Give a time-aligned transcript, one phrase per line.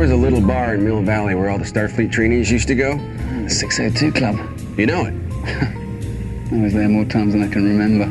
[0.00, 2.96] Was a little bar in Mill Valley where all the Starfleet trainees used to go.
[3.42, 4.34] The 602 Club.
[4.78, 5.12] You know it.
[6.52, 8.06] I was there more times than I can remember.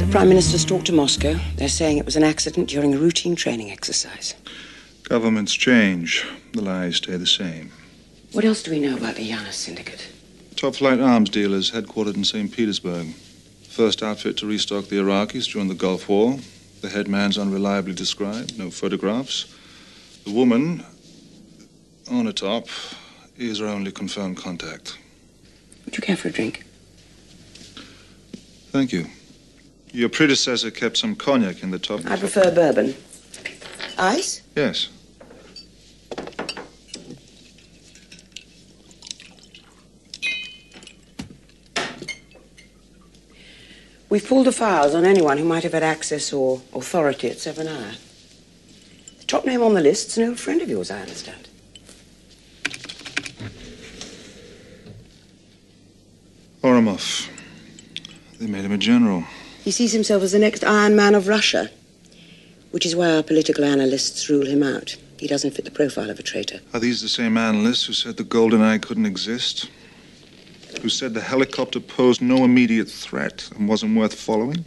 [0.00, 1.38] The Prime Minister's talked to Moscow.
[1.54, 4.34] They're saying it was an accident during a routine training exercise.
[5.04, 7.70] Governments change, the lies stay the same.
[8.32, 10.08] What else do we know about the Janus Syndicate?
[10.56, 12.50] Top flight arms dealers headquartered in St.
[12.50, 13.14] Petersburg.
[13.76, 16.38] First outfit to restock the Iraqis during the Gulf War.
[16.80, 19.54] The headman's unreliably described, no photographs.
[20.24, 20.82] The woman,
[22.06, 22.70] Onatopp,
[23.36, 24.96] is our only confirmed contact.
[25.84, 26.64] Would you care for a drink?
[28.70, 29.08] Thank you.
[29.92, 32.00] Your predecessor kept some cognac in the top.
[32.06, 32.94] I prefer bourbon.
[33.98, 34.40] Ice?
[34.56, 34.88] Yes.
[44.16, 47.98] We've pulled the files on anyone who might have had access or authority at Severnaya.
[49.18, 51.50] The top name on the list's an old friend of yours, I understand.
[56.62, 57.28] Ourumov.
[58.38, 59.24] They made him a general.
[59.62, 61.70] He sees himself as the next Iron Man of Russia,
[62.70, 64.96] which is why our political analysts rule him out.
[65.20, 66.60] He doesn't fit the profile of a traitor.
[66.72, 69.68] Are these the same analysts who said the Golden Eye couldn't exist?
[70.82, 74.64] Who said the helicopter posed no immediate threat and wasn't worth following?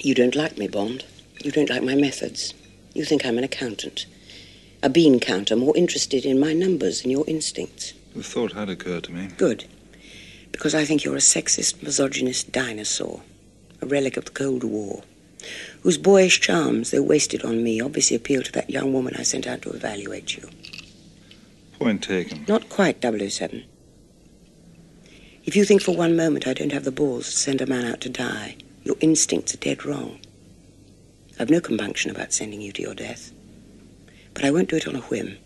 [0.00, 1.04] You don't like me, Bond.
[1.42, 2.52] You don't like my methods.
[2.94, 4.06] You think I'm an accountant.
[4.82, 7.94] A bean counter, more interested in my numbers than your instincts.
[8.14, 9.28] The thought had occurred to me.
[9.38, 9.64] Good.
[10.52, 13.22] Because I think you're a sexist, misogynist dinosaur.
[13.80, 15.02] A relic of the Cold War.
[15.82, 19.46] Whose boyish charms, though wasted on me, obviously appeal to that young woman I sent
[19.46, 20.48] out to evaluate you.
[21.84, 22.46] Point taken.
[22.48, 23.62] Not quite 007.
[25.44, 27.84] If you think for one moment I don't have the balls to send a man
[27.84, 30.18] out to die, your instincts are dead wrong.
[31.38, 33.32] I've no compunction about sending you to your death.
[34.32, 35.36] But I won't do it on a whim,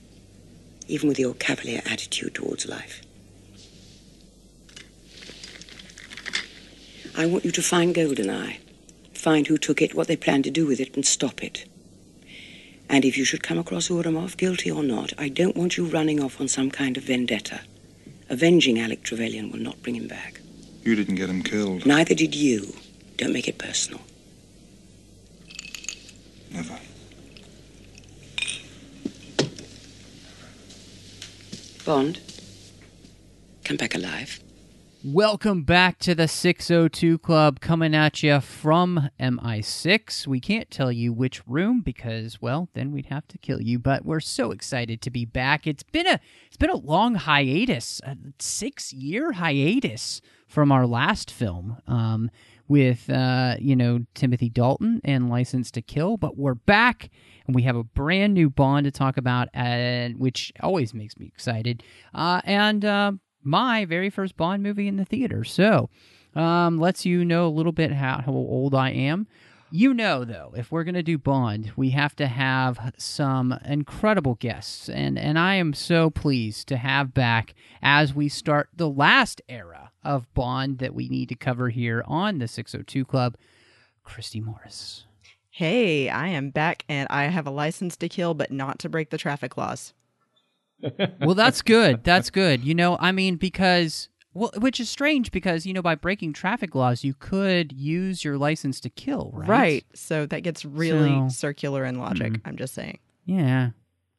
[0.87, 3.03] even with your cavalier attitude towards life.
[7.16, 8.59] I want you to find Goldeneye,
[9.12, 11.67] find who took it, what they plan to do with it, and stop it.
[12.91, 16.22] And if you should come across Ourumov, guilty or not, I don't want you running
[16.22, 17.60] off on some kind of vendetta.
[18.31, 20.41] Avenging Alec Trevelyan will not bring him back.
[20.84, 21.84] You didn't get him killed.
[21.84, 22.75] Neither did you.
[23.16, 24.00] Don't make it personal.
[26.50, 26.78] Never.
[31.84, 32.21] Bond,
[33.65, 34.41] come back alive.
[35.04, 40.26] Welcome back to the 602 Club, coming at you from MI6.
[40.26, 43.78] We can't tell you which room because, well, then we'd have to kill you.
[43.78, 45.69] But we're so excited to be back.
[45.69, 51.30] It's been a it's been a long hiatus, a six year hiatus from our last
[51.30, 52.28] film um,
[52.66, 56.16] with uh, you know Timothy Dalton and License to Kill.
[56.16, 57.09] But we're back
[57.47, 61.26] and we have a brand new Bond to talk about, and which always makes me
[61.26, 61.84] excited.
[62.12, 63.12] Uh, and uh,
[63.48, 65.44] my very first Bond movie in the theater.
[65.44, 65.88] So,
[66.34, 69.26] um, lets you know a little bit how, how old I am.
[69.70, 74.36] You know, though, if we're going to do Bond, we have to have some incredible
[74.36, 74.88] guests.
[74.88, 79.91] And, and I am so pleased to have back as we start the last era
[80.03, 83.36] of Bond that we need to cover here on the 602 Club,
[84.04, 85.04] Christy Morris.
[85.50, 89.10] Hey, I am back and I have a license to kill, but not to break
[89.10, 89.92] the traffic laws.
[91.21, 92.04] Well, that's good.
[92.04, 92.65] That's good.
[92.65, 96.75] You know, I mean, because well, which is strange because you know by breaking traffic
[96.75, 99.48] laws you could use your license to kill, right?
[99.48, 99.86] Right.
[99.95, 102.34] So that gets really So- circular in logic.
[102.34, 102.41] Mhm.
[102.45, 102.98] I'm just saying.
[103.27, 103.71] Yeah.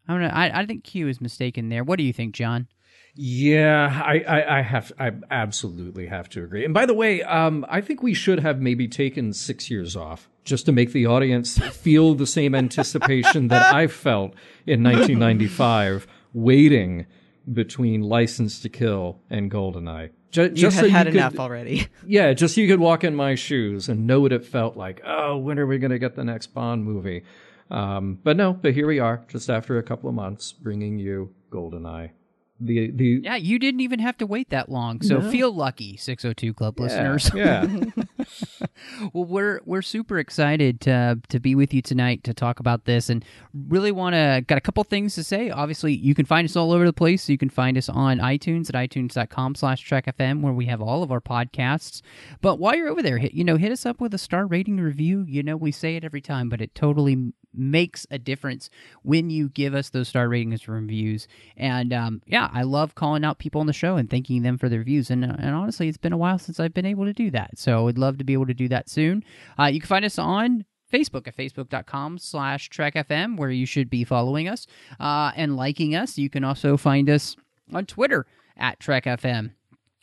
[0.07, 0.27] I don't know.
[0.29, 1.83] I, I think Q is mistaken there.
[1.83, 2.67] What do you think, John?
[3.15, 6.63] Yeah, I, I, I have, I absolutely have to agree.
[6.63, 10.29] And by the way, um, I think we should have maybe taken six years off
[10.45, 14.33] just to make the audience feel the same anticipation that I felt
[14.65, 17.05] in 1995, waiting
[17.51, 20.11] between License to Kill and Goldeneye.
[20.31, 21.87] Ju- You just had so had could- enough already.
[22.05, 25.01] Yeah, just so you could walk in my shoes and know what it felt like.
[25.05, 27.23] Oh, when are we going to get the next Bond movie?
[27.71, 31.33] Um, but no, but here we are, just after a couple of months, bringing you
[31.51, 32.11] Goldeneye
[32.59, 35.01] The the Yeah, you didn't even have to wait that long.
[35.01, 35.29] So No.
[35.31, 37.31] feel lucky, 602 Club listeners.
[37.33, 37.65] yeah.
[39.13, 43.09] well, we're we're super excited to to be with you tonight to talk about this,
[43.09, 43.23] and
[43.53, 45.49] really want to got a couple things to say.
[45.49, 47.29] Obviously, you can find us all over the place.
[47.29, 51.21] You can find us on iTunes at itunes.com/slash trekfm, where we have all of our
[51.21, 52.01] podcasts.
[52.41, 54.77] But while you're over there, hit, you know, hit us up with a star rating
[54.77, 55.25] review.
[55.27, 58.69] You know, we say it every time, but it totally makes a difference
[59.03, 61.27] when you give us those star ratings and reviews.
[61.57, 64.69] And um, yeah, I love calling out people on the show and thanking them for
[64.69, 65.09] their views.
[65.09, 67.57] And, uh, and honestly, it's been a while since I've been able to do that.
[67.57, 69.23] So I'd love to be able to do that soon.
[69.59, 74.03] Uh, you can find us on Facebook at facebook.com slash trekfm, where you should be
[74.03, 74.67] following us
[74.99, 76.17] uh, and liking us.
[76.17, 77.35] You can also find us
[77.73, 78.25] on Twitter
[78.57, 79.51] at trekfm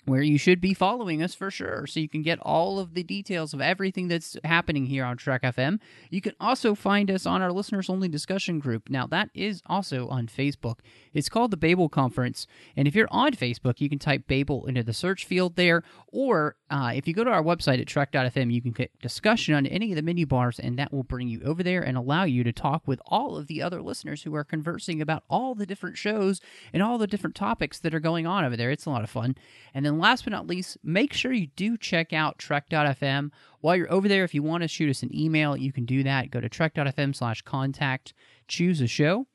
[0.07, 3.03] where you should be following us for sure so you can get all of the
[3.03, 5.81] details of everything that's happening here on Trek FM.
[6.11, 8.89] You can also find us on our listeners only discussion group.
[8.89, 10.79] Now, that is also on Facebook.
[11.13, 12.47] It's called the Babel Conference.
[12.77, 15.83] And if you're on Facebook, you can type Babel into the search field there.
[16.09, 19.67] Or uh, if you go to our website at trek.fm, you can get discussion on
[19.67, 22.45] any of the menu bars, and that will bring you over there and allow you
[22.45, 25.97] to talk with all of the other listeners who are conversing about all the different
[25.97, 26.41] shows
[26.73, 28.71] and all the different topics that are going on over there.
[28.71, 29.37] It's a lot of fun.
[29.75, 33.31] And then last but not least, make sure you do check out trek.fm.
[33.61, 36.03] While you're over there, if you want to shoot us an email, you can do
[36.03, 36.31] that.
[36.31, 38.13] Go to trek.fm slash contact,
[38.49, 39.27] choose a show,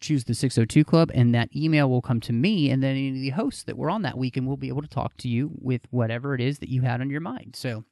[0.00, 3.14] choose the 602 Club, and that email will come to me and then any of
[3.14, 5.50] the hosts that were on that week, and we'll be able to talk to you
[5.60, 7.56] with whatever it is that you had on your mind.
[7.56, 7.84] So,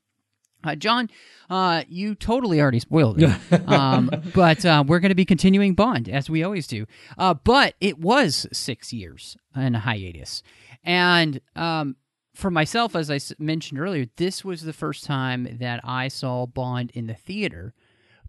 [0.65, 1.11] uh, John,
[1.51, 3.31] uh, you totally already spoiled it.
[3.69, 6.87] um, but uh, we're going to be continuing Bond, as we always do.
[7.19, 10.43] Uh, but it was six years in a hiatus.
[10.85, 11.97] And um,
[12.35, 16.91] for myself, as I mentioned earlier, this was the first time that I saw Bond
[16.95, 17.75] in the theater.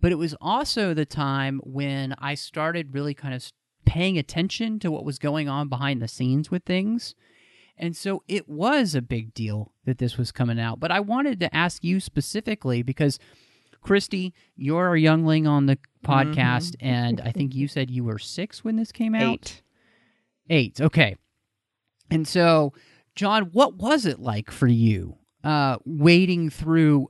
[0.01, 3.51] But it was also the time when I started really kind of
[3.85, 7.15] paying attention to what was going on behind the scenes with things.
[7.77, 10.79] And so it was a big deal that this was coming out.
[10.79, 13.17] But I wanted to ask you specifically because,
[13.81, 16.11] Christy, you're a youngling on the mm-hmm.
[16.11, 19.21] podcast, and I think you said you were six when this came out.
[19.29, 19.61] Eight.
[20.49, 20.81] Eight.
[20.81, 21.15] Okay.
[22.11, 22.73] And so,
[23.15, 27.09] John, what was it like for you uh, wading through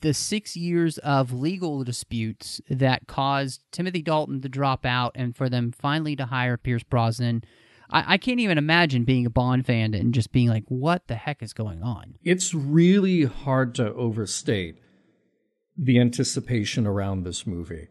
[0.00, 5.48] the six years of legal disputes that caused Timothy Dalton to drop out and for
[5.48, 7.44] them finally to hire Pierce Brosnan?
[7.90, 11.14] I, I can't even imagine being a Bond fan and just being like, what the
[11.14, 12.16] heck is going on?
[12.22, 14.78] It's really hard to overstate
[15.76, 17.88] the anticipation around this movie.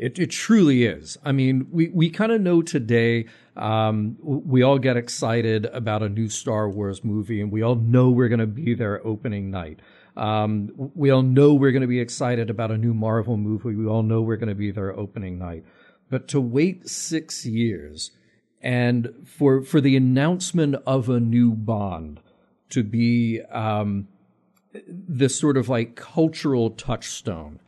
[0.00, 1.18] It, it truly is.
[1.22, 6.08] I mean, we, we kind of know today, um, we all get excited about a
[6.08, 9.80] new Star Wars movie, and we all know we're going to be there opening night.
[10.16, 13.74] Um, we all know we're going to be excited about a new Marvel movie.
[13.74, 15.64] We all know we're going to be there opening night.
[16.08, 18.10] But to wait six years
[18.62, 22.20] and for for the announcement of a new Bond
[22.70, 24.08] to be um,
[24.86, 27.60] this sort of like cultural touchstone.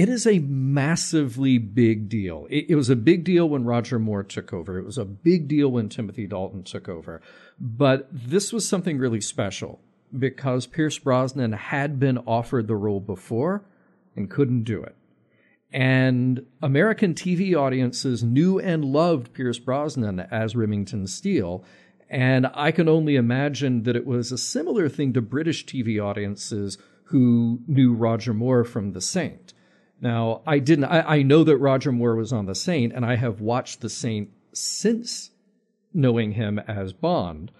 [0.00, 2.46] It, is a massively big deal.
[2.48, 4.78] It, it was a big deal when Roger Moore took over.
[4.78, 7.20] It was a big deal when Timothy Dalton took over.
[7.58, 9.78] But this was something really special
[10.18, 13.62] because Pierce Brosnan had been offered the role before
[14.16, 14.96] and couldn't do it.
[15.70, 21.62] And American TV audiences knew and loved Pierce Brosnan as Remington Steele.
[22.08, 26.78] And I can only imagine that it was a similar thing to British TV audiences
[27.04, 29.52] who knew Roger Moore from The Saint.
[30.00, 33.16] Now, I didn't, I, I know that Roger Moore was on The Saint, and I
[33.16, 35.30] have watched The Saint since
[35.92, 37.50] knowing him as Bond.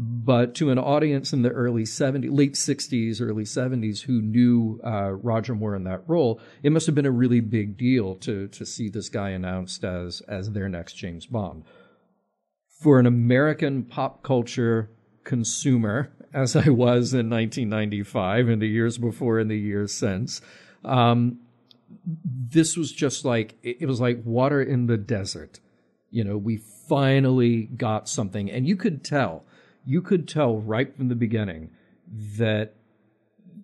[0.00, 5.10] But to an audience in the early 70s, late 60s, early 70s who knew uh,
[5.10, 8.64] Roger Moore in that role, it must have been a really big deal to, to
[8.64, 11.64] see this guy announced as, as their next James Bond.
[12.80, 14.88] For an American pop culture
[15.24, 20.40] consumer, as I was in 1995 and the years before and the years since,
[20.84, 21.40] um,
[22.04, 25.60] this was just like, it, was like water in the desert.
[26.10, 26.56] You know, we
[26.88, 28.50] finally got something.
[28.50, 29.44] And you could tell,
[29.84, 31.70] you could tell right from the beginning
[32.38, 32.74] that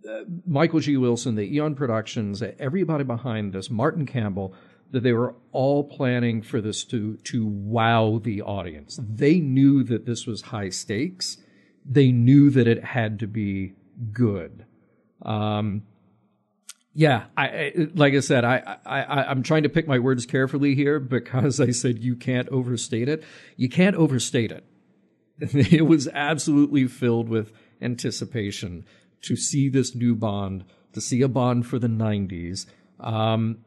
[0.09, 0.97] uh, Michael G.
[0.97, 4.54] Wilson, the Eon Productions, everybody behind this, Martin Campbell,
[4.90, 9.00] that they were all planning for this to to wow the audience.
[9.02, 11.38] They knew that this was high stakes.
[11.85, 13.73] They knew that it had to be
[14.12, 14.66] good.
[15.23, 15.83] Um,
[16.95, 20.77] yeah, I, I like I said, I, I, I'm trying to pick my words carefully
[20.77, 23.25] here because I said you can't overstate it.
[23.57, 24.65] You can't overstate it.
[25.73, 28.87] It was absolutely filled with anticipation
[29.23, 32.67] to see this new Bond, to see a Bond for the '90s.
[33.01, 33.59] Um,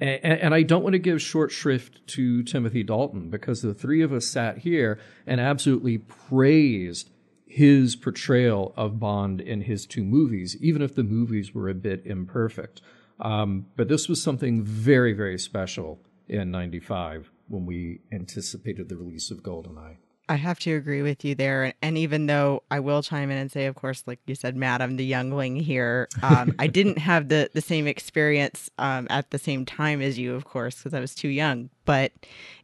[0.00, 4.00] and, and, I don't want to give short shrift to Timothy Dalton because the three
[4.02, 7.10] of us sat here and absolutely praised
[7.52, 12.00] his portrayal of Bond in his two movies, even if the movies were a bit
[12.06, 12.80] imperfect.
[13.20, 19.30] Um, but this was something very, very special in 95 when we anticipated the release
[19.30, 19.98] of GoldenEye.
[20.30, 21.74] I have to agree with you there.
[21.82, 24.80] And even though I will chime in and say, of course, like you said, Matt,
[24.80, 26.08] I'm the youngling here.
[26.22, 30.34] Um, I didn't have the, the same experience um, at the same time as you,
[30.34, 31.68] of course, because I was too young.
[31.84, 32.12] But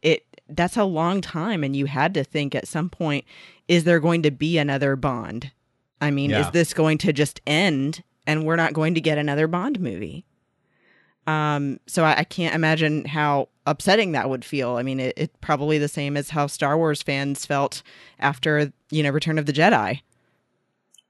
[0.01, 1.63] it that's a long time.
[1.63, 3.25] And you had to think at some point,
[3.67, 5.51] is there going to be another Bond?
[6.01, 6.41] I mean, yeah.
[6.41, 10.25] is this going to just end and we're not going to get another Bond movie?
[11.27, 14.77] Um, so I, I, can't imagine how upsetting that would feel.
[14.77, 17.83] I mean, it, it, probably the same as how Star Wars fans felt
[18.19, 20.01] after you know Return of the Jedi,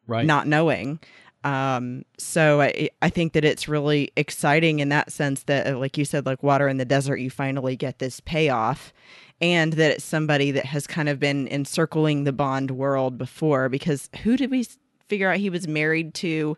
[0.07, 0.25] right?
[0.25, 0.99] Not knowing.
[1.43, 5.97] Um, so I I think that it's really exciting in that sense that, uh, like
[5.97, 8.93] you said, like water in the desert, you finally get this payoff,
[9.39, 13.69] and that it's somebody that has kind of been encircling the Bond world before.
[13.69, 14.67] Because who did we
[15.07, 16.57] figure out he was married to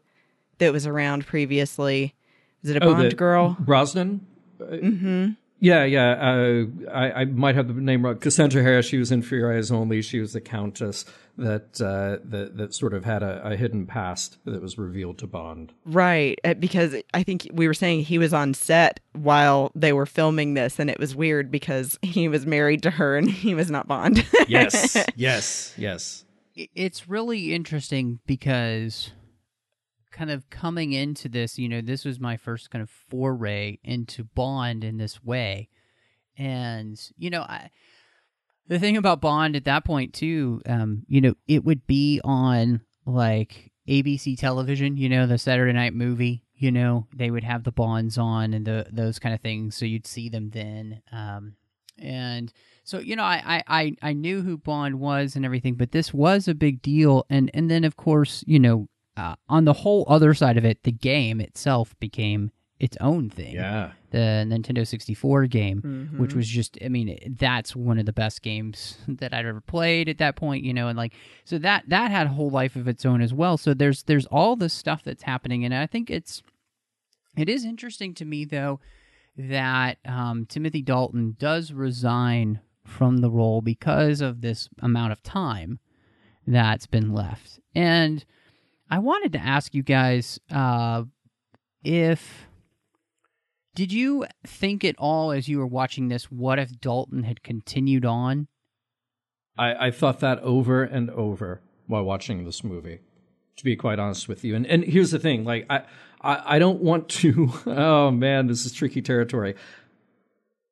[0.57, 2.15] that was around previously?
[2.63, 3.57] Is it a oh, Bond girl?
[3.59, 4.25] Brosnan?
[4.59, 5.29] Mm-hmm.
[5.59, 6.11] Yeah, yeah.
[6.13, 8.17] Uh, I, I, might have the name wrong.
[8.17, 8.87] Cassandra Harris.
[8.87, 10.01] She was in Your Eyes Only.
[10.01, 11.05] She was the countess
[11.37, 15.27] that uh, that that sort of had a, a, hidden past that was revealed to
[15.27, 15.73] Bond.
[15.85, 20.05] Right, uh, because I think we were saying he was on set while they were
[20.05, 23.71] filming this, and it was weird because he was married to her and he was
[23.71, 24.25] not Bond.
[24.47, 26.25] yes, yes, yes.
[26.55, 29.11] It's really interesting because
[30.11, 34.25] kind of coming into this, you know, this was my first kind of foray into
[34.25, 35.69] Bond in this way.
[36.37, 37.69] And, you know, I
[38.71, 42.79] the thing about Bond at that point too, um, you know, it would be on
[43.05, 47.73] like ABC television, you know, the Saturday night movie, you know, they would have the
[47.73, 51.01] Bonds on and the those kind of things, so you'd see them then.
[51.11, 51.55] Um,
[51.97, 52.53] and
[52.85, 56.47] so you know, I, I I knew who Bond was and everything, but this was
[56.47, 58.87] a big deal, and and then of course, you know,
[59.17, 63.55] uh, on the whole other side of it, the game itself became its own thing.
[63.55, 63.91] Yeah.
[64.11, 66.21] The Nintendo 64 game, mm-hmm.
[66.21, 70.09] which was just, I mean, that's one of the best games that I'd ever played
[70.09, 71.13] at that point, you know, and like,
[71.45, 73.57] so that, that had a whole life of its own as well.
[73.57, 75.65] So there's, there's all this stuff that's happening.
[75.65, 76.43] And I think it's,
[77.37, 78.79] it is interesting to me though,
[79.37, 85.79] that um, Timothy Dalton does resign from the role because of this amount of time
[86.45, 87.59] that's been left.
[87.73, 88.25] And,
[88.91, 91.03] I wanted to ask you guys uh,
[91.81, 92.47] if
[93.75, 98.05] did you think at all as you were watching this, what if Dalton had continued
[98.05, 98.47] on?
[99.57, 102.99] I, I thought that over and over while watching this movie.
[103.57, 105.83] To be quite honest with you, and and here's the thing, like I
[106.21, 107.51] I, I don't want to.
[107.67, 109.55] Oh man, this is tricky territory.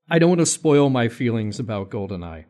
[0.10, 2.46] I don't want to spoil my feelings about Goldeneye.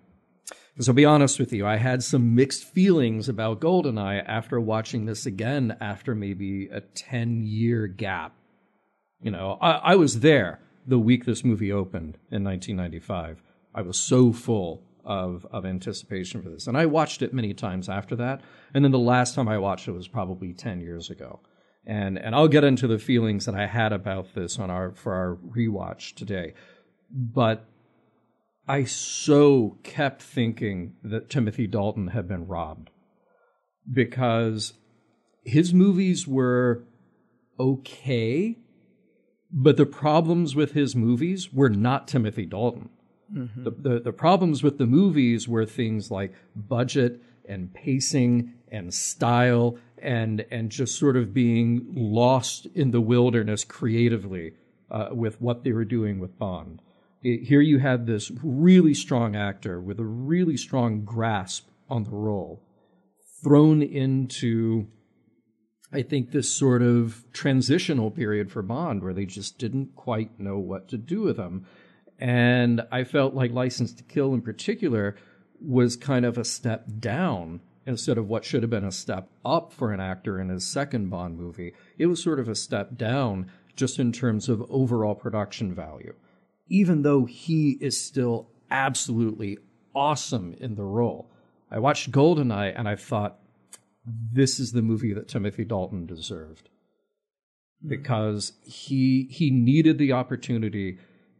[0.74, 5.06] Because I'll be honest with you, I had some mixed feelings about GoldenEye after watching
[5.06, 8.34] this again after maybe a 10 year gap.
[9.22, 13.44] You know, I, I was there the week this movie opened in 1995.
[13.76, 16.68] I was so full of, of anticipation for this.
[16.68, 18.42] And I watched it many times after that.
[18.74, 21.42] And then the last time I watched it was probably 10 years ago.
[21.86, 25.14] And, and I'll get into the feelings that I had about this on our, for
[25.14, 26.54] our rewatch today.
[27.12, 27.66] But
[28.68, 32.92] I so kept thinking that Timothy Dalton had been robbed
[33.92, 34.74] because
[35.44, 36.84] his movies were
[37.60, 38.58] okay,
[39.52, 42.90] but the problems with his movies were not Timothy Dalton.
[43.34, 43.64] Mm-hmm.
[43.64, 49.78] The, the, the problems with the movies were things like budget and pacing and style
[49.98, 54.54] and and just sort of being lost in the wilderness creatively
[54.90, 56.82] uh, with what they were doing with Bond
[57.22, 62.12] it, here you had this really strong actor with a really strong grasp on the
[62.12, 62.62] role
[63.44, 64.88] thrown into
[65.92, 70.58] I think this sort of transitional period for Bond where they just didn't quite know
[70.58, 71.66] what to do with him.
[72.20, 75.16] And I felt like License to Kill in particular
[75.60, 79.74] was kind of a step down instead of what should have been a step up
[79.74, 81.74] for an actor in his second Bond movie.
[81.98, 86.14] It was sort of a step down just in terms of overall production value
[86.70, 89.58] even though he is still absolutely
[89.96, 91.30] awesome in the role.
[91.72, 93.40] I watched Goldeneye and I thought,
[94.06, 96.70] this is the movie that Timothy Dalton deserved.
[97.82, 97.90] Hmm.
[97.90, 100.98] Because he he needed the opportunity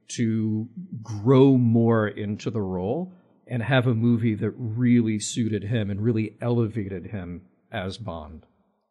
[0.10, 0.68] to
[1.04, 3.14] grow more into the role
[3.48, 8.46] and have a movie that really suited him and really elevated him as Bond.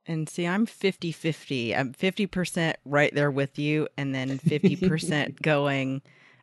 [0.07, 1.77] And see, I'm 50 50.
[1.77, 6.03] I'm 50% right there with you, and then 50% going,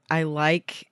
[0.10, 0.88] I like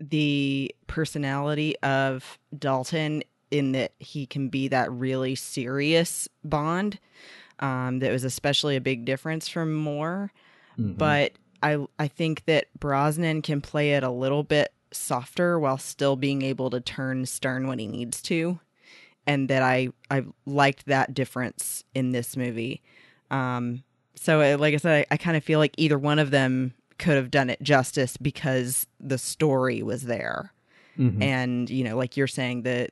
[0.00, 6.98] the personality of Dalton in that he can be that really serious Bond.
[7.60, 10.32] Um, that was especially a big difference from Moore.
[10.78, 10.92] Mm-hmm.
[10.92, 16.16] But I I think that Brosnan can play it a little bit softer while still
[16.16, 18.60] being able to turn stern when he needs to,
[19.26, 22.80] and that I I liked that difference in this movie.
[23.30, 23.82] Um,
[24.14, 26.74] so uh, like I said, I, I kind of feel like either one of them
[26.98, 30.52] could have done it justice because the story was there,
[30.96, 31.22] Mhm.
[31.22, 32.90] and you know, like you're saying that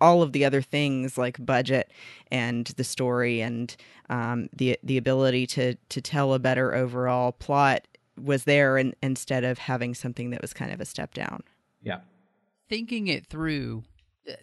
[0.00, 1.90] all of the other things like budget
[2.30, 3.76] and the story and
[4.10, 7.86] um, the the ability to to tell a better overall plot
[8.16, 11.42] was there and instead of having something that was kind of a step down.
[11.82, 12.00] Yeah.
[12.68, 13.84] Thinking it through,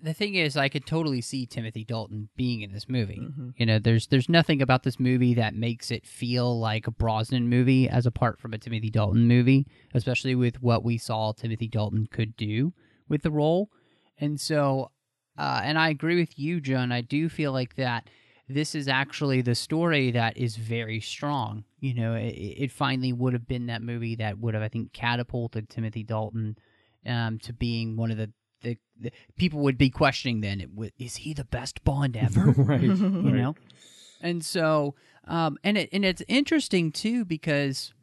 [0.02, 3.20] the thing is, I could totally see Timothy Dalton being in this movie.
[3.22, 3.50] Mm-hmm.
[3.58, 7.50] You know, there's there's nothing about this movie that makes it feel like a Brosnan
[7.50, 12.08] movie, as apart from a Timothy Dalton movie, especially with what we saw Timothy Dalton
[12.10, 12.74] could do
[13.08, 13.70] with the role.
[14.18, 14.92] And so,
[15.38, 16.92] uh, and I agree with you, John.
[16.92, 18.10] I do feel like that
[18.48, 21.64] this is actually the story that is very strong.
[21.80, 24.94] You know, it, it finally would have been that movie that would have, I think,
[24.94, 26.58] catapulted Timothy Dalton
[27.06, 30.94] um, to being one of the, the, the people would be questioning then it would,
[31.00, 32.52] is he the best Bond ever?
[32.52, 33.34] Right, You right.
[33.34, 33.56] know,
[34.22, 34.96] and so
[35.28, 37.94] um, and it and it's interesting too because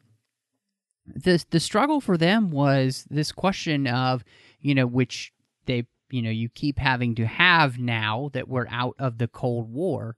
[1.05, 4.23] the the struggle for them was this question of
[4.59, 5.33] you know which
[5.65, 9.71] they you know you keep having to have now that we're out of the Cold
[9.71, 10.15] War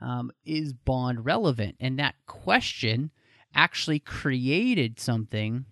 [0.00, 3.10] um, is Bond relevant and that question
[3.54, 5.64] actually created something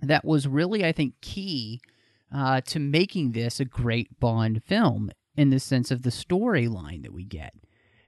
[0.00, 1.80] that was really I think key
[2.34, 7.12] uh, to making this a great Bond film in the sense of the storyline that
[7.12, 7.54] we get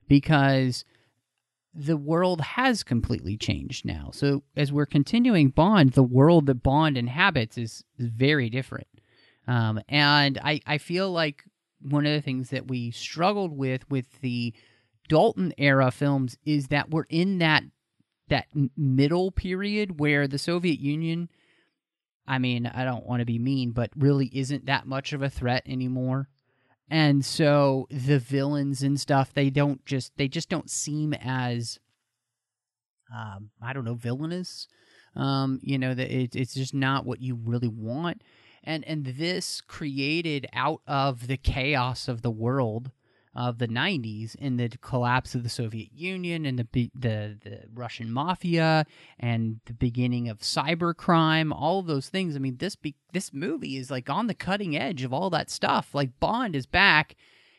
[0.09, 0.85] because
[1.75, 4.11] the world has completely changed now.
[4.13, 8.87] So as we're continuing Bond, the world that Bond inhabits is, is very different.
[9.47, 11.45] Um, and I, I feel like
[11.81, 14.55] one of the things that we struggled with with the
[15.09, 17.65] Dalton era films is that we're in that
[18.29, 21.29] that middle period where the Soviet Union
[22.27, 25.31] I mean, I don't want to be mean, but really isn't that much of a
[25.31, 26.29] threat anymore.
[26.91, 31.79] And so the villains and stuff, they don't just they just don't seem as
[33.15, 34.69] um, I don't know, villainous.
[35.17, 38.23] Um, you know, that it, it's just not what you really want.
[38.65, 42.91] And and this created out of the chaos of the world
[43.35, 48.11] of the 90s and the collapse of the Soviet Union and the the the Russian
[48.11, 48.87] mafia
[49.19, 52.37] and the beginning of cybercrime all of those things.
[52.37, 55.51] I mean this be- this movie is like on the cutting edge of all that
[55.51, 55.95] stuff.
[55.95, 57.17] Like Bond is back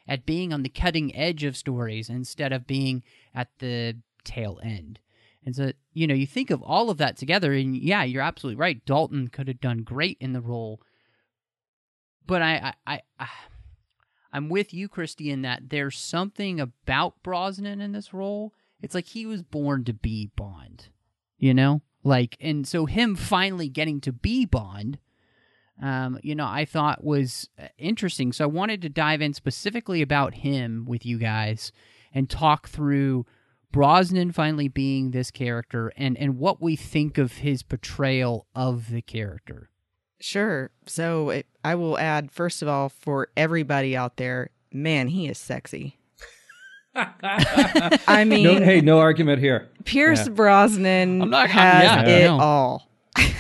[0.08, 5.00] at being on the cutting edge of stories instead of being at the tail end.
[5.46, 8.60] And so you know you think of all of that together and yeah you're absolutely
[8.60, 8.84] right.
[8.86, 10.82] Dalton could have done great in the role
[12.26, 13.28] but I I, I,
[14.36, 18.54] I'm with you, Christy, in that there's something about Brosnan in this role.
[18.82, 20.90] It's like he was born to be Bond,
[21.38, 21.82] you know?
[22.04, 25.00] Like, and so him finally getting to be Bond,
[25.82, 28.34] um, you know, I thought was uh, interesting.
[28.34, 31.72] So I wanted to dive in specifically about him with you guys
[32.14, 33.26] and talk through
[33.72, 39.02] Brosnan finally being this character and, and what we think of his portrayal of the
[39.02, 39.70] character.
[40.20, 40.72] Sure.
[40.86, 45.38] So it, I will add, first of all, for everybody out there, man, he is
[45.38, 45.98] sexy.
[46.96, 49.68] I mean, no, hey, no argument here.
[49.84, 50.34] Pierce Yeah.
[50.34, 52.40] Brosnan I'm not- has yeah, it no.
[52.40, 52.90] all.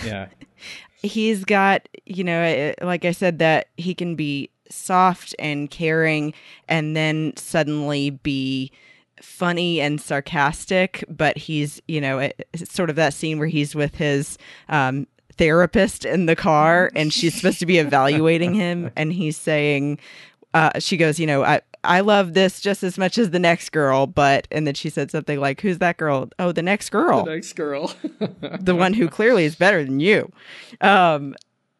[0.05, 0.27] Yeah.
[1.01, 6.33] He's got, you know, eh, like I said, that he can be soft and caring
[6.67, 8.71] and then suddenly be
[9.21, 13.75] funny and sarcastic, but he's, you know, it- it's sort of that scene where he's
[13.75, 15.05] with his um,
[15.37, 19.99] therapist in the car and she's supposed to be evaluating him and he's saying,
[20.53, 23.69] uh, she goes, you know, I, I love this just as much as the next
[23.69, 26.29] girl, but, and then she said something like, who's that girl?
[26.39, 27.93] Oh, the next girl Nice girl.
[28.59, 30.31] the one who clearly is better than you.
[30.81, 31.35] Um,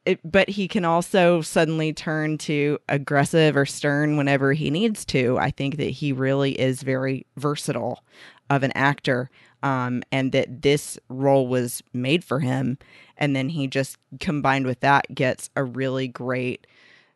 [0.05, 5.37] it, but he can also suddenly turn to aggressive or stern whenever he needs to.
[5.39, 8.03] I think that he really is very versatile
[8.49, 9.31] of an actor,
[9.65, 12.77] um, and that this role was made for him.
[13.17, 16.67] And then he just combined with that gets a really great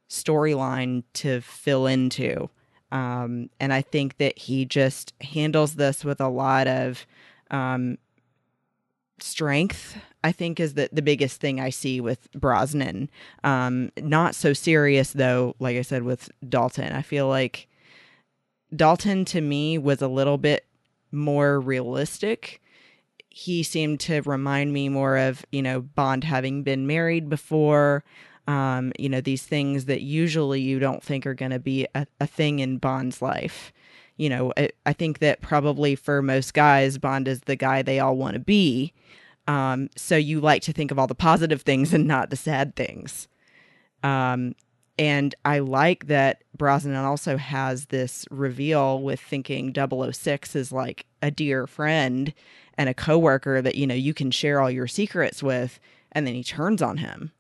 [0.10, 2.50] storyline to fill into.
[2.92, 7.06] Um, and I think that he just handles this with a lot of
[7.52, 8.00] um,
[9.22, 13.10] strength i think is the, the biggest thing i see with brosnan
[13.44, 17.68] um not so serious though like i said with dalton i feel like
[18.76, 20.66] Dalton to me was a little bit
[21.12, 22.62] more realistic.
[23.30, 28.04] He seemed to remind me more of, you know, Bond having been married before.
[28.48, 32.08] Um, you know, these things that usually you don't think are going to be a,
[32.20, 33.72] a thing in Bond's life.
[34.18, 38.00] You know, I, I think that probably for most guys, Bond is the guy they
[38.00, 38.94] all want to be.
[39.48, 42.76] Um, so you like to think of all the positive things and not the sad
[42.76, 43.28] things.
[44.04, 44.56] Um,
[45.00, 51.32] and I like that Brosnan also has this reveal with thinking 006 is like a
[51.32, 52.34] dear friend
[52.78, 55.80] and a coworker that you know you can share all your secrets with,
[56.12, 57.32] and then he turns on him.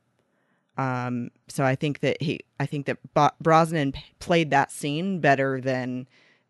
[0.77, 5.59] Um, so I think that he, I think that Bo- Brosnan played that scene better
[5.59, 6.07] than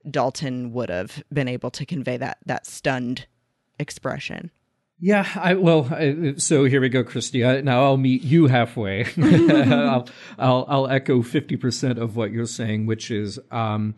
[0.09, 3.25] Dalton would have been able to convey that that stunned
[3.79, 4.51] expression.
[5.01, 7.45] Yeah, I well, I, so here we go, Christy.
[7.45, 9.05] I, now I'll meet you halfway.
[9.17, 10.07] I'll,
[10.37, 13.95] I'll I'll echo fifty percent of what you're saying, which is um,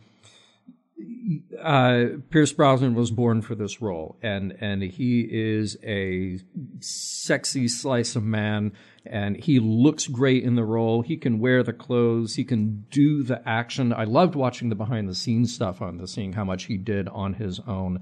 [1.61, 6.39] uh, Pierce Brosnan was born for this role, and and he is a
[6.79, 8.71] sexy slice of man,
[9.05, 11.01] and he looks great in the role.
[11.01, 13.93] He can wear the clothes, he can do the action.
[13.93, 17.07] I loved watching the behind the scenes stuff on this, seeing how much he did
[17.09, 18.01] on his own,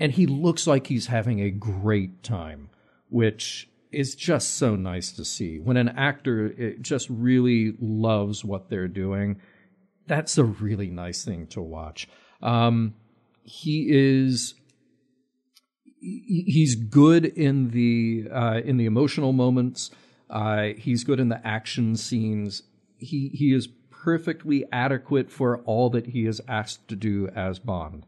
[0.00, 2.70] and he looks like he's having a great time,
[3.10, 8.88] which is just so nice to see when an actor just really loves what they're
[8.88, 9.40] doing.
[10.06, 12.08] That's a really nice thing to watch.
[12.42, 12.94] Um,
[13.42, 14.54] he is
[16.00, 19.90] he's good in the uh, in the emotional moments.
[20.30, 22.62] Uh, he's good in the action scenes.
[22.96, 28.06] He he is perfectly adequate for all that he is asked to do as Bond.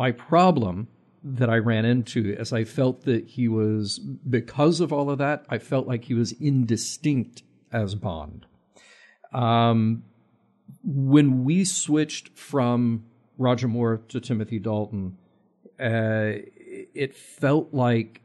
[0.00, 0.88] My problem
[1.22, 5.44] that I ran into is I felt that he was because of all of that.
[5.50, 8.46] I felt like he was indistinct as Bond.
[9.34, 10.04] Um,
[10.82, 13.04] when we switched from
[13.36, 15.18] Roger Moore to Timothy Dalton,
[15.78, 16.48] uh,
[16.94, 18.22] it felt like,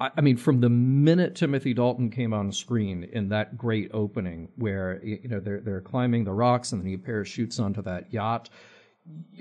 [0.00, 4.48] I, I, mean, from the minute Timothy Dalton came on screen in that great opening
[4.56, 8.48] where you know they're they're climbing the rocks and then he parachutes onto that yacht.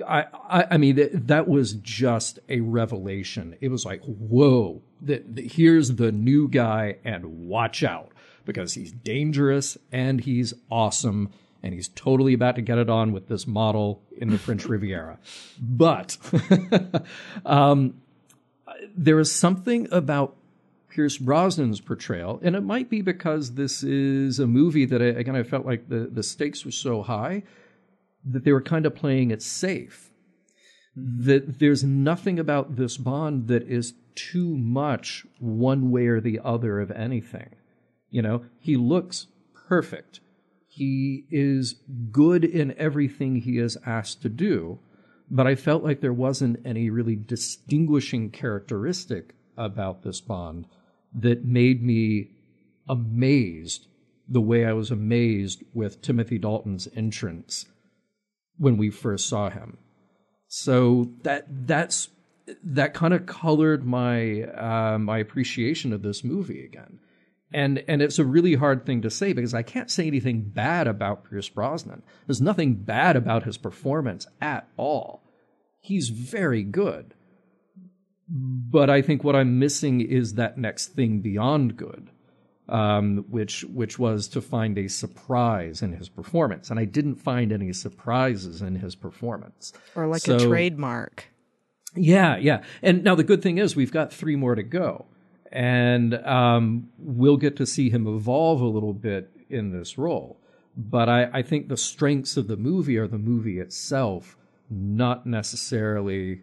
[0.08, 3.56] I, I, I mean, that, that was just a revelation.
[3.62, 8.12] It was like, whoa, the, the, here's the new guy, and watch out
[8.46, 11.30] because he's dangerous and he's awesome
[11.64, 15.20] and he's totally about to get it on with this model in the French Riviera.
[15.60, 16.18] But
[17.46, 18.02] um,
[18.96, 20.36] there is something about
[20.90, 25.36] Pierce Brosnan's portrayal, and it might be because this is a movie that I, again
[25.36, 27.44] I felt like the, the stakes were so high
[28.32, 30.12] that they were kind of playing it safe.
[30.98, 31.26] Mm-hmm.
[31.26, 36.80] That there's nothing about this Bond that is too much one way or the other
[36.80, 37.50] of anything.
[38.10, 39.28] You know, he looks
[39.68, 40.22] perfect
[40.78, 41.74] he is
[42.12, 44.78] good in everything he is asked to do,
[45.28, 50.68] but I felt like there wasn't any really distinguishing characteristic about this Bond
[51.16, 52.30] that made me
[52.88, 53.88] amazed
[54.30, 57.66] the way I was amazed with Timothy Dalton's entrance
[58.58, 59.78] when we first saw him.
[60.48, 62.10] So that that's
[62.64, 67.00] that kind of colored my uh, my appreciation of this movie again
[67.54, 70.88] and and it's a really hard thing to say because I can't say anything bad
[70.88, 72.04] about Pierce Brosnan.
[72.26, 75.24] There's nothing bad about his performance at all.
[75.80, 77.14] He's very good.
[78.30, 82.10] But I think what I'm missing is that next thing beyond good,
[82.70, 87.52] um, which which was to find a surprise in his performance, and I didn't find
[87.52, 91.26] any surprises in his performance, or like so, a trademark.
[91.96, 92.64] Yeah, yeah.
[92.82, 95.06] And now the good thing is we've got three more to go
[95.52, 100.40] and um, we'll get to see him evolve a little bit in this role.
[100.76, 104.38] But I, I think the strengths of the movie are the movie itself,
[104.70, 106.42] not necessarily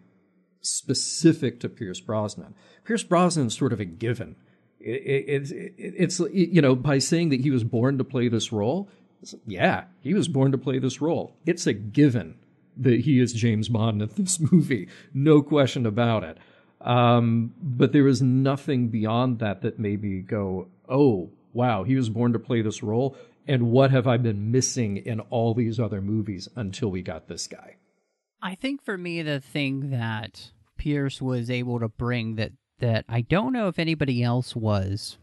[0.61, 2.55] specific to Pierce Brosnan.
[2.83, 4.35] Pierce Brosnan is sort of a given.
[4.85, 8.51] It, it, it, it's you know by saying that he was born to play this
[8.51, 8.89] role.
[9.47, 11.35] Yeah, he was born to play this role.
[11.45, 12.35] It's a given
[12.77, 16.37] that he is James Bond in this movie, no question about it.
[16.81, 22.09] Um, but there is nothing beyond that that made me go, oh, wow, he was
[22.09, 23.17] born to play this role.
[23.47, 27.47] And what have I been missing in all these other movies until we got this
[27.47, 27.77] guy?
[28.41, 33.21] I think for me, the thing that Pierce was able to bring that, that I
[33.21, 35.17] don't know if anybody else was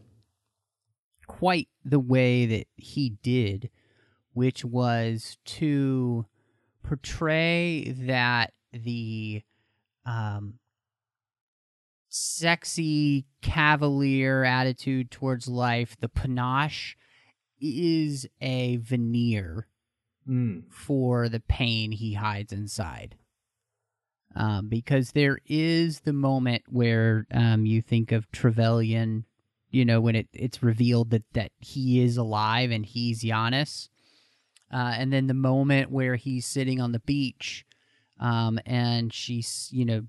[1.27, 3.69] quite the way that he did,
[4.33, 6.25] which was to
[6.83, 9.43] portray that the
[10.05, 10.55] um,
[12.09, 16.97] sexy cavalier attitude towards life, the panache
[17.59, 19.67] is a veneer
[20.27, 20.63] mm.
[20.69, 23.15] for the pain he hides inside.
[24.35, 29.25] Um, because there is the moment where um, you think of Trevelyan,
[29.69, 33.89] you know, when it, it's revealed that, that he is alive and he's Janus.
[34.73, 37.63] Uh, and then the moment where he's sitting on the beach
[38.19, 40.03] um, and she's, you know,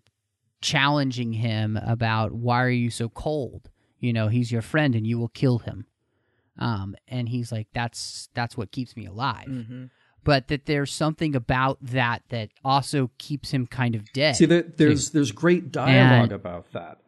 [0.63, 3.69] challenging him about why are you so cold?
[4.01, 5.87] You know, he's your friend and you will kill him.
[6.59, 9.49] Um, and he's like, that's that's what keeps me alive.
[9.49, 9.85] Mm-hmm.
[10.25, 14.37] But that there's something about that that also keeps him kind of dead.
[14.37, 16.99] See, there, there's there's great dialogue And- about that.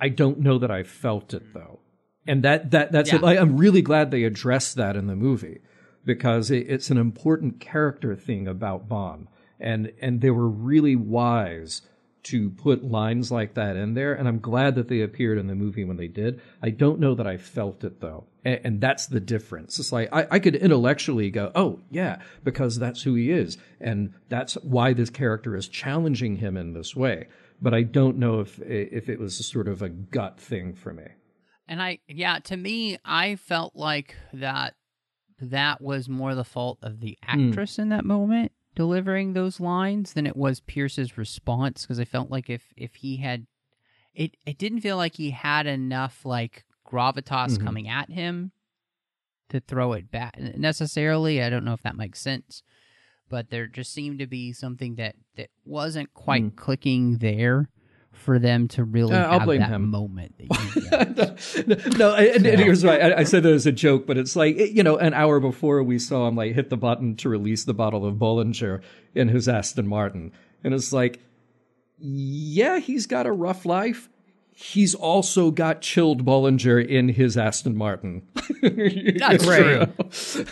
[0.00, 1.78] I don't know that I felt it though,
[2.26, 3.18] and that that that's Yeah.
[3.18, 3.24] it.
[3.24, 5.60] I, I'm really glad they addressed that in the movie
[6.04, 9.28] because it, it's an important character thing about Bond,
[9.60, 11.82] and and they were really wise
[12.24, 15.54] to put lines like that in there, and I'm glad that they appeared in the
[15.54, 16.40] movie when they did.
[16.62, 19.78] I don't know that I felt it though, and, and that's the difference.
[19.78, 24.14] It's like I, I could intellectually go, oh yeah, because that's who he is, and
[24.28, 27.28] that's why this character is challenging him in this way.
[27.60, 31.06] But I don't know if if it was sort of a gut thing for me.
[31.66, 34.74] And I, yeah, to me, I felt like that
[35.40, 37.48] that was more the fault of the Hmm.
[37.50, 42.30] actress in that moment delivering those lines than it was Pierce's response because I felt
[42.30, 43.46] like if if he had
[44.14, 47.64] it it didn't feel like he had enough like gravitas Mhm.
[47.64, 48.52] coming at him
[49.48, 51.42] to throw it back necessarily.
[51.42, 52.62] I don't know if that makes sense.
[53.28, 56.48] But there just seemed to be something that that wasn't quite Hmm.
[56.50, 57.68] clicking there
[58.14, 59.90] for them to really Uh, have that him.
[59.90, 60.34] moment.
[60.38, 64.06] That you, no, I- and, and here's why I, I said that as a joke,
[64.06, 67.16] but it's like you know, an hour before we saw him like hit the button
[67.16, 68.80] to release the bottle of Bollinger
[69.14, 71.20] in his Aston Martin, and it's like,
[71.98, 74.08] yeah, he's got a rough life.
[74.56, 78.22] He's also got chilled Bollinger in his Aston Martin.
[78.62, 79.86] That's true.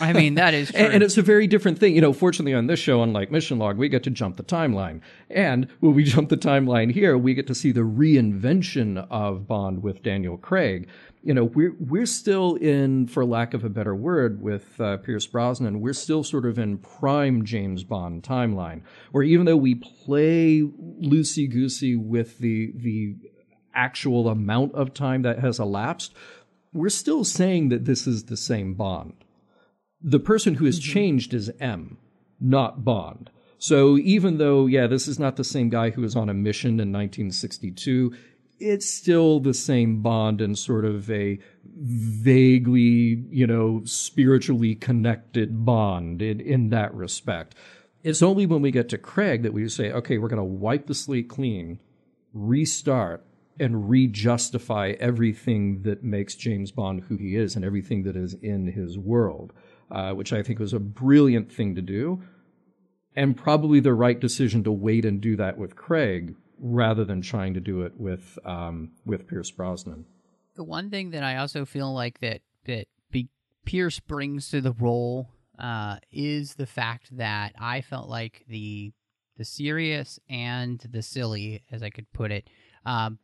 [0.00, 0.80] I mean, that is true.
[0.82, 1.94] And, and it's a very different thing.
[1.94, 5.02] You know, fortunately on this show, unlike Mission Log, we get to jump the timeline.
[5.30, 9.84] And when we jump the timeline here, we get to see the reinvention of Bond
[9.84, 10.88] with Daniel Craig.
[11.22, 15.26] You know, we're we're still in, for lack of a better word, with uh, Pierce
[15.26, 15.80] Brosnan.
[15.80, 21.48] We're still sort of in prime James Bond timeline, where even though we play loosey
[21.48, 23.14] goosey with the the
[23.74, 26.14] actual amount of time that has elapsed,
[26.72, 29.14] we're still saying that this is the same Bond
[30.02, 30.92] the person who has mm-hmm.
[30.92, 31.98] changed is M,
[32.40, 33.30] not Bond.
[33.58, 36.72] So even though, yeah, this is not the same guy who was on a mission
[36.72, 38.12] in 1962,
[38.58, 46.20] it's still the same Bond and sort of a vaguely, you know, spiritually connected Bond
[46.20, 47.54] in, in that respect.
[48.02, 50.88] It's only when we get to Craig that we say, okay, we're going to wipe
[50.88, 51.78] the slate clean,
[52.32, 53.24] restart,
[53.60, 58.68] and re-justify everything that makes James Bond who he is and everything that is in
[58.68, 59.52] his world,
[59.90, 62.22] uh, which I think was a brilliant thing to do,
[63.14, 67.54] and probably the right decision to wait and do that with Craig rather than trying
[67.54, 70.06] to do it with um, with Pierce Brosnan.
[70.54, 73.28] the one thing that I also feel like that that be,
[73.64, 78.92] Pierce brings to the role uh, is the fact that I felt like the
[79.36, 82.48] the serious and the silly, as I could put it,
[82.84, 83.18] um,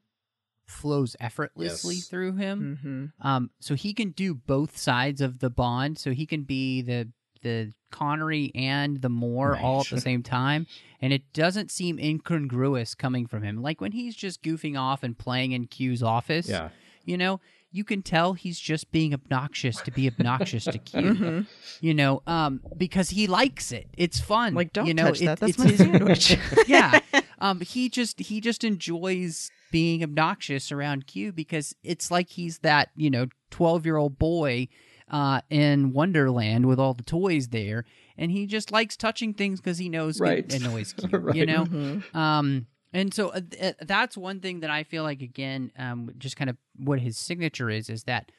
[0.68, 2.06] flows effortlessly Yes.
[2.08, 2.78] through him.
[2.82, 3.26] Mm-hmm.
[3.26, 5.98] Um, so he can do both sides of the bond.
[5.98, 7.08] So he can be the
[7.42, 10.66] the Connery and the Moore all at the same time,
[11.00, 13.62] and it doesn't seem incongruous coming from him.
[13.62, 16.70] Like when he's just goofing off and playing in Q's office, Yeah.
[17.04, 21.00] you know, you can tell he's just being obnoxious to be obnoxious to Q.
[21.00, 21.46] Mhm.
[21.80, 23.86] You know, um, because he likes it.
[23.96, 24.54] It's fun.
[24.54, 25.38] Like, don't you know, touch it- that.
[25.38, 26.36] That's it's my sandwich.
[26.66, 26.98] yeah.
[27.38, 32.90] Um, he just he just enjoys being obnoxious around Q because it's like he's that
[32.96, 34.68] you know twelve year old boy
[35.10, 37.84] uh, in Wonderland with all the toys there,
[38.16, 40.38] and he just likes touching things because he knows Right.
[40.38, 41.08] it annoys Q.
[41.18, 41.36] Right.
[41.36, 41.64] You know.
[41.64, 42.14] Mhm.
[42.14, 46.10] Um, and so uh, th- uh, that's one thing that I feel like again, um,
[46.18, 48.30] just kind of what his signature is is that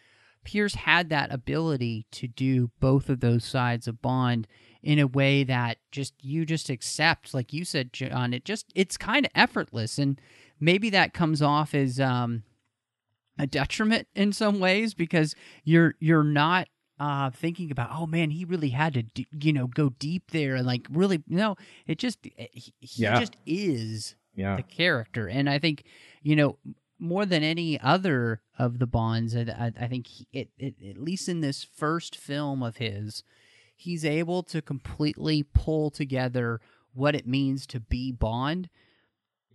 [0.44, 4.48] Pierce had that ability to do both of those sides of Bond
[4.82, 8.34] in a way that just you just accept, like you said, John.
[8.34, 10.20] It just it's kind of effortless, and
[10.60, 12.44] maybe that comes off as um,
[13.38, 16.68] a detriment in some ways because you're you're not
[17.00, 20.56] uh, thinking about oh man he really had to do, you know go deep there
[20.56, 21.56] and like really no
[21.88, 23.20] it just he, he Yeah.
[23.20, 24.58] just is Yeah.
[24.58, 25.84] the character and i think
[26.22, 26.58] you know
[27.00, 30.98] more than any other of the bonds i, I- I think he, it, it at
[31.02, 33.24] least in this first film of his
[33.78, 36.60] he's able to completely pull together
[36.94, 38.70] what it means to be bond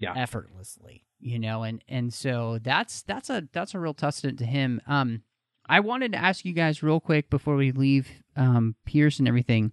[0.05, 0.15] Yeah.
[0.17, 4.81] effortlessly you know and and so that's that's a that's a real testament to him
[4.87, 5.23] um
[5.67, 9.73] i wanted to ask you guys real quick before we leave um pierce and everything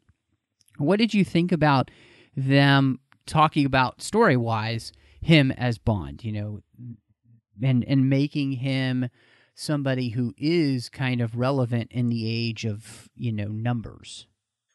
[0.78, 1.92] what did you think about
[2.36, 4.92] them talking about story wise
[5.22, 6.60] him as Bond, you know,
[7.62, 9.10] and and making him
[9.54, 14.28] somebody who is kind of relevant in the age of you know numbers.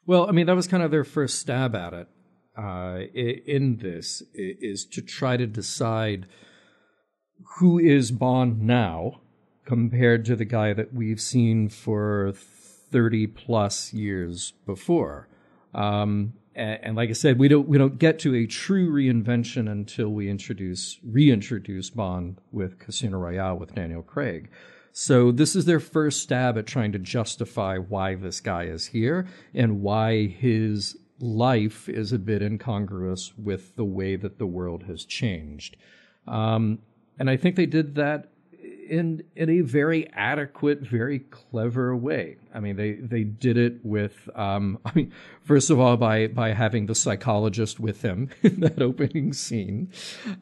[0.06, 2.08] Well, I mean, that was kind of their first stab at it
[2.56, 6.26] uh, in this is to try to decide
[7.58, 9.20] who is Bond now
[9.64, 15.28] compared to the guy that we've seen for 30 plus years before.
[15.74, 19.70] Um, and, and, like I said, we don't we don't get to a true reinvention
[19.70, 24.48] until we introduce reintroduce Bond with Casino Royale with Daniel Craig.
[24.92, 29.26] So this is their first stab at trying to justify why this guy is here
[29.52, 35.04] and why his life is a bit incongruous with the way that the world has
[35.04, 35.76] changed.
[36.26, 36.80] Um,
[37.18, 38.28] and I think they did that
[38.88, 42.36] in in a very adequate, very clever way.
[42.54, 46.52] I mean, they they did it with, um, I mean, first of all by by
[46.52, 49.90] having the psychologist with him in that opening scene,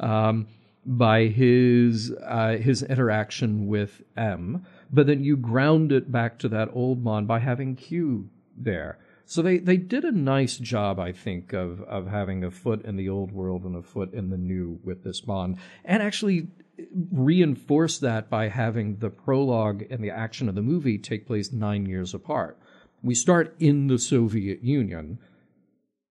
[0.00, 0.46] um,
[0.84, 6.70] by his uh, his interaction with M, but then you ground it back to that
[6.72, 8.98] old Bond by having Q there.
[9.26, 12.96] So they, they did a nice job, I think, of, of having a foot in
[12.96, 16.48] the old world and a foot in the new with this Bond, and actually
[17.10, 21.87] reinforce that by having the prologue and the action of the movie take place nine
[21.87, 22.58] years apart.
[23.02, 25.18] We start in the Soviet Union,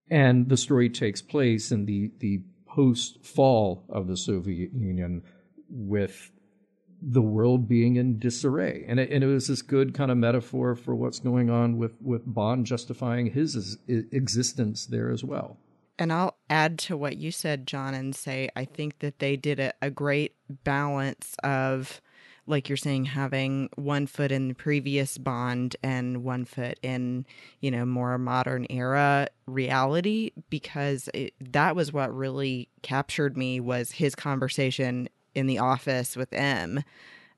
[0.10, 5.24] and the story takes place in the, the post fall of the Soviet Union
[5.70, 6.32] with
[7.06, 8.86] the world being in disarray.
[8.88, 12.02] And it, and it was this good kind of metaphor for what's going on with,
[12.02, 15.58] with Bond justifying his existence there as well.
[16.00, 19.60] And I'll add to what you said, John, and say I think that they did
[19.60, 22.02] a, a great balance of,
[22.48, 27.26] like you're saying, having one foot in the previous Bond and one foot in,
[27.60, 33.92] you know, more modern era reality, because it, that was what really captured me was
[33.92, 36.84] his conversation in the office with M.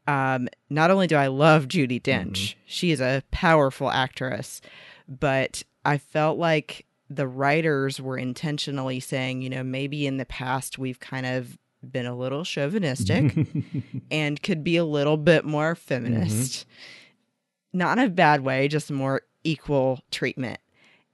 [0.08, 2.60] Um, not only do I love Judi Dench, mm-hmm.
[2.66, 4.62] she is a powerful actress,
[5.08, 10.78] but I felt like the writers were intentionally saying, you know, maybe in the past
[10.78, 11.58] we've kind of
[11.92, 13.36] been a little chauvinistic
[14.12, 16.62] and could be a little bit more feminist.
[16.62, 17.78] Mm-hmm.
[17.78, 20.60] Not in a bad way, just more equal treatment.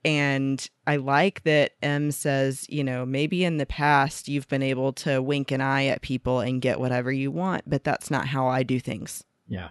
[0.04, 4.92] And I like that M says, you know, maybe in the past you've been able
[4.94, 8.48] to wink an eye at people and get whatever you want, but that's not how
[8.48, 9.24] I do things.
[9.46, 9.68] Yeah.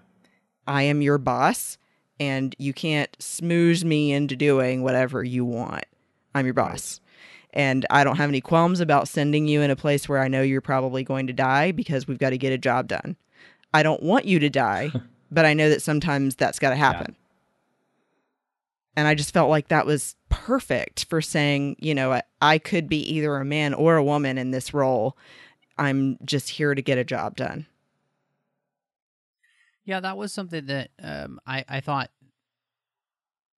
[0.65, 1.77] I am your boss
[2.19, 5.85] and you can't smooze me into doing whatever you want.
[6.33, 7.01] I'm your boss.
[7.53, 10.41] And I don't have any qualms about sending you in a place where I know
[10.41, 13.17] you're probably going to die because we've got to get a job done.
[13.73, 14.91] I don't want you to die,
[15.31, 17.07] but I know that sometimes that's got to happen.
[17.09, 17.20] Yeah.
[18.95, 22.89] And I just felt like that was perfect for saying, you know, I, I could
[22.89, 25.17] be either a man or a woman in this role.
[25.77, 27.67] I'm just here to get a job done.
[29.85, 32.11] Yeah, that was something that um, I, I thought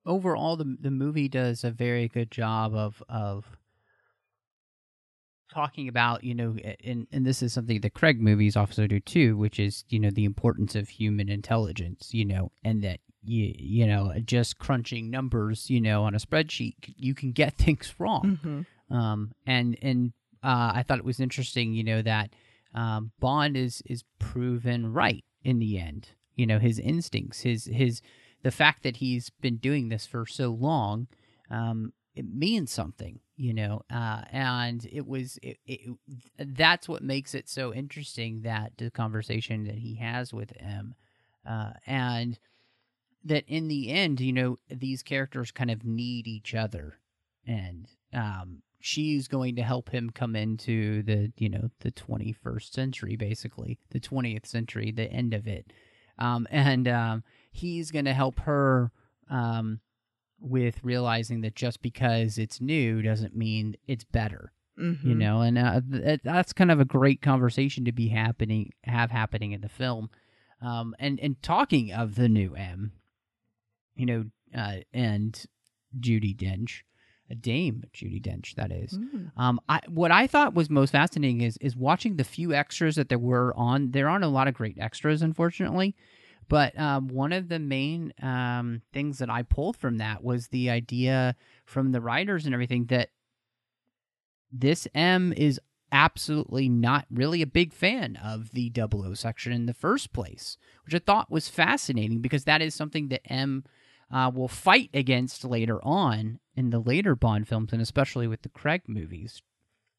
[0.06, 3.46] overall the the movie does a very good job of of
[5.52, 9.38] talking about you know and and this is something that Craig movies also do too
[9.38, 13.88] which is you know the importance of human intelligence you know and that you you
[13.88, 18.96] know just crunching numbers you know on a spreadsheet you can get things wrong mm-hmm.
[18.96, 22.32] um and and uh, I thought it was interesting you know that
[22.76, 28.02] um, Bond is is proven right in the end you know his instincts his his
[28.44, 31.08] the fact that he's been doing this for so long
[31.50, 35.98] um it means something you know uh and it was it, it,
[36.38, 40.96] that's what makes it so interesting that the conversation that he has with him
[41.48, 42.40] uh and
[43.24, 47.00] that in the end, you know, these characters kind of need each other.
[47.46, 53.16] And um, she's going to help him come into the, you know, the 21st century,
[53.16, 55.72] basically, the 20th century, the end of it.
[56.20, 58.92] Um, and um, he's going to help her
[59.30, 59.80] um,
[60.40, 64.52] with realizing that just because it's new doesn't mean it's better.
[64.80, 65.08] Mm-hmm.
[65.08, 69.12] You know, and uh, th- that's kind of a great conversation to be happening, have
[69.12, 70.10] happening in the film.
[70.64, 72.92] Um, and and talking of the new M,
[73.96, 74.26] you know,
[74.56, 75.46] uh, and
[76.00, 76.82] Judi Dench,
[77.30, 78.98] a Dame Judi Dench, that is.
[78.98, 79.32] Mm.
[79.38, 83.10] Um, I, what I thought was most fascinating is is watching the few extras that
[83.10, 83.92] there were on.
[83.92, 85.96] There aren't a lot of great extras, unfortunately.
[86.50, 90.70] But um, one of the main um, things that I pulled from that was the
[90.70, 91.36] idea
[91.66, 93.10] from the writers and everything that
[94.52, 95.60] this M is
[95.92, 100.96] absolutely not really a big fan of the 00 section in the first place, which
[100.96, 103.64] I thought was fascinating because that is something that M
[104.14, 108.50] uh, will fight against later on in the later Bond films, and especially with the
[108.50, 109.42] Craig movies.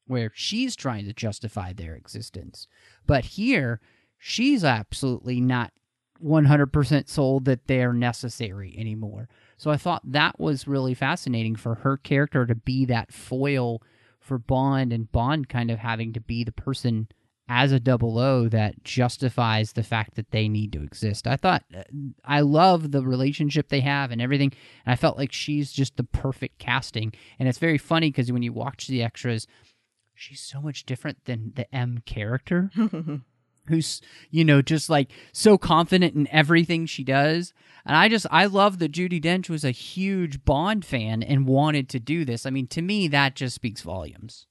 [0.07, 2.67] where she's trying to justify their existence.
[3.07, 3.81] But here,
[4.19, 5.71] she's absolutely not
[6.23, 9.27] 100% sold that they're necessary anymore.
[9.57, 13.81] So I thought that was really fascinating for her character to be that foil
[14.19, 17.07] for Bond and Bond kind of having to be the person
[17.47, 21.27] as a double O that justifies the fact that they need to exist.
[21.27, 21.83] I thought uh,
[22.23, 24.51] I love the relationship they have and everything.
[24.85, 27.13] And I felt like she's just the perfect casting.
[27.37, 29.47] And it's very funny because when you watch the extras,
[30.15, 32.71] she's so much different than the M character.
[33.67, 37.53] who's you know just like so confident in everything she does
[37.85, 41.89] and i just i love that judi dench was a huge bond fan and wanted
[41.89, 44.45] to do this i mean to me that just speaks volumes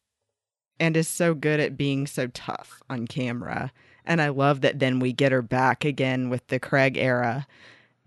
[0.80, 3.72] and is so good at being so tough on camera.
[4.04, 7.46] And I love that then we get her back again with the Craig era.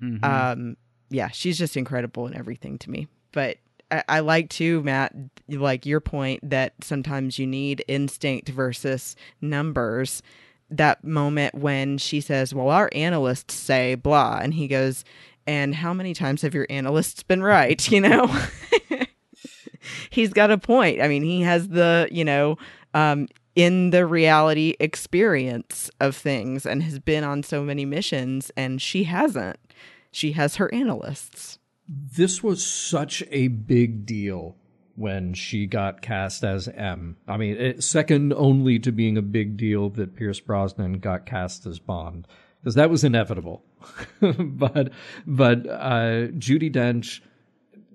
[0.02, 0.24] Mm-hmm.
[0.24, 0.78] Um,
[1.10, 3.08] yeah, she's just incredible in everything to me.
[3.32, 3.58] But
[3.90, 5.14] I, I like too, Matt,
[5.50, 10.22] like your point that sometimes you need instinct versus numbers.
[10.70, 15.06] That moment when she says, Well, our analysts say blah, and he goes,
[15.46, 17.90] And how many times have your analysts been right?
[17.92, 18.44] You know?
[20.10, 21.02] he's got a point.
[21.02, 22.58] I mean, he has the, you know,
[22.94, 28.82] um, in the reality experience of things and has been on so many missions, and
[28.82, 29.58] she hasn't.
[30.12, 31.60] She has her analysts.
[31.88, 34.56] This was such a big deal
[34.96, 37.18] when she got cast as M.
[37.28, 41.66] I mean, it, second only to being a big deal that Pierce Brosnan got cast
[41.68, 42.28] as Bond,
[42.60, 43.64] because that was inevitable.
[44.22, 44.92] but
[45.26, 47.22] but uh, Judi Dench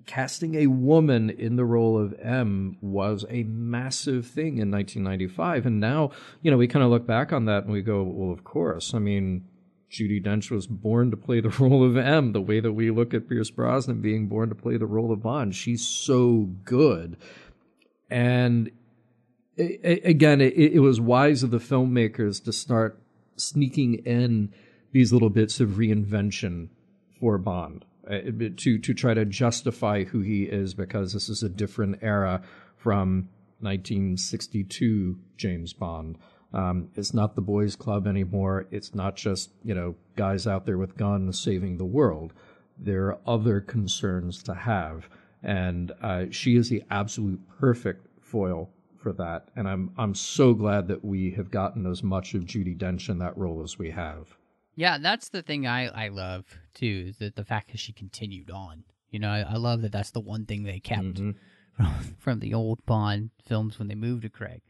[0.05, 5.65] casting a woman in the role of M was a massive thing in 1995.
[5.65, 8.31] And now, you know, we kind of look back on that and we go, well,
[8.31, 8.93] of course.
[8.93, 9.45] I mean,
[9.89, 13.13] Judi Dench was born to play the role of M, the way that we look
[13.13, 15.55] at Pierce Brosnan being born to play the role of Bond.
[15.55, 17.17] She's so good.
[18.09, 18.71] And
[19.57, 22.99] again, it, it was wise of the filmmakers to start
[23.35, 24.53] sneaking in
[24.91, 26.69] these little bits of reinvention
[27.19, 31.99] for Bond to to try to justify who he is because this is a different
[32.01, 32.41] era
[32.75, 33.29] from
[33.61, 36.17] 1962 James Bond.
[36.53, 38.67] Um, it's not the boys' club anymore.
[38.71, 42.33] It's not just you know guys out there with guns saving the world.
[42.77, 45.09] There are other concerns to have,
[45.41, 49.49] and uh, she is the absolute perfect foil for that.
[49.55, 53.19] And I'm I'm so glad that we have gotten as much of Judi Dench in
[53.19, 54.37] that role as we have.
[54.75, 57.05] Yeah, that's the thing I, I love too.
[57.09, 58.83] Is that the fact that she continued on.
[59.11, 59.91] You know, I, I love that.
[59.91, 61.31] That's the one thing they kept mm-hmm.
[61.75, 64.61] from, from the old Bond films when they moved to Craig,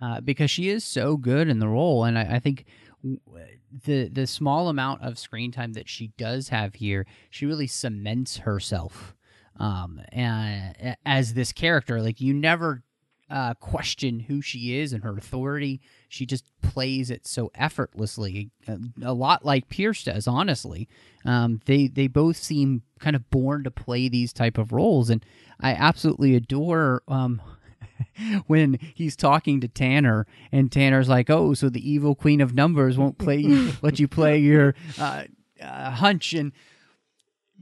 [0.00, 2.64] uh, because she is so good in the role, and I, I think
[3.02, 8.38] the the small amount of screen time that she does have here, she really cements
[8.38, 9.14] herself
[9.58, 12.00] um, and, as this character.
[12.00, 12.82] Like you never
[13.30, 15.80] uh, question who she is and her authority.
[16.08, 20.26] She just plays it so effortlessly, a, a lot like Pierce does.
[20.26, 20.88] Honestly,
[21.24, 25.24] um, they they both seem kind of born to play these type of roles, and
[25.60, 27.02] I absolutely adore.
[27.08, 27.42] Um,
[28.46, 32.96] when he's talking to Tanner, and Tanner's like, "Oh, so the evil queen of numbers
[32.96, 35.24] won't play you, let you play your uh,
[35.60, 36.52] uh, hunch," and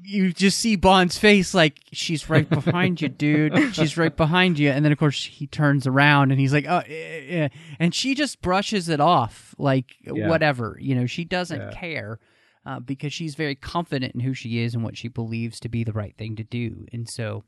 [0.03, 3.57] you just see Bond's face like she's right behind you, dude.
[3.75, 6.83] She's right behind you, and then of course he turns around and he's like, "Oh,"
[6.89, 7.49] yeah.
[7.79, 10.29] and she just brushes it off like yeah.
[10.29, 10.77] whatever.
[10.81, 11.71] You know, she doesn't yeah.
[11.73, 12.19] care
[12.65, 15.83] uh, because she's very confident in who she is and what she believes to be
[15.83, 17.45] the right thing to do, and so.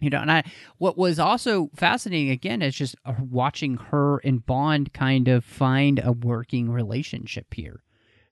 [0.00, 0.44] You know, and I
[0.76, 6.00] what was also fascinating again is just uh, watching her and Bond kind of find
[6.04, 7.82] a working relationship here,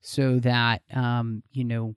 [0.01, 1.97] so that um, you know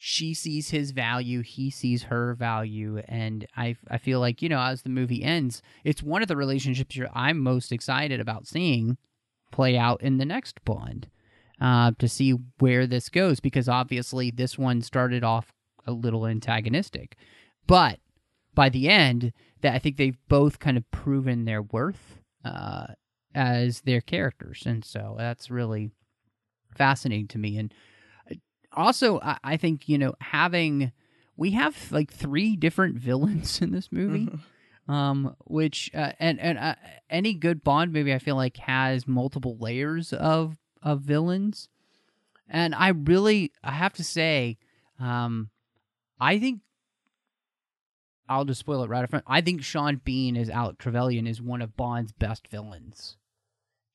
[0.00, 4.60] she sees his value, he sees her value, and I I feel like you know
[4.60, 8.96] as the movie ends, it's one of the relationships I'm most excited about seeing
[9.50, 11.08] play out in the next Bond
[11.60, 15.52] uh, to see where this goes because obviously this one started off
[15.86, 17.16] a little antagonistic,
[17.66, 17.98] but
[18.54, 19.32] by the end,
[19.62, 22.86] that I think they've both kind of proven their worth uh,
[23.34, 25.90] as their characters, and so that's really
[26.76, 27.58] fascinating to me.
[27.58, 27.74] And
[28.72, 30.92] also, I, I think you know having
[31.36, 34.26] we have like three different villains in this movie.
[34.26, 34.36] Mm-hmm.
[34.88, 36.74] Um, which uh, and and uh,
[37.10, 41.68] any good Bond movie, I feel like has multiple layers of of villains,
[42.48, 44.56] and I really I have to say,
[44.98, 45.50] um,
[46.18, 46.62] I think
[48.30, 49.26] I'll just spoil it right up front.
[49.26, 53.18] I think Sean Bean as Alec Trevelyan is one of Bond's best villains,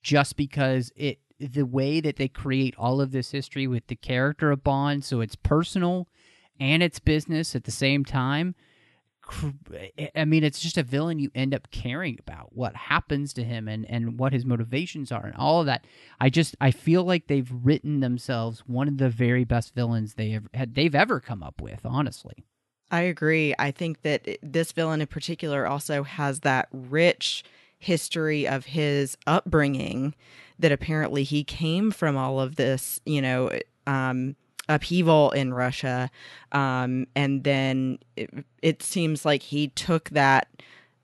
[0.04, 1.20] just because it
[1.52, 5.22] the way that they create all of this history with the character of Bond, so
[5.22, 6.08] it's personal
[6.60, 8.56] and it's business at the same time,
[10.16, 13.68] I mean, it's just a villain you end up caring about what happens to him
[13.68, 15.86] and and what his motivations are and all of that.
[16.20, 20.32] I just I feel like they've written themselves one of the very best villains they
[20.32, 21.82] have they've ever come up with.
[21.86, 22.44] Honestly,
[22.92, 23.56] I agree.
[23.58, 27.44] I think that this villain in particular also has that rich
[27.80, 30.16] history of his upbringing
[30.64, 33.52] that apparently he came from all of this, you know,
[33.86, 34.34] um,
[34.70, 36.10] upheaval in Russia.
[36.54, 38.30] Um, and then it,
[38.62, 40.48] it, seems like he took that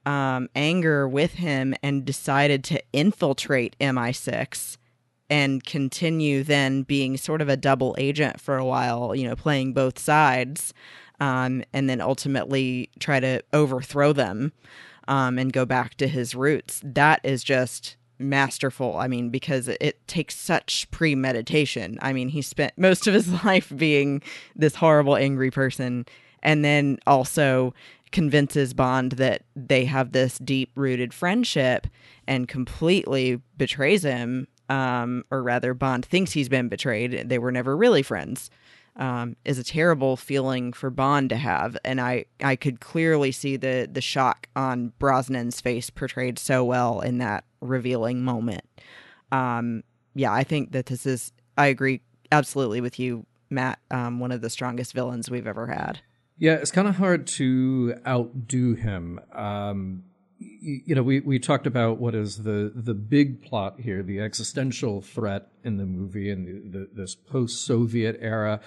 [0.06, 4.78] um, anger with him and decided to infiltrate MI6
[5.30, 9.74] and continue then being sort of a double agent for a while, you know, playing
[9.74, 10.74] both sides.
[11.20, 14.54] Um, and then ultimately try to overthrow them
[15.10, 16.80] um, and go back to his roots.
[16.82, 18.98] That is just masterful.
[18.98, 21.98] I mean, because it takes such premeditation.
[22.02, 24.22] I mean, he spent most of his life being
[24.56, 26.06] this horrible, angry person,
[26.44, 27.74] and then also
[28.12, 31.88] convinces Bond that they have this deep rooted friendship
[32.28, 34.48] and completely betrays him.
[34.68, 37.30] Um, or rather, Bond thinks he's been betrayed.
[37.30, 38.50] They were never really friends
[39.00, 43.56] um, is a terrible feeling for Bond to have, and I I could clearly see
[43.56, 48.66] the the shock on Brosnan's face portrayed so well in that revealing moment.
[49.32, 49.84] Um,
[50.14, 51.32] yeah, I think that this is.
[51.58, 53.80] I agree absolutely with you, Matt.
[53.90, 56.02] Um, one of the strongest villains we've ever had.
[56.38, 59.20] Yeah, it's kind of hard to outdo him.
[59.34, 60.04] Um,
[60.40, 65.02] you know, we, we talked about what is the, the big plot here, the existential
[65.02, 68.62] threat in the movie and the, the, this post Soviet era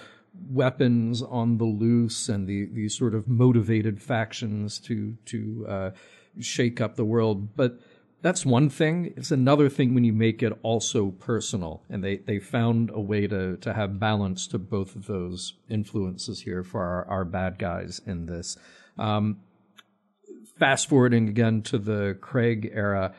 [0.49, 5.91] weapons on the loose and the these sort of motivated factions to to uh,
[6.39, 7.55] shake up the world.
[7.55, 7.79] But
[8.21, 9.13] that's one thing.
[9.17, 13.27] It's another thing when you make it also personal, and they they found a way
[13.27, 18.01] to to have balance to both of those influences here for our, our bad guys
[18.05, 18.57] in this.
[18.97, 19.39] Um,
[20.57, 23.13] fast forwarding again to the Craig era.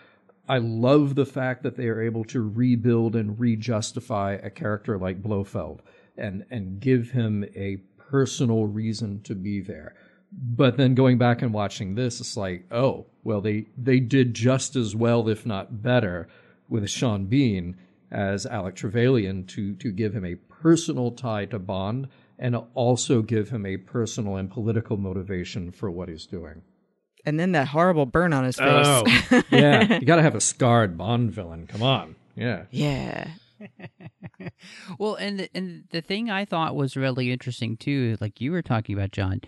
[0.47, 5.23] I love the fact that they are able to rebuild and re-justify a character like
[5.23, 5.81] Blofeld
[6.17, 9.95] and and give him a personal reason to be there.
[10.33, 14.77] But then going back and watching this, it's like, oh, well, they they did just
[14.77, 16.29] as well, if not better,
[16.69, 17.77] with Sean Bean
[18.11, 22.09] as Alec Trevelyan to to give him a personal tie to Bond
[22.39, 26.63] and also give him a personal and political motivation for what he's doing.
[27.27, 28.87] And then that horrible burn on his face.
[28.87, 29.99] Oh, yeah.
[29.99, 31.67] You got to have a scarred Bond villain.
[31.67, 32.17] Come on.
[32.35, 32.65] Yeah.
[32.71, 33.29] Yeah.
[34.99, 38.63] well, and the, and the thing I thought was really interesting too, like you were
[38.63, 39.41] talking about, John,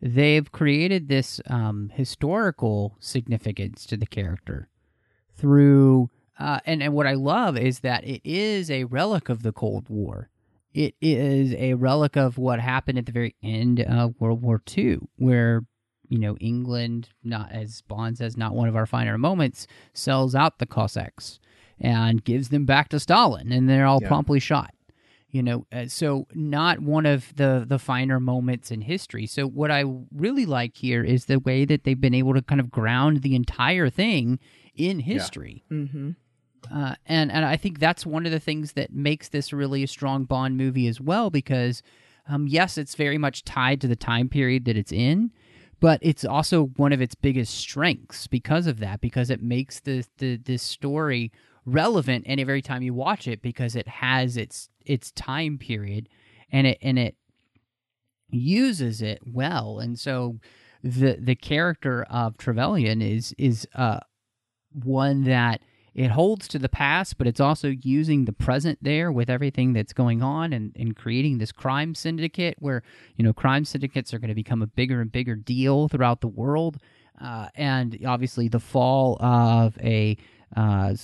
[0.00, 4.68] they've created this um, historical significance to the character
[5.36, 9.52] through, uh, and and what I love is that it is a relic of the
[9.52, 10.30] Cold War.
[10.72, 14.98] It is a relic of what happened at the very end of World War II,
[15.16, 15.64] where
[16.08, 20.58] you know England, not as Bond says, not one of our finer moments, sells out
[20.58, 21.40] the Cossacks
[21.80, 24.08] and gives them back to Stalin, and they're all yeah.
[24.08, 24.74] promptly shot.
[25.30, 29.26] You know, uh, so not one of the the finer moments in history.
[29.26, 32.60] So what I really like here is the way that they've been able to kind
[32.60, 34.40] of ground the entire thing
[34.74, 35.62] in history.
[35.70, 35.76] Yeah.
[35.76, 36.10] Mm-hmm.
[36.74, 39.86] Uh, and and I think that's one of the things that makes this really a
[39.86, 41.82] strong Bond movie as well, because
[42.28, 45.30] um, yes, it's very much tied to the time period that it's in,
[45.78, 50.04] but it's also one of its biggest strengths because of that, because it makes the
[50.18, 51.30] the this story
[51.64, 56.08] relevant any every time you watch it because it has its its time period
[56.50, 57.16] and it and it
[58.30, 60.38] uses it well and so
[60.82, 64.00] the the character of Trevelyan is is uh
[64.72, 65.60] one that
[65.94, 69.92] it holds to the past, but it's also using the present there with everything that's
[69.92, 72.82] going on and, and creating this crime syndicate where,
[73.16, 76.28] you know, crime syndicates are going to become a bigger and bigger deal throughout the
[76.28, 76.78] world.
[77.20, 80.16] Uh, and obviously the fall of a
[80.56, 80.94] uh,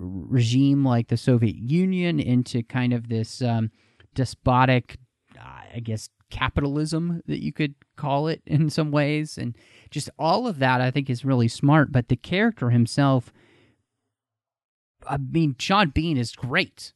[0.00, 3.70] regime like the Soviet Union into kind of this um,
[4.14, 4.98] despotic,
[5.38, 9.36] I guess, capitalism that you could call it in some ways.
[9.36, 9.56] And
[9.90, 11.92] just all of that, I think, is really smart.
[11.92, 13.32] But the character himself,
[15.06, 16.92] I mean, Sean Bean is great.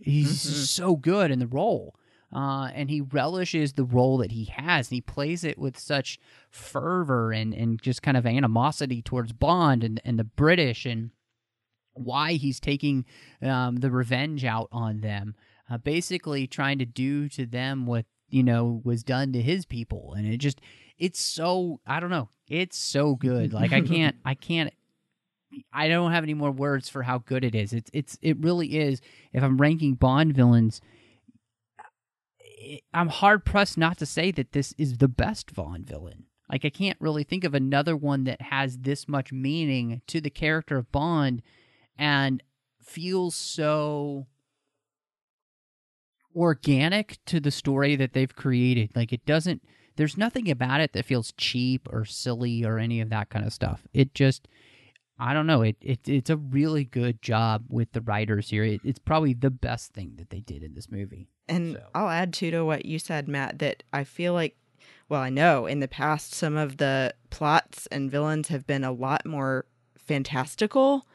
[0.00, 0.54] He's mm-hmm.
[0.64, 1.94] so good in the role.
[2.34, 4.88] Uh, and he relishes the role that he has.
[4.88, 6.18] And he plays it with such
[6.50, 11.10] fervor and, and just kind of animosity towards Bond and, and the British and
[11.94, 13.04] why he's taking
[13.42, 15.34] um, the revenge out on them,
[15.70, 20.14] uh, basically trying to do to them what you know was done to his people,
[20.16, 20.60] and it just
[20.98, 23.52] it's so I don't know, it's so good.
[23.52, 24.72] Like I can't I can't
[25.72, 27.72] I don't have any more words for how good it is.
[27.72, 29.00] It's it's it really is.
[29.32, 30.80] If I'm ranking Bond villains,
[32.92, 36.24] I'm hard pressed not to say that this is the best Bond villain.
[36.50, 40.30] Like I can't really think of another one that has this much meaning to the
[40.30, 41.42] character of Bond
[41.98, 42.42] and
[42.82, 44.26] feels so
[46.34, 48.90] organic to the story that they've created.
[48.94, 49.62] Like it doesn't
[49.96, 53.52] there's nothing about it that feels cheap or silly or any of that kind of
[53.52, 53.86] stuff.
[53.92, 54.48] It just
[55.18, 55.62] I don't know.
[55.62, 58.64] It, it it's a really good job with the writers here.
[58.64, 61.28] It, it's probably the best thing that they did in this movie.
[61.48, 64.56] And So- I'll add too to what you said, Matt, that I feel like,
[65.08, 68.90] well, I know in the past some of the plots and villains have been a
[68.92, 69.66] lot more
[69.96, 71.06] fantastical.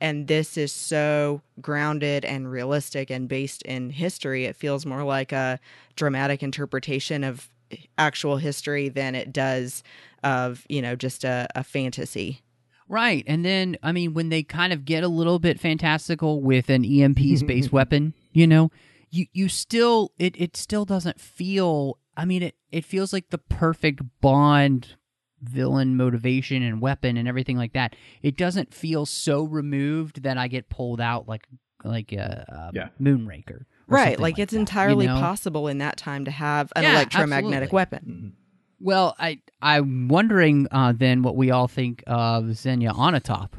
[0.00, 4.44] And this is so grounded and realistic and based in history.
[4.44, 5.58] It feels more like a
[5.96, 7.50] dramatic interpretation of
[7.96, 9.82] actual history than it does
[10.22, 12.42] of, you know, just a, a fantasy.
[12.88, 13.24] Right.
[13.26, 16.84] And then, I mean, when they kind of get a little bit fantastical with an
[16.84, 18.70] EMP space weapon, you know,
[19.10, 23.38] you, you still, it, it still doesn't feel, I mean, it, it feels like the
[23.38, 24.96] perfect Bond
[25.42, 27.94] villain motivation and weapon and everything like that.
[28.22, 31.46] It doesn't feel so removed that I get pulled out like,
[31.84, 32.88] like a, a Yeah.
[33.00, 33.64] Moonraker.
[33.86, 34.04] Right.
[34.10, 35.14] something Like, it's that, you entirely know?
[35.20, 37.74] possible in that time to have an Yeah, electromagnetic absolutely.
[37.74, 38.32] weapon.
[38.80, 43.50] Well, I I'm wondering uh, then what we all think of Xenia Onatopp.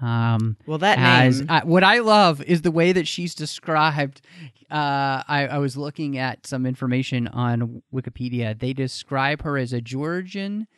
[0.00, 1.50] Um, Well, that as name.
[1.50, 4.20] I, what I love is the way that she's described.
[4.70, 8.56] Uh, I, I was looking at some information on Wikipedia.
[8.58, 10.68] They describe her as a Georgian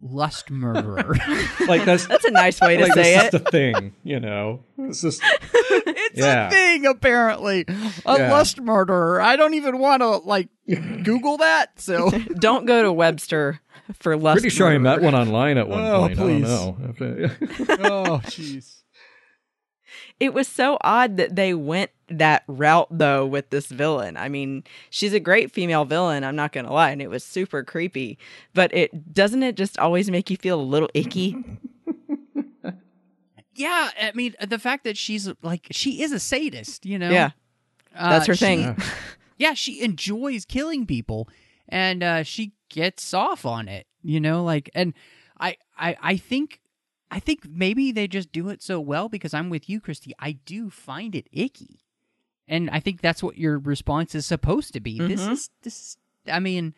[0.00, 1.16] lust murderer.
[1.68, 3.44] Like that's That's a nice way to like say that's it.
[3.44, 4.60] the thing, you know.
[4.78, 5.20] It's just
[5.52, 6.46] it's Yeah.
[6.46, 7.64] a thing, apparently.
[8.06, 8.32] A Yeah.
[8.32, 9.20] lust murderer.
[9.20, 11.78] I don't even want to like Google that.
[11.80, 13.60] So Don't go to Webster
[13.98, 14.40] for lust.
[14.40, 16.16] pretty sure I met one online at one Oh, point.
[16.18, 16.44] please.
[16.44, 17.00] I don't
[17.82, 18.04] know.
[18.04, 18.77] oh jeez.
[20.20, 24.16] It was so odd that they went that route though with this villain.
[24.16, 27.22] I mean, she's a great female villain, I'm not going to lie, and it was
[27.22, 28.18] super creepy,
[28.54, 31.36] but it doesn't it just always make you feel a little icky?
[33.54, 37.10] Yeah, I mean the fact that she's like she is a sadist, you know.
[37.10, 37.30] Yeah.
[37.96, 38.76] Uh, That's her she- thing.
[39.36, 41.28] yeah, she enjoys killing people,
[41.68, 43.86] and uh, she gets off on it.
[44.04, 44.94] You know, like, and
[45.40, 46.60] I, I, I think,
[47.10, 50.12] I think maybe they just do it so well because I'm with you, Christy.
[50.18, 51.80] I do find it icky,
[52.46, 54.98] and I think that's what your response is supposed to be.
[54.98, 55.32] This Mhm.
[55.32, 55.96] is this.
[56.30, 56.74] I mean.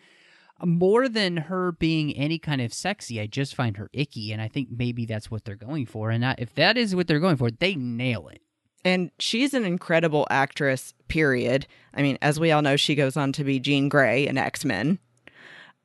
[0.62, 4.48] More than her being any kind of sexy, I just find her icky, and I
[4.48, 6.10] think maybe that's what they're going for.
[6.10, 8.42] And that, if that is what they're going for, they nail it.
[8.84, 11.66] And she's an incredible actress, period.
[11.94, 14.62] I mean, as we all know, she goes on to be Jean Grey in X
[14.62, 14.98] Men.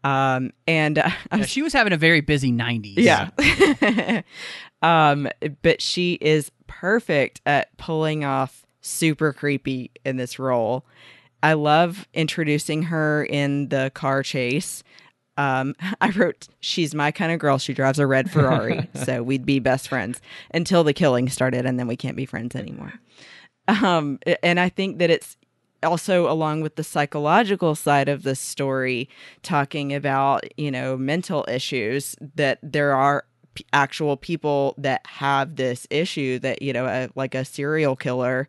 [0.06, 2.93] Um, and uh, Yeah, she was having a very busy '90s.
[2.97, 4.22] Yeah.
[4.82, 5.28] um,
[5.62, 10.86] but she is perfect at pulling off super creepy in this role.
[11.43, 14.84] I love introducing her in the car chase.
[15.38, 17.58] Um, I wrote, she's my kind of girl.
[17.58, 18.88] She drives a red Ferrari.
[19.03, 20.22] so we'd be best friends
[20.53, 22.93] until the killing started, and then we can't be friends anymore.
[23.68, 25.38] Um, and I think that it's
[25.86, 29.10] also along with the psychological side of the story
[29.44, 35.88] talking about you know mental issues that there are p- actual people that have this
[35.90, 38.48] issue that you know a, like a serial killer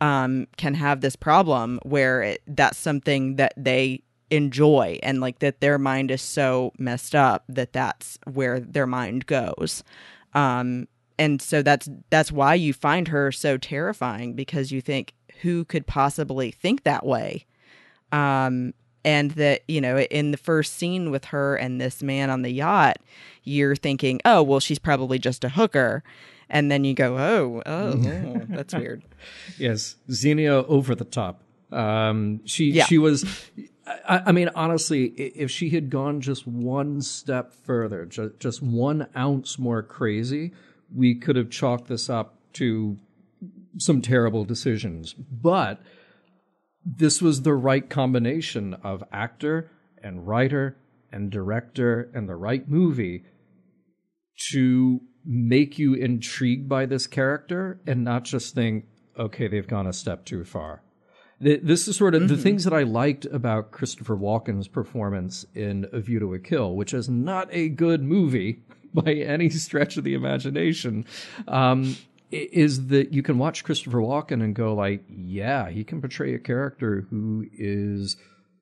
[0.00, 5.60] um, can have this problem where it, that's something that they enjoy and like that
[5.60, 9.82] their mind is so messed up that that's where their mind goes.
[10.34, 10.86] Um
[11.18, 15.12] and so that's that's why you find her so terrifying because you think
[15.42, 17.44] who could possibly think that way
[18.12, 18.72] um
[19.04, 22.50] and that you know in the first scene with her and this man on the
[22.50, 22.98] yacht
[23.44, 26.02] you're thinking oh well she's probably just a hooker
[26.48, 29.02] and then you go oh oh, oh, that's weird
[29.58, 31.42] yes, Xenia over the top.
[31.72, 32.84] Um, she Yeah.
[32.84, 33.24] she was.
[33.86, 39.06] I, I mean, honestly, if she had gone just one step further, just just one
[39.16, 40.52] ounce more crazy,
[40.94, 42.98] we could have chalked this up to
[43.78, 45.14] some terrible decisions.
[45.14, 45.80] But
[46.84, 49.70] this was the right combination of actor
[50.02, 50.76] and writer
[51.12, 53.24] and director and the right movie
[54.50, 58.86] to make you intrigued by this character and not just think,
[59.18, 60.82] okay, they've gone a step too far.
[61.40, 66.00] This is sort of the things that I liked about Christopher Walken's performance in A
[66.00, 68.62] View to a Kill, which is not a good movie
[68.94, 71.06] by any stretch of the imagination.
[71.48, 71.96] Um,
[72.30, 76.38] is that you can watch Christopher Walken and go like, yeah, he can portray a
[76.38, 78.16] character who is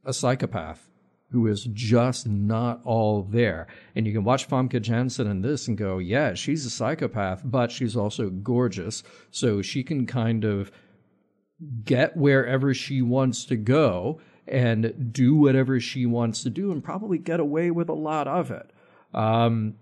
[0.04, 0.88] a psychopath
[1.30, 3.66] who is just not all there.
[3.94, 7.70] And you can watch Famke Janssen in this and go, yeah, she's a psychopath, but
[7.70, 9.02] she's also gorgeous.
[9.30, 10.72] So she can kind of
[11.84, 17.18] get wherever she wants to go and do whatever she wants to do and probably
[17.18, 18.70] get away with a lot of it.
[19.12, 19.74] Um,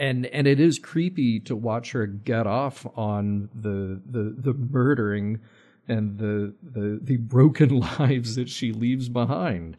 [0.00, 5.38] and and it is creepy to watch her get off on the the the murdering
[5.86, 9.76] and the the the broken lives that she leaves behind.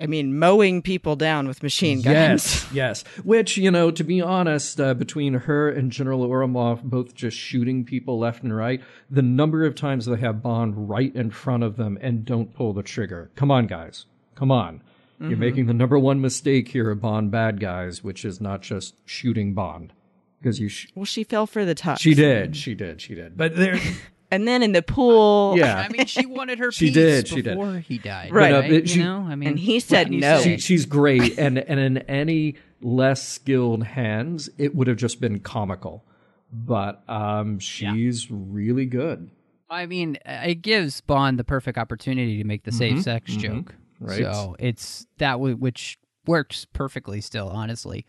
[0.00, 2.12] I mean, mowing people down with machine guns.
[2.12, 3.04] Yes, yes.
[3.22, 7.84] Which, you know, to be honest, uh, between her and General Ourumov both just shooting
[7.84, 11.76] people left and right, the number of times they have Bond right in front of
[11.76, 13.30] them and don't pull the trigger.
[13.36, 14.06] Come on, guys.
[14.34, 14.82] Come on.
[15.20, 15.38] You're Mhm.
[15.38, 19.54] making the number one mistake here of Bond bad guys, which is not just shooting
[19.54, 19.92] Bond.
[20.40, 20.68] Because you.
[20.68, 22.00] Sh- Well, she fell for the touch.
[22.00, 22.56] she did.
[22.56, 23.00] She did.
[23.00, 23.36] She did.
[23.36, 23.78] But there.
[24.30, 25.54] And then in the pool.
[25.56, 25.76] Yeah.
[25.78, 27.56] I mean, she wanted her She piece did, she did.
[27.56, 28.32] before he died.
[28.32, 28.50] Right.
[28.50, 28.70] But, uh, right?
[28.82, 30.40] but you know, I mean, And he said no.
[30.40, 35.38] She, she's great, and and in any less skilled hands, it would have just been
[35.38, 36.04] comical.
[36.52, 39.30] But um, she's really good.
[39.70, 43.38] I mean, it gives Bond the perfect opportunity to make the safe Mhm, sex mhm,
[43.38, 43.74] joke.
[44.00, 44.18] Right.
[44.18, 48.06] So it's that w- which works perfectly still, honestly.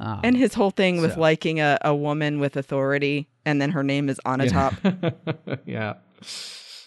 [0.00, 3.70] Um, And his whole thing with so- liking a, a woman with authority and then
[3.72, 4.74] her name is on a top.
[5.66, 5.94] yeah.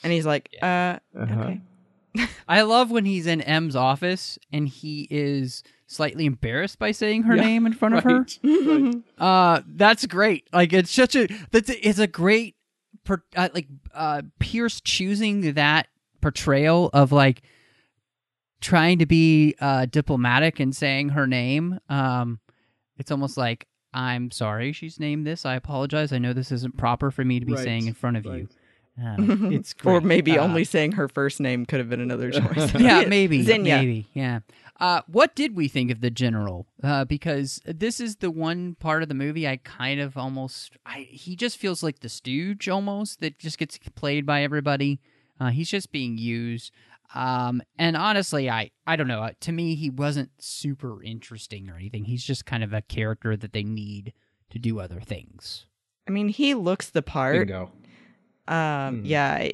[0.03, 1.23] And he's like, uh, Uh-huh.
[1.41, 1.61] okay.
[2.47, 7.35] I love when he's in M's office and he is slightly embarrassed by saying her
[7.35, 8.25] Yeah, name in front of her.
[8.43, 10.47] right, Uh, that's great.
[10.53, 12.55] Like it's such a that's a, it's a great
[13.05, 15.87] per, uh, like uh Pierce choosing that
[16.21, 17.41] portrayal of like
[18.61, 21.79] trying to be uh diplomatic and saying her name.
[21.89, 22.39] Um,
[22.97, 25.45] it's almost like I'm sorry she's named this.
[25.45, 26.13] I apologize.
[26.13, 28.39] I know this isn't proper for me to be Right, saying in front of right.
[28.39, 28.47] you.
[29.01, 29.15] Uh,
[29.51, 32.73] it's or maybe Uh, only saying her first name could have been another choice.
[32.79, 33.77] yeah, maybe, Xenia.
[33.77, 34.39] maybe, yeah.
[34.79, 36.65] Uh, what did we think of the general?
[36.83, 41.07] Uh, because this is the one part of the movie I kind of almost, I
[41.09, 44.99] he just feels like the stooge almost that just gets played by everybody.
[45.39, 46.71] Uh, he's just being used.
[47.13, 49.21] Um, and honestly, I I don't know.
[49.21, 52.05] Uh, to me, he wasn't super interesting or anything.
[52.05, 54.13] He's just kind of a character that they need
[54.49, 55.65] to do other things.
[56.07, 57.47] I mean, he looks the part.
[57.47, 57.71] Bingo.
[58.47, 59.01] Um, Mm.
[59.05, 59.47] yeah,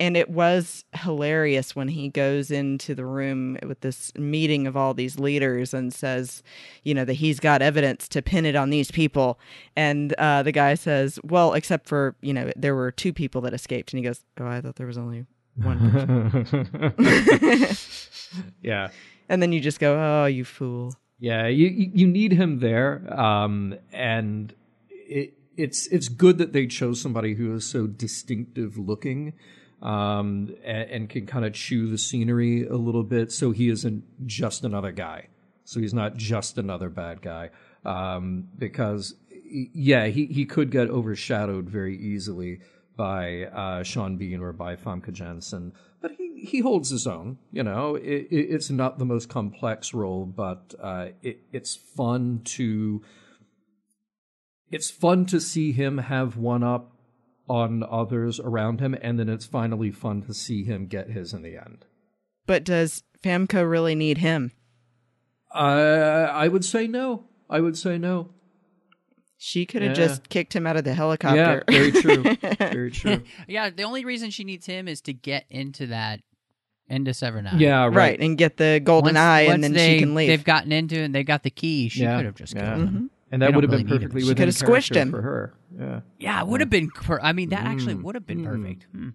[0.00, 4.92] and it was hilarious when he goes into the room with this meeting of all
[4.94, 6.42] these leaders and says,
[6.82, 9.38] you know, that he's got evidence to pin it on these people.
[9.76, 13.52] And uh, the guy says, well, except for, you know, there were two people that
[13.54, 13.92] escaped.
[13.92, 15.26] And he goes, oh, I thought there was only
[15.62, 15.90] one
[16.30, 16.94] person.
[18.62, 18.88] yeah.
[19.28, 20.94] and then you just go, oh, you fool.
[21.18, 24.54] Yeah, you you you need him there, um, and
[24.88, 29.34] it, it's it's good that they chose somebody who is so distinctive looking,
[29.82, 34.02] um, and, and can kind of chew the scenery a little bit, so he isn't
[34.26, 35.26] just another guy.
[35.64, 37.50] So he's not just another bad guy,
[37.84, 42.60] um, because yeah, he he could get overshadowed very easily
[42.96, 47.38] by uh, Sean Bean or by Famke Janssen, but he, he holds his own.
[47.50, 52.42] You know, it, it, it's not the most complex role, but uh, it, it's fun
[52.44, 53.02] to
[54.70, 56.92] it's fun to see him have one up
[57.48, 61.42] on others around him, and then it's finally fun to see him get his in
[61.42, 61.84] the end.
[62.46, 64.52] But does Famke really need him?
[65.52, 67.24] Uh, I would say no.
[67.48, 68.30] I would say no.
[69.42, 70.06] She could have Yeah.
[70.06, 71.64] just kicked him out of the helicopter.
[71.66, 72.12] Yeah, helicopter.
[72.12, 72.56] very true.
[72.58, 73.22] very true.
[73.48, 76.20] Yeah, the only reason she needs him is to get into that
[76.90, 77.58] into Severnaya.
[77.58, 77.94] Yeah, right.
[77.96, 78.20] right.
[78.20, 80.28] and get the golden Once- eye, once and then they, she can leave.
[80.28, 81.88] They've gotten into it and they got the key.
[81.88, 82.74] She Yeah, could have just yeah.
[82.74, 83.10] killed him.
[83.32, 84.08] And that would have really been need him.
[84.10, 85.10] perfectly She could have squished him.
[85.10, 85.54] for her.
[85.78, 86.00] Yeah.
[86.18, 86.90] Yeah, it would have been.
[86.90, 88.02] Per- I mean, that actually Mm.
[88.02, 88.44] would have been Mm.
[88.44, 88.86] perfect.
[88.92, 89.08] Hmm.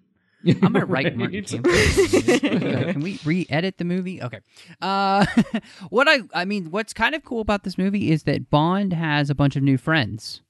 [0.46, 1.44] I'm gonna write Martin.
[1.44, 1.72] Campbell.
[2.92, 4.22] Can we re-edit the movie?
[4.22, 4.40] Okay.
[4.80, 5.26] Uh,
[5.90, 9.30] what I I mean, what's kind of cool about this movie is that Bond has
[9.30, 10.42] a bunch of new friends,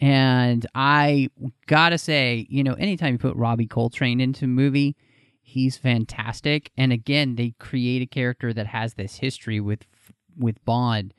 [0.00, 1.28] and I
[1.66, 4.96] gotta say, you know, anytime you put Robbie Coltrane into a movie,
[5.40, 6.70] he's fantastic.
[6.76, 9.86] And again, they create a character that has this history with
[10.36, 11.14] with Bond,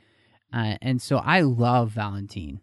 [0.54, 2.60] uh, and so I love Valentine.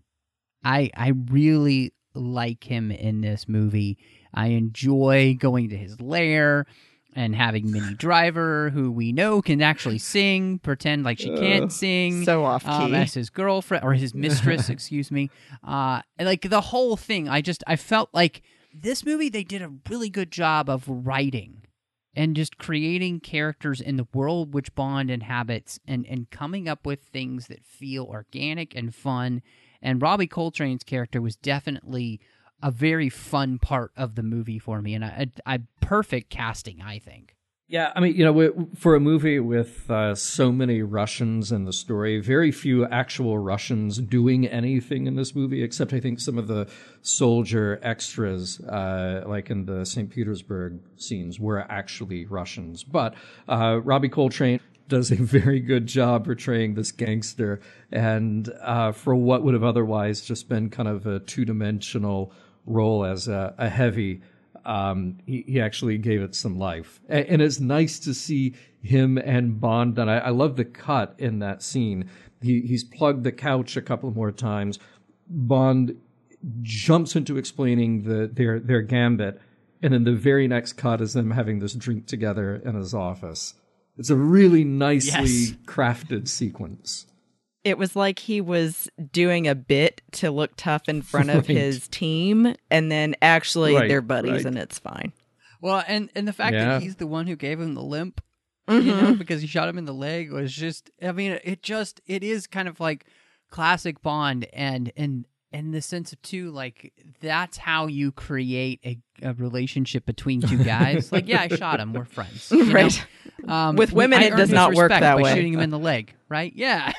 [0.65, 3.99] I I really like him in this movie.
[4.35, 6.67] I enjoy going to his lair
[7.15, 12.25] and having Minnie Driver, who we know can actually sing, pretend like she can't sing,
[12.25, 12.97] so off um, key.
[12.97, 15.31] as his girlfriend or his mistress, excuse me.
[15.67, 18.43] Uh, like the whole thing, I just I felt like
[18.75, 21.63] this movie they did a really good job of writing
[22.15, 27.03] and just creating characters in the world which Bond inhabits and and coming up with
[27.03, 29.43] things that feel organic and fun.
[29.85, 32.21] And Robbie Coltrane's character was definitely
[32.63, 36.99] a very fun part of the movie for me, and I, I perfect casting, I
[36.99, 37.37] think.
[37.73, 41.73] Yeah, I mean, you know, for a movie with uh, so many Russians in the
[41.73, 46.49] story, very few actual Russians doing anything in this movie, except I think some of
[46.49, 46.69] the
[47.01, 50.11] soldier extras, uh, like in the St.
[50.11, 52.85] Petersburg scenes, were actually Russians.
[52.85, 53.15] But
[53.49, 57.59] uh, Robbie Coltrane does a very good job portraying this gangster,
[57.91, 62.35] and uh, for what would have otherwise just been kind of a two dimensional
[62.67, 64.23] role as a, a heavy.
[64.65, 69.19] Um, he, he actually gave it some life, and, and it's nice to see him
[69.19, 69.99] and Bond.
[69.99, 72.09] And I, I love the cut in that scene.
[72.41, 74.79] He, he's plugged the couch a couple more times.
[75.29, 75.97] Bond
[76.61, 79.41] jumps into explaining the their their gambit,
[79.83, 83.55] and then the very next cut is them having this drink together in his office.
[83.99, 85.53] It's a really nicely Yes.
[85.67, 87.07] crafted sequence.
[87.65, 91.57] It was like he was doing a bit to look tough in front of Right.
[91.59, 94.47] his team, and then actually Right, they're buddies right.
[94.47, 95.13] and it's fine.
[95.61, 96.65] Well, and and the fact Yeah.
[96.65, 98.21] that he's the one who gave him the limp,
[98.69, 99.13] you know, mm-hmm.
[99.15, 100.91] because he shot him in the leg was just.
[101.01, 103.07] I mean, it just it is kind of like
[103.51, 108.99] classic Bond, and and and the sense of too, like that's how you create a,
[109.23, 111.13] a relationship between two guys.
[111.13, 111.93] like, yeah, I shot him.
[111.93, 112.51] We're friends.
[112.53, 113.07] Right.
[113.47, 115.35] Um, With women, I it does not work that way.
[115.35, 116.53] Shooting him in the leg, right?
[116.55, 116.93] Yeah.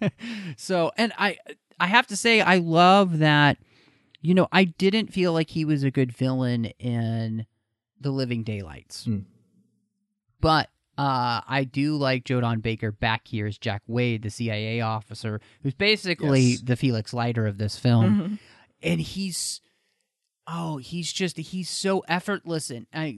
[0.56, 1.38] so, and I,
[1.78, 3.58] I have to say, I love that.
[4.20, 7.46] You know, I didn't feel like he was a good villain in
[8.00, 9.18] The Living Daylights, Hmm.
[10.40, 14.80] but uh, I do like Joe Don Baker back here as Jack Wade, the CIA
[14.80, 16.60] officer, who's basically Yes.
[16.62, 18.38] the Felix Leiter of this film, Mhm.
[18.82, 19.60] and he's
[20.46, 23.16] oh he's just he's so effortless and I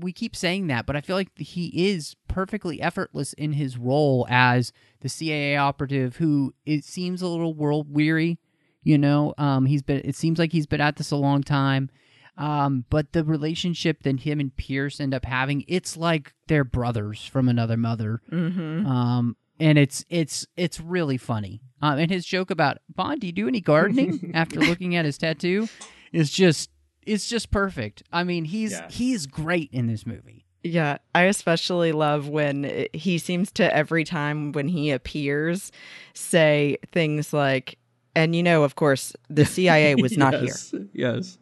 [0.00, 4.26] we keep saying that but I feel like he is perfectly effortless in his role
[4.30, 8.38] as the CIA operative who it seems a little world weary
[8.82, 11.90] you know um he's been it seems like he's been at this a long time
[12.36, 17.24] um but the relationship that him and Pierce end up having it's like they're brothers
[17.24, 18.86] from another mother Mm-hmm.
[18.86, 23.32] um and it's it's it's really funny um and his joke about Bond do you
[23.32, 25.68] do any gardening after looking at his tattoo
[26.12, 26.70] is just
[27.06, 28.02] it's just perfect.
[28.14, 28.88] I mean, he's Yeah.
[28.90, 30.46] he's great in this movie.
[30.62, 35.70] Yeah, I especially love when he seems to every time when he appears
[36.14, 37.76] say things like,
[38.16, 40.44] and you know, of course, the CIA was not here.
[40.44, 41.38] Yes, Yes.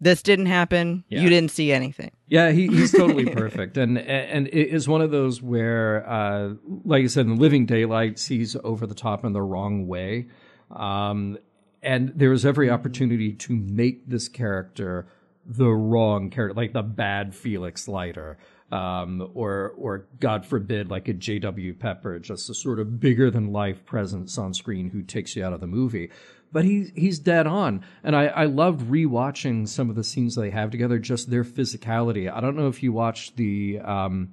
[0.00, 1.04] This didn't happen.
[1.08, 1.20] Yeah.
[1.20, 2.10] You didn't see anything.
[2.26, 7.04] Yeah, he, he's totally perfect, and and it is one of those where, uh, like
[7.04, 10.26] I said, in Living Daylights, he's over the top in the wrong way,
[10.70, 11.38] um,
[11.82, 15.06] and there is every opportunity to make this character
[15.46, 18.38] the wrong character, like the bad Felix Leiter,
[18.72, 21.74] um, or or God forbid, like a J.W.
[21.74, 25.52] Pepper, just a sort of bigger than life presence on screen who takes you out
[25.52, 26.10] of the movie.
[26.54, 30.50] But he's he's dead on, and I I loved rewatching some of the scenes they
[30.50, 32.32] have together, just their physicality.
[32.32, 34.32] I don't know if you watched the um,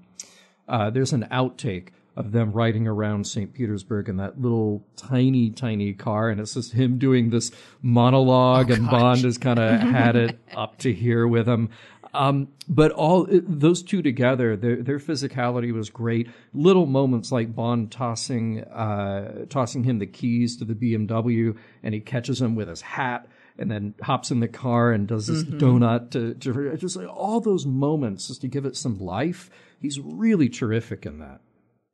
[0.70, 3.54] uh, there's an outtake of them riding around St.
[3.54, 7.52] Petersburg in that little tiny, tiny car, and it's just him doing this
[7.82, 11.70] monologue, and Bond has kind of had it up to here with him.
[12.14, 16.30] Um, but all those two together, their their physicality was great.
[16.54, 22.02] Little moments like Bond tossing uh, tossing him the keys to the BMW, and he
[22.02, 26.12] catches him with his hat and then hops in the car and does this donut
[26.12, 29.50] to, to just like all those moments just to give it some life.
[29.80, 31.42] He's really terrific in that.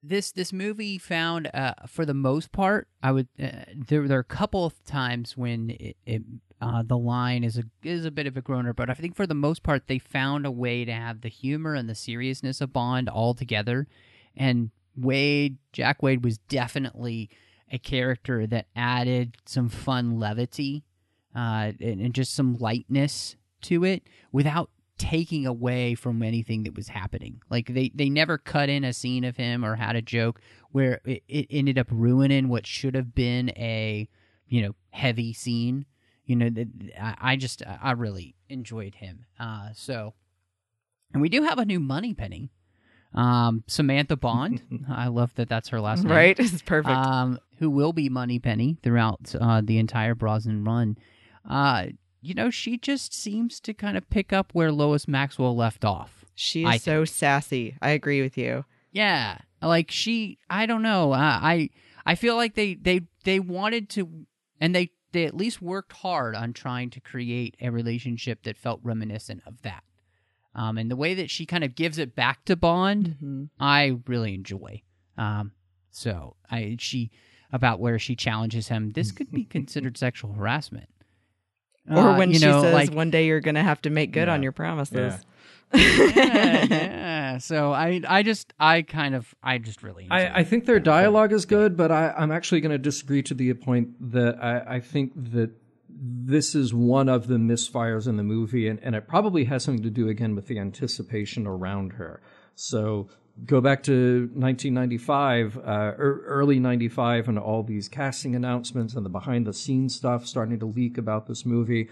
[0.03, 4.21] This this movie found uh, for the most part, I would uh, there there are
[4.21, 6.21] a couple of times when it, it
[6.59, 9.27] uh, the line is a is a bit of a groaner, but I think for
[9.27, 12.73] the most part they found a way to have the humor and the seriousness of
[12.73, 13.87] Bond all together.
[14.35, 17.29] And Wade, Jack Wade, was definitely
[17.71, 20.83] a character that added some fun levity
[21.35, 26.87] uh, and, and just some lightness to it without taking away from anything that was
[26.87, 27.41] happening.
[27.49, 30.41] Like they they never cut in a scene of him or had a joke
[30.71, 34.09] where it, it ended up ruining what should have been a
[34.47, 35.85] you know heavy scene.
[36.27, 36.49] You know,
[37.01, 39.25] I I just I really enjoyed him.
[39.39, 40.13] Uh, so,
[41.13, 42.51] and we do have a new Moneypenny,
[43.13, 44.61] um, Samantha Bond.
[44.89, 46.39] I love that that's her last name Right?
[46.39, 46.95] It's perfect.
[46.95, 50.97] um, who will be Moneypenny throughout uh, the entire Brosnan run.
[51.49, 51.87] Uh,
[52.21, 56.25] you know, she just seems to kind of pick up where Lois Maxwell left off.
[56.35, 57.75] she is so sassy.
[57.81, 58.65] I agree with you.
[58.91, 61.13] Yeah, like she, I don't know.
[61.13, 61.69] Uh, I
[62.05, 64.25] I feel like they they they wanted to,
[64.59, 68.79] and they they at least worked hard on trying to create a relationship that felt
[68.83, 69.83] reminiscent of that.
[70.55, 73.43] Um, and the way that she kind of gives it back to Bond, Mm-hmm.
[73.59, 74.81] I really enjoy.
[75.17, 75.51] Um,
[75.91, 77.09] so I she
[77.51, 78.91] about where she challenges him.
[78.91, 80.89] This could be considered sexual harassment.
[81.89, 83.89] Or Uh, when you she know, says, like, "One day you're going to have to
[83.89, 84.33] make good Yeah.
[84.33, 85.19] on your promises." yeah,
[85.73, 87.37] yeah.
[87.37, 91.33] So I I just I kind of I just really I, I think their dialogue
[91.33, 94.79] is good, but I, I'm actually going to disagree to the point that I, I
[94.79, 95.51] think that
[95.99, 99.83] this is one of the misfires in the movie, and, and it probably has something
[99.83, 102.21] to do again with the anticipation around her.
[102.55, 103.09] So
[103.45, 109.09] go back to 1995, uh, er, early 95, and all these casting announcements and the
[109.09, 111.89] behind the scenes stuff starting to leak about this movie.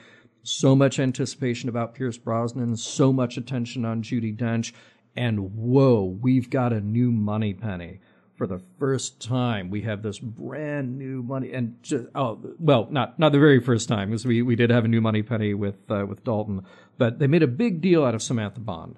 [0.47, 4.73] So much anticipation about Pierce Brosnan, so much attention on Judi Dench,
[5.15, 7.99] and whoa, we've got a new Moneypenny.
[8.35, 13.17] For the first time, we have this brand new money, and just, oh, well, not
[13.17, 16.05] not the very first time, because we, we did have a new Moneypenny with uh,
[16.05, 16.63] with Dalton,
[16.99, 18.97] but they made a big deal out of Samantha Bond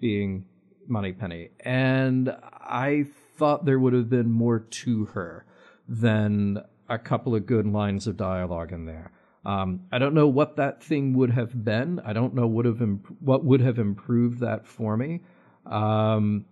[0.00, 0.46] being
[0.88, 3.04] Moneypenny, and I
[3.36, 5.44] thought there would have been more to her
[5.86, 9.12] than a couple of good lines of dialogue in there.
[9.46, 12.00] Um, I don't know what that thing would have been.
[12.04, 15.20] I don't know would have imp- what would have improved that for me,
[15.64, 16.46] um,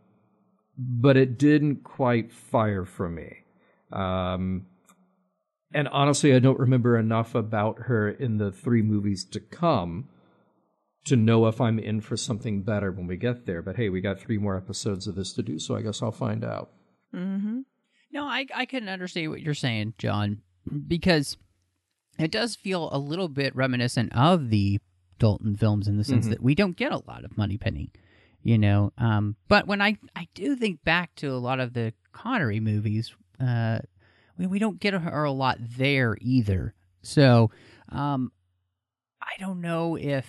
[0.78, 3.38] but it didn't quite fire for me.
[3.92, 4.66] Um,
[5.74, 10.08] and honestly, I don't remember enough about her in the three movies to come
[11.06, 13.60] to know if I'm in for something better when we get there.
[13.60, 16.12] But hey, we got three more episodes of this to do, so I guess I'll
[16.12, 16.70] find out.
[17.12, 17.62] Mm-hmm.
[18.12, 20.42] No, I I can understand what you're saying, John,
[20.86, 21.36] because
[22.18, 24.80] it does feel a little bit reminiscent of the
[25.18, 26.30] Dalton films in the sense Mhm.
[26.30, 27.90] that we don't get a lot of Moneypenny,
[28.42, 28.92] you know.
[28.98, 33.14] Um, but when I I do think back to a lot of the Connery movies,
[33.40, 33.78] uh,
[34.38, 36.74] we we don't get her a lot there either.
[37.02, 37.50] So,
[37.90, 38.32] um,
[39.20, 40.26] I don't know if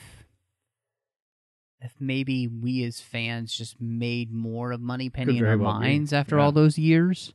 [1.81, 5.79] if maybe we as fans just made more of Moneypenny in our well be.
[5.85, 6.43] minds after Yeah.
[6.45, 7.33] all those years.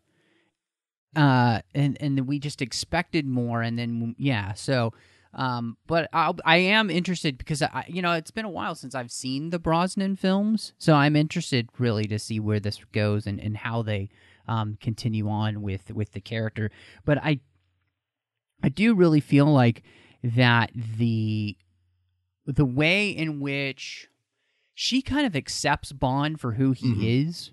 [1.17, 4.93] Uh, and and we just expected more, and then yeah, so.
[5.33, 8.97] Um, but I'll, I am interested because I, you know, it's been a while since
[8.97, 13.39] I've seen the Brosnan films, so I'm interested really to see where this goes and,
[13.39, 14.09] and how they
[14.49, 16.73] um, continue on with with the character.
[17.05, 17.39] But I,
[18.61, 19.85] I do really feel like
[20.25, 21.57] that the
[22.45, 24.09] the way in which
[24.75, 27.29] she kind of accepts Bond for who he Mhm.
[27.31, 27.53] is,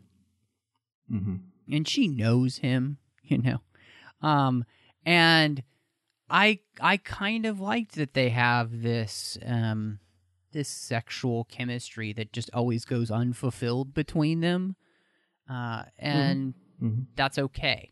[1.14, 1.36] Mm-hmm.
[1.72, 2.98] and she knows him,
[3.32, 3.60] you know.
[4.22, 4.66] Um
[5.06, 5.64] and
[6.30, 10.00] I I kind of liked that they have this um
[10.52, 14.76] this sexual chemistry that just always goes unfulfilled between them.
[15.50, 17.02] Uh and Mm-hmm.
[17.16, 17.92] that's okay.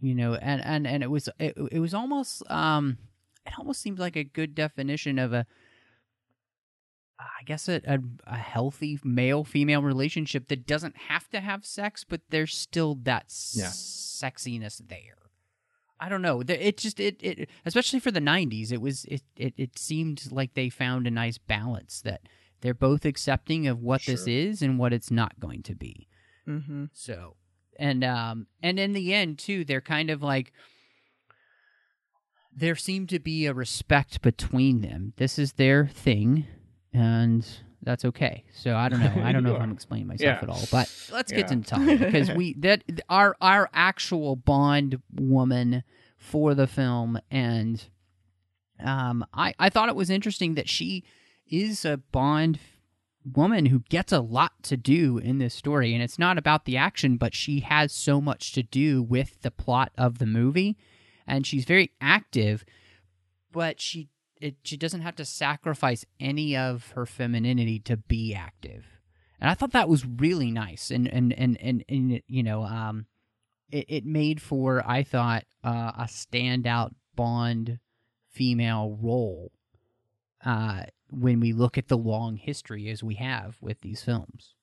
[0.00, 2.98] You know, and and and it was it, it was almost um
[3.46, 5.46] it almost seemed like a good definition of a
[7.18, 12.04] I guess a, a, a healthy male female relationship that doesn't have to have sex,
[12.04, 13.66] but there's still that Yeah.
[13.68, 15.14] sexiness there.
[15.98, 16.42] I don't know.
[16.46, 20.52] It just it, it especially for the '90s, it was it, it it seemed like
[20.52, 22.20] they found a nice balance that
[22.60, 26.06] they're both accepting of what this is and what it's not going to be.
[26.46, 26.86] Mm-hmm.
[26.92, 27.36] So,
[27.78, 30.52] and um, and in the end too, they're kind of like
[32.54, 35.12] there seemed to be a respect between them.
[35.16, 36.46] This is their thing,
[36.96, 37.46] and
[37.82, 38.44] that's okay.
[38.52, 39.22] So I don't know.
[39.22, 40.42] I don't know if I'm explaining myself Yeah.
[40.42, 41.52] at all, but let's get Yeah.
[41.54, 45.84] into talking because we that our our actual Bond woman
[46.18, 47.84] for the film, and
[48.82, 51.04] um, I I thought it was interesting that she
[51.46, 52.58] is a Bond
[53.24, 56.76] woman who gets a lot to do in this story and it's not about the
[56.76, 60.76] action but she has so much to do with the plot of the movie
[61.26, 62.64] and she's very active
[63.50, 64.08] but she
[64.46, 68.86] it, she doesn't have to sacrifice any of her femininity to be active
[69.40, 73.06] and i thought that was really nice and and and and, and you know um
[73.70, 77.78] it, it made for i thought uh, a standout bond
[78.30, 79.52] female role
[80.44, 84.54] uh when we look at the long history as we have with these films.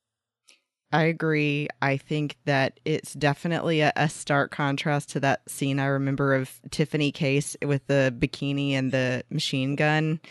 [0.93, 1.67] I agree.
[1.81, 6.61] I think that it's definitely a, a stark contrast to that scene I remember of
[6.69, 10.21] Tiffany Case with the bikini and the machine gun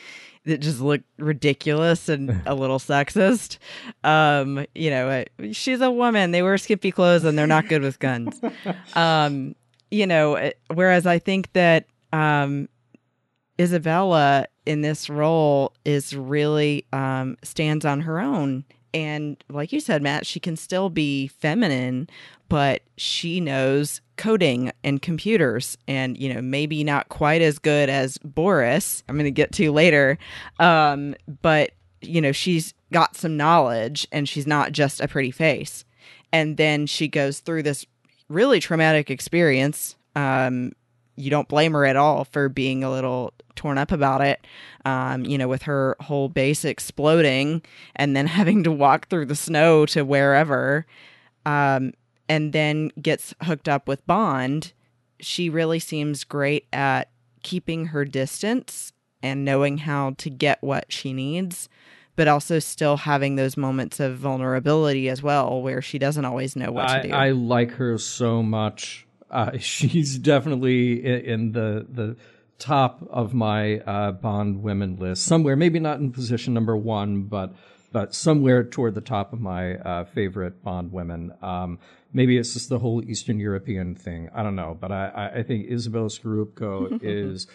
[0.44, 3.58] that just looked ridiculous and a little sexist.
[4.04, 6.30] Um, you know, she's a woman.
[6.30, 8.40] They wear skimpy clothes and they're not good with guns.
[8.94, 9.56] Um,
[9.90, 12.68] you know, uh, whereas I think that um,
[13.58, 18.64] Izabella in this role is really um, stands on her own.
[18.94, 22.08] And like you said, Matt, she can still be feminine,
[22.48, 28.18] but she knows coding and computers and, you know, maybe not quite as good as
[28.18, 30.18] Boris, I'm going to get to later.
[30.58, 35.84] Um, but, you know, she's got some knowledge and she's not just a pretty face.
[36.32, 37.86] And then she goes through this
[38.28, 39.96] really traumatic experience.
[40.14, 40.72] Um,
[41.16, 44.44] you don't blame her at all for being a little torn up about it.
[44.84, 47.62] Um, you know, with her whole base exploding
[47.96, 50.86] and then having to walk through the snow to wherever,
[51.44, 51.92] um,
[52.28, 54.72] and then gets hooked up with Bond.
[55.20, 57.10] She really seems great at
[57.42, 58.92] keeping her distance
[59.22, 61.68] and knowing how to get what she needs
[62.16, 66.70] but also still having those moments of vulnerability as well, where she doesn't always know
[66.70, 67.14] what I, to do.
[67.14, 69.06] I like her so much.
[69.32, 72.16] Uh, she's definitely in, the the
[72.58, 75.24] top of my uh, Bond women list.
[75.24, 77.54] Somewhere, maybe not in position number one, but
[77.90, 81.32] but somewhere toward the top of my uh, favorite Bond women.
[81.42, 81.78] Um,
[82.12, 84.30] maybe it's just the whole Eastern European thing.
[84.34, 87.46] I don't know, but I, I think Isabel Scorupco is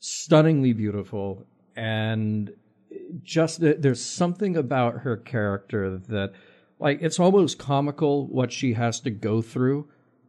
[0.00, 1.46] stunningly beautiful
[1.76, 2.52] and
[3.22, 6.32] just there's something about her character that
[6.78, 9.88] like it's almost comical what she has to go through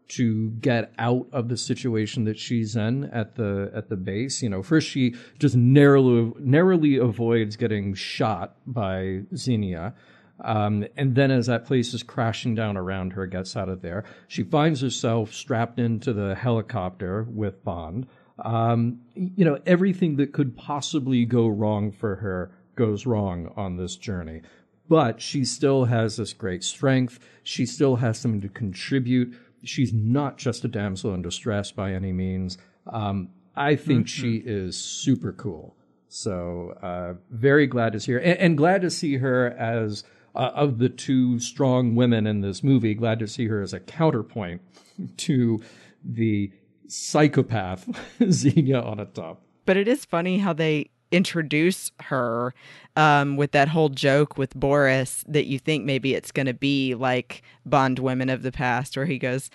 [0.09, 4.41] to get out of the situation that she's in at the at the base.
[4.41, 9.93] You know, first she just narrowly narrowly avoids getting shot by Xenia.
[10.41, 14.05] Um, and then as that place is crashing down around her, gets out of there,
[14.27, 18.07] she finds herself strapped into the helicopter with Bond.
[18.43, 23.97] Um, you know, everything that could possibly go wrong for her goes wrong on this
[23.97, 24.41] journey.
[24.87, 27.19] But she still has this great strength.
[27.43, 29.35] She still has something to contribute.
[29.63, 32.57] She's not just a damsel in distress by any means.
[32.87, 34.21] Um, I think mm-hmm.
[34.21, 35.75] she is super cool.
[36.07, 40.03] So, uh, very glad to see her and, and glad to see her as
[40.35, 43.79] uh, of the two strong women in this movie, glad to see her as a
[43.79, 44.61] counterpoint
[45.17, 45.61] to
[46.03, 46.51] the
[46.87, 47.87] psychopath
[48.31, 49.37] Xenia Onatopp.
[49.65, 52.53] But it is funny how they introduce her
[52.95, 56.95] um, with that whole joke with Boris that you think maybe it's going to be
[56.95, 59.49] like Bond women of the past, where he goes,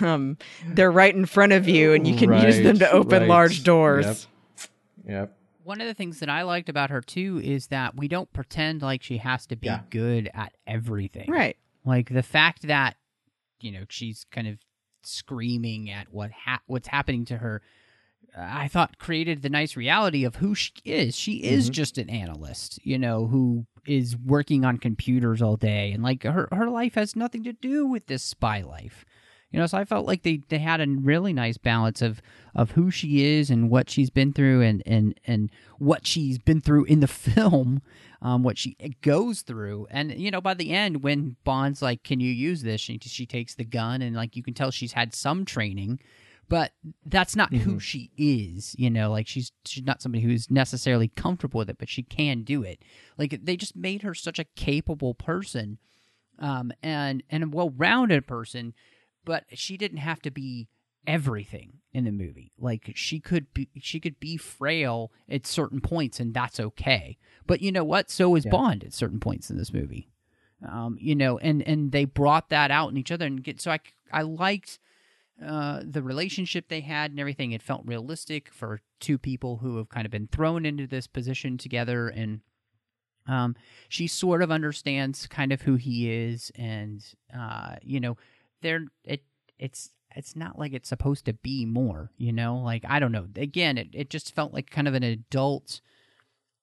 [0.00, 0.36] um,
[0.66, 3.28] "They're right in front of you, and you can right, use them to open right.
[3.28, 4.66] large doors." Yep.
[5.08, 5.38] yep.
[5.64, 8.80] One of the things that I liked about her too is that we don't pretend
[8.80, 9.80] like she has to be yeah.
[9.90, 11.30] good at everything.
[11.30, 11.56] Right.
[11.84, 12.96] Like the fact that
[13.60, 14.58] you know she's kind of
[15.02, 17.62] screaming at what ha- what's happening to her
[18.36, 21.16] I thought created the nice reality of who she is.
[21.16, 21.72] She is mm-hmm.
[21.72, 26.48] just an analyst, you know, who is working on computers all day and like her
[26.52, 29.04] her life has nothing to do with this spy life.
[29.50, 32.20] You know, so I felt like they, they had a really nice balance of,
[32.54, 36.60] of who she is and what she's been through and, and, and what she's been
[36.60, 37.80] through in the film,
[38.20, 39.86] um, what she goes through.
[39.90, 42.80] And, you know, by the end, when Bond's like, Can you use this?
[42.82, 46.00] She, she takes the gun and, like, you can tell she's had some training,
[46.48, 46.72] but
[47.04, 47.70] that's not mm-hmm.
[47.70, 48.74] who she is.
[48.78, 52.42] You know, like, she's, she's not somebody who's necessarily comfortable with it, but she can
[52.42, 52.80] do it.
[53.16, 55.78] Like, they just made her such a capable person
[56.38, 58.74] um, and, and a well rounded person
[59.28, 60.68] but she didn't have to be
[61.06, 62.50] everything in the movie.
[62.58, 67.18] Like she could be she could be frail at certain points and that's okay.
[67.46, 68.10] But you know what?
[68.10, 68.50] So is yeah.
[68.50, 70.08] Bond at certain points in this movie.
[70.66, 73.70] Um, you know, and and they brought that out in each other and get so
[73.70, 73.80] I
[74.10, 74.78] I liked
[75.44, 77.52] uh, the relationship they had and everything.
[77.52, 81.58] It felt realistic for two people who have kind of been thrown into this position
[81.58, 82.40] together and
[83.26, 83.56] um,
[83.88, 87.04] she sort of understands kind of who he is and
[87.38, 88.16] uh, you know
[88.62, 89.22] they're it
[89.58, 92.56] it's it's not like it's supposed to be more, you know?
[92.56, 93.28] Like I don't know.
[93.36, 95.80] Again, it, it just felt like kind of an adult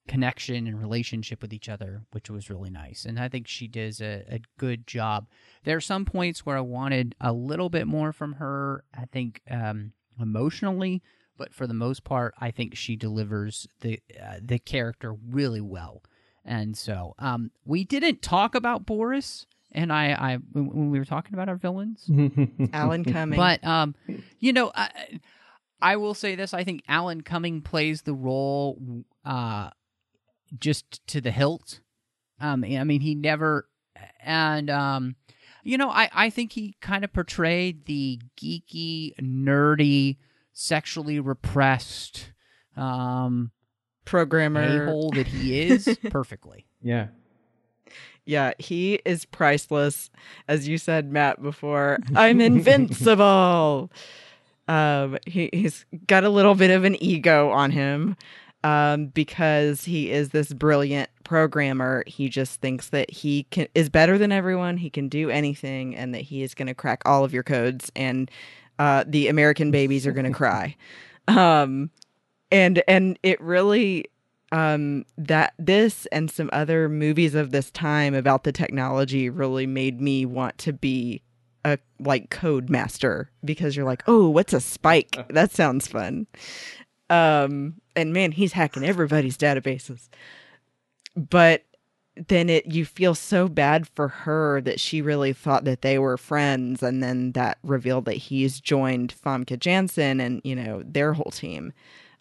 [0.07, 3.05] connection and relationship with each other, which was really nice.
[3.05, 5.27] And I think she does a, a good job.
[5.63, 9.41] There are some points where I wanted a little bit more from her, I think
[9.49, 11.01] um, emotionally,
[11.37, 16.01] but for the most part, I think she delivers the uh, the character really well.
[16.45, 21.33] And so, um, we didn't talk about Boris and I, I when we were talking
[21.33, 22.09] about our villains,
[22.73, 23.37] Alan Cumming.
[23.37, 23.93] But um,
[24.39, 25.19] you know, I,
[25.81, 29.69] I will say this: I think Alan Cumming plays the role uh,
[30.59, 31.80] just to the hilt.
[32.39, 33.67] Um, I mean, he never,
[34.24, 35.16] and um,
[35.63, 40.17] you know, I I think he kind of portrayed the geeky, nerdy,
[40.54, 42.32] sexually repressed,
[42.76, 43.51] um,
[44.05, 46.66] programmer hole that he is perfectly.
[46.82, 47.08] Yeah.
[48.28, 50.09] Yeah, he is priceless.
[50.47, 53.92] As you said, Matt, before, I'm invincible.
[54.67, 58.17] um, he, he's got a little bit of an ego on him
[58.66, 62.04] um, because he is this brilliant programmer.
[62.08, 64.78] He just thinks that he can is better than everyone.
[64.78, 67.92] He can do anything, and that he is going to crack all of your codes,
[67.96, 68.29] and
[68.79, 70.75] uh, the American babies are going to cry.
[71.28, 71.89] Um,
[72.51, 74.05] and and it really
[74.51, 80.00] um, that this and some other movies of this time about the technology really made
[80.00, 81.24] me want to be
[81.66, 85.17] a like code master because you're like, oh, what's a spike?
[85.29, 86.28] That sounds fun.
[87.09, 90.09] Um, and man, he's hacking everybody's databases.
[91.15, 91.63] But
[92.27, 96.17] then it you feel so bad for her that she really thought that they were
[96.17, 101.32] friends and then that revealed that he's joined Famke Janssen and you know their whole
[101.32, 101.73] team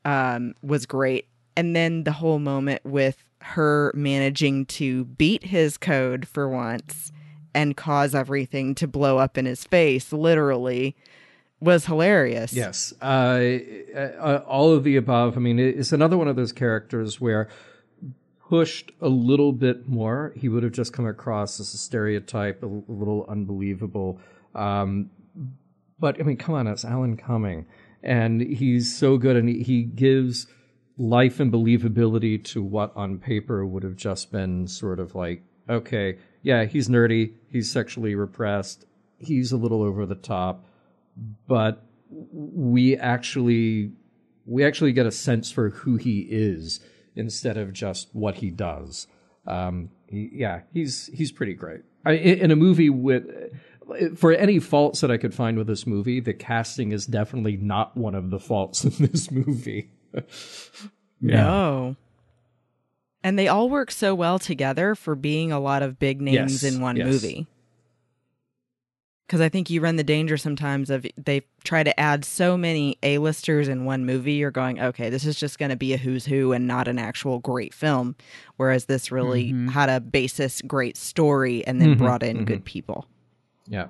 [0.05, 6.27] um, was great and then the whole moment with her managing to beat his code
[6.27, 7.13] for once
[7.55, 10.97] and cause everything to blow up in his face, literally,
[11.61, 12.53] was hilarious.
[12.53, 12.93] Yes.
[13.01, 13.59] Uh,
[13.97, 15.37] uh, all of the above.
[15.37, 17.49] I mean, it's another one of those characters where
[18.49, 22.67] pushed a little bit more, he would have just come across as a stereotype, a,
[22.67, 24.21] little unbelievable.
[24.55, 25.11] Um,
[25.99, 27.67] but I mean, come on, it's Alan Cumming,
[28.03, 30.47] and he's so good, and he gives
[30.99, 36.19] life and believability to what on paper would have just been sort of like, okay,
[36.43, 38.85] yeah, he's nerdy, he's sexually repressed,
[39.19, 40.67] he's a little over the top,
[41.47, 41.85] but
[42.33, 43.93] we actually
[44.47, 46.81] we actually get a sense for who he is
[47.17, 49.07] instead of just what he does.
[49.47, 51.81] Um, he, yeah, he's he's pretty great.
[52.05, 53.25] I, in a movie with
[54.17, 57.97] for any faults that I could find with this movie, the casting is definitely not
[57.97, 59.91] one of the faults in this movie.
[60.15, 60.25] yeah.
[61.21, 61.97] No.
[63.23, 66.75] And they all work so well together for being a lot of big names yes,
[66.75, 67.07] in one yes.
[67.07, 67.47] movie.
[69.27, 72.99] Because I think you run the danger sometimes of they try to add so many
[73.03, 74.35] A-listers in one movie.
[74.35, 76.99] You're going, okay, this is just going to be a who's who and not an
[76.99, 78.17] actual great film.
[78.57, 79.69] Whereas this really mm-hmm.
[79.69, 82.45] had a basis, great story, and then mm-hmm, brought in mm-hmm.
[82.45, 83.07] good people.
[83.67, 83.87] Yeah.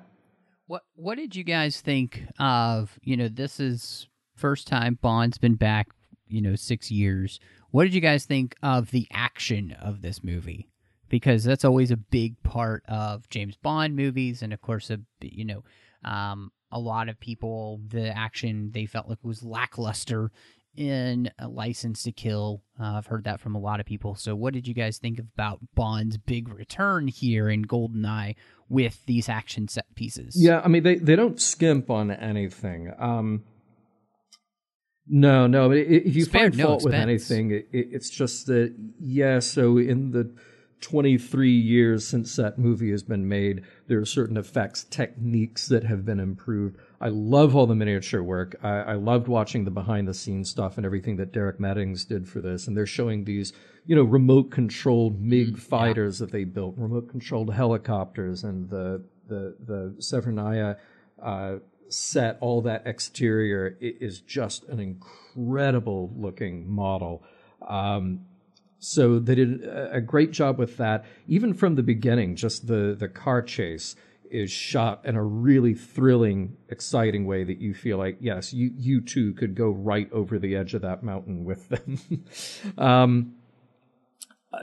[0.67, 2.97] What What did you guys think of?
[3.03, 5.89] You know, this is first time Bond's been back.
[6.27, 7.39] You know, six years.
[7.71, 10.69] What did you guys think of the action of this movie?
[11.07, 15.45] Because that's always a big part of James Bond movies, and of course, a you
[15.45, 15.63] know,
[16.03, 20.31] um, a lot of people the action they felt like was lackluster
[20.75, 22.61] in a License to Kill.
[22.79, 24.15] Uh, I've heard that from a lot of people.
[24.15, 28.35] So, what did you guys think about Bond's big return here in GoldenEye
[28.69, 30.35] with these action set pieces?
[30.37, 32.91] Yeah, I mean they they don't skimp on anything.
[32.97, 33.43] Um,
[35.07, 35.71] no, no.
[35.71, 36.83] If you find no fault expense.
[36.83, 39.39] with anything, it, it's just that yeah.
[39.39, 40.35] So in the
[40.85, 46.05] 23 years since that movie has been made, there are certain effects techniques that have
[46.05, 46.77] been improved.
[47.01, 48.55] I love all the miniature work.
[48.61, 52.29] I, I loved watching the behind the scenes stuff and everything that Derek Meddings did
[52.29, 52.67] for this.
[52.67, 53.51] And they're showing these,
[53.87, 56.27] you know, remote controlled MiG mm, fighters yeah.
[56.27, 60.77] that they built, remote controlled helicopters, and the the the Severnaya
[61.19, 61.55] uh,
[61.89, 67.23] set, all that exterior is just an incredible looking model.
[67.67, 68.27] Um,
[68.85, 71.05] so they did a great job with that.
[71.27, 73.95] Even from the beginning, just the the car chase
[74.29, 79.01] is shot in a really thrilling, exciting way that you feel like, yes, you you
[79.01, 81.99] too could go right over the edge of that mountain with them.
[82.77, 83.33] um,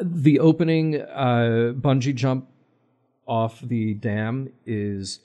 [0.01, 2.49] the opening uh, bungee jump
[3.27, 5.21] off the dam is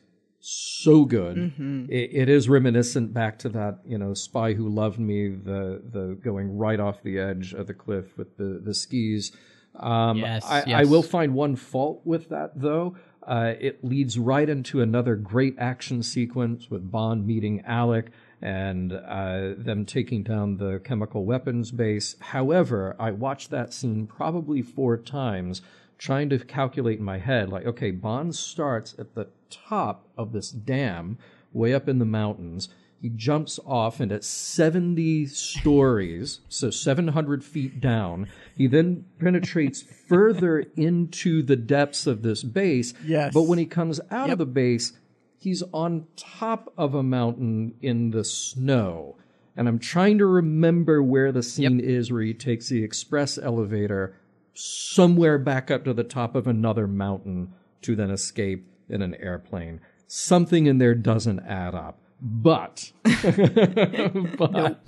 [0.49, 1.35] so good.
[1.35, 1.85] Mm-hmm.
[1.89, 6.17] It, it is reminiscent back to that, you know, Spy Who Loved Me, the the
[6.23, 9.33] going right off the edge of the cliff with the the skis.
[9.75, 10.81] Um, yes, I, yes.
[10.81, 12.95] I will find one fault with that though.
[13.23, 18.11] Uh, it leads right into another great action sequence with Bond meeting Alec
[18.41, 22.15] and uh, them taking down the chemical weapons base.
[22.19, 25.61] However, I watched that scene probably four times
[25.97, 30.51] trying to calculate in my head, like, okay, Bond starts at the top of this
[30.51, 31.17] dam
[31.53, 32.69] way up in the mountains.
[33.01, 38.27] He jumps off and at 70 stories, so 700 feet down.
[38.55, 42.93] He then penetrates further into the depths of this base.
[43.05, 43.33] Yes.
[43.33, 44.33] But when he comes out yep.
[44.33, 44.93] of the base,
[45.37, 49.15] he's on top of a mountain in the snow.
[49.55, 51.87] And I'm trying to remember where the scene yep.
[51.87, 54.15] is where he takes the express elevator
[54.57, 59.79] somewhere back up to the top of another mountain to then escape in an airplane.
[60.07, 61.99] Something in there doesn't add up.
[62.19, 63.13] But, but.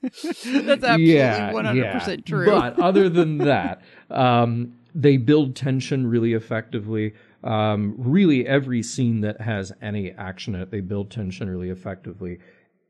[0.00, 2.16] That's absolutely yeah, 100% yeah.
[2.24, 2.46] true.
[2.46, 7.12] But other than that, um, they build tension really effectively.
[7.42, 12.38] Um, really, every scene that has any action in it, they build tension really effectively.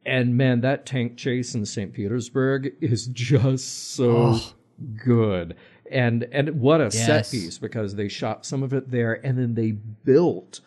[0.06, 1.92] And man, that tank chase in St.
[1.92, 4.52] Petersburg is just so oh
[4.96, 5.56] good.
[5.90, 7.06] And and what a yes.
[7.06, 10.60] set piece because they shot some of it there and then they built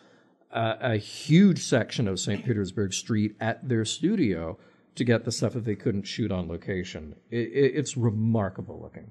[0.50, 2.44] a, a huge section of St.
[2.44, 4.58] Petersburg Street at their studio
[4.94, 7.14] to get the stuff that they couldn't shoot on location.
[7.30, 9.10] It, it, it's remarkable looking.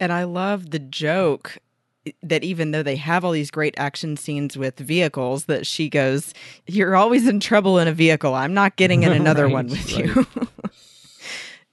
[0.00, 1.58] And I love the joke
[2.22, 6.32] that even though they have all these great action scenes with vehicles, that she goes,
[6.66, 8.34] "You're always in trouble in a vehicle.
[8.34, 10.06] I'm not getting in another right, one with right.
[10.06, 10.26] you."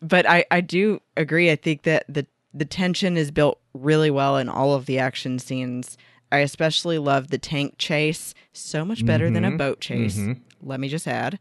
[0.02, 1.52] but I, I do agree.
[1.52, 5.40] I think that the the tension is built really well in all of the action
[5.40, 5.98] scenes.
[6.32, 9.34] I especially love the tank chase, so much better mm-hmm.
[9.34, 9.58] than a mm-hmm.
[9.58, 10.18] boat chase.
[10.18, 10.42] Mm-hmm.
[10.62, 11.40] Let me just add.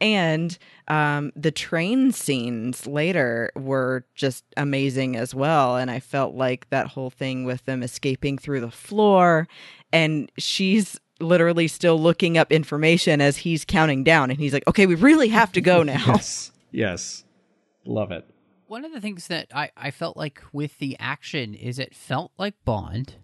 [0.00, 0.58] and
[0.88, 5.76] um, the train scenes later were just amazing as well.
[5.76, 9.48] And I felt like that whole thing with them escaping through the floor,
[9.92, 14.86] and she's literally still looking up information as he's counting down, and he's like, "Okay,
[14.86, 17.24] we really have to go now." yes, yes,
[17.88, 18.24] love it.
[18.66, 22.32] One of the things that I, I felt like with the action is it felt
[22.38, 23.14] like Bond,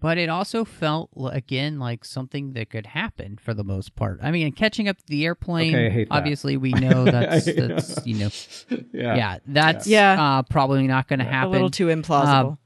[0.00, 4.20] but it also felt l- again like something that could happen for the most part.
[4.22, 5.74] I mean, catching up to the airplane.
[5.74, 6.14] Okay, I hate that.
[6.14, 8.30] obviously, we know that's that's you know,
[8.92, 9.16] Yeah.
[9.16, 10.16] yeah, that's Yeah.
[10.38, 11.48] Uh, probably not going to a happen.
[11.48, 12.50] A little too implausible.
[12.52, 12.58] Um,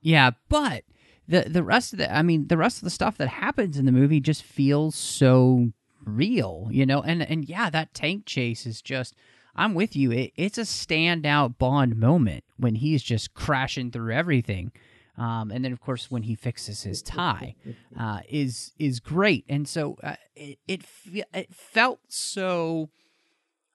[0.00, 0.82] Yeah, but
[1.28, 3.86] the the rest of the I mean the rest of the stuff that happens in
[3.86, 5.70] the movie just feels so
[6.04, 7.02] real, you know.
[7.02, 9.14] And and yeah, that tank chase is just
[9.56, 10.12] I'm with you.
[10.12, 14.72] It, it's a standout Bond moment when he's just crashing through everything.
[15.18, 17.54] Um, and then of course when he fixes his tie
[17.98, 19.44] uh, is is great.
[19.48, 22.90] And so uh, it it fe- it felt so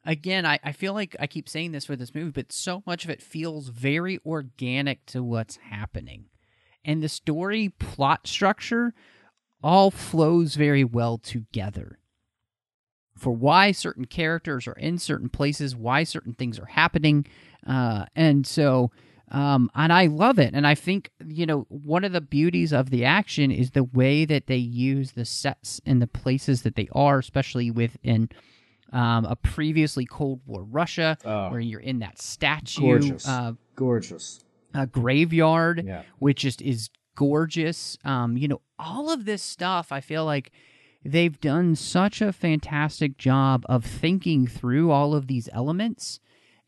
[0.06, 3.04] again, I, I feel like I keep saying this for this movie, but so much
[3.04, 6.26] of it feels very organic to what's happening.
[6.84, 8.94] And the story plot structure
[9.64, 12.00] all flows very well together.
[13.22, 17.26] For why certain characters are in certain places, why certain things are happening.
[17.66, 18.90] Uh, and so,
[19.32, 20.54] um, and I love it.
[20.56, 24.26] And I think, you know, one of the beauties of the action is the way
[24.26, 28.30] that they use the sets and the places that they are, especially within
[28.92, 31.52] um, a previously Cold War Russia, Oh.
[31.52, 33.28] where you're in that statue Gorgeous.
[33.28, 34.44] uh, Gorgeous.
[34.74, 36.02] a graveyard, Yeah.
[36.20, 37.98] which just is gorgeous.
[38.04, 40.52] Um, you know, all of this stuff, I feel like
[41.04, 46.20] they've done such a fantastic job of thinking through all of these elements.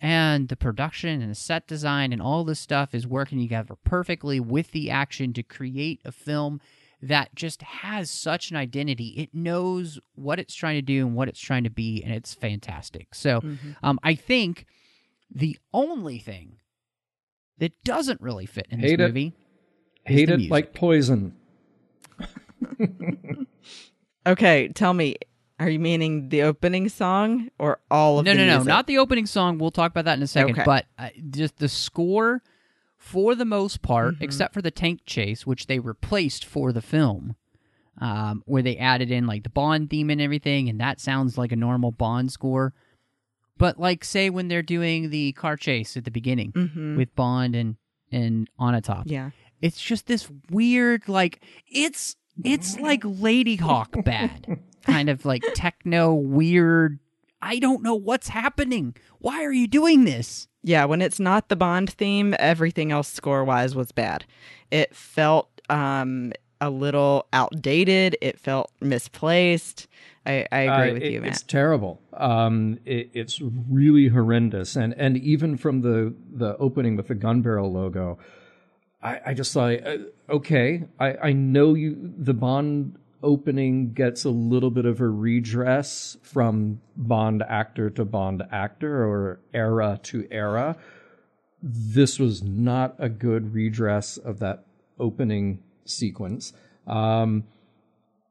[0.01, 4.39] And the production and the set design and all this stuff is working together perfectly
[4.39, 6.59] with the action to create a film
[7.01, 9.09] that just has such an identity.
[9.17, 12.33] It knows what it's trying to do and what it's trying to be, and it's
[12.33, 13.15] fantastic.
[13.15, 13.41] So
[13.81, 14.65] um, I think
[15.33, 16.57] the only thing
[17.59, 19.07] that doesn't really fit in this Hate it.
[19.07, 19.33] movie
[20.05, 20.51] is Hate it music.
[20.51, 21.35] like poison.
[24.25, 25.15] Okay, tell me,
[25.59, 28.67] are you meaning the opening song or all of no, the no, no, music?
[28.67, 29.57] not the opening song.
[29.57, 30.51] We'll talk about that in a second.
[30.53, 30.63] Okay.
[30.65, 32.41] But uh, just the score,
[32.97, 34.23] for the most part, Mm-hmm.
[34.23, 37.35] except for the tank chase, which they replaced for the film,
[37.99, 41.51] um, where they added in like the Bond theme and everything, and that sounds like
[41.51, 42.73] a normal Bond score.
[43.57, 46.97] But like, say when they're doing the car chase at the beginning Mhm.
[46.97, 47.75] with Bond and
[48.11, 49.31] and Onatopp, Yeah.
[49.61, 54.59] it's just this weird like it's it's like Ladyhawke bad.
[54.85, 56.99] kind of like techno weird
[57.41, 58.95] I don't know what's happening.
[59.19, 60.47] Why are you doing this?
[60.63, 64.23] Yeah, when it's not the Bond theme, everything else score wise was bad.
[64.71, 66.31] It felt um
[66.61, 68.15] a little outdated.
[68.21, 69.87] It felt misplaced.
[70.25, 71.49] I, I agree Uh, with it- you, It's Matt.
[71.49, 72.01] terrible.
[72.13, 77.41] Um, it, it's really horrendous, and and even from the the opening with the gun
[77.41, 78.17] barrel logo,
[79.03, 79.97] I, I just thought, uh,
[80.29, 82.13] okay, I, I know you.
[82.17, 88.43] The Bond opening gets a little bit of a redress from Bond actor to Bond
[88.51, 90.77] actor or era to era.
[91.61, 94.65] This was not a good redress of that
[94.99, 96.53] opening sequence.
[96.87, 97.43] Um,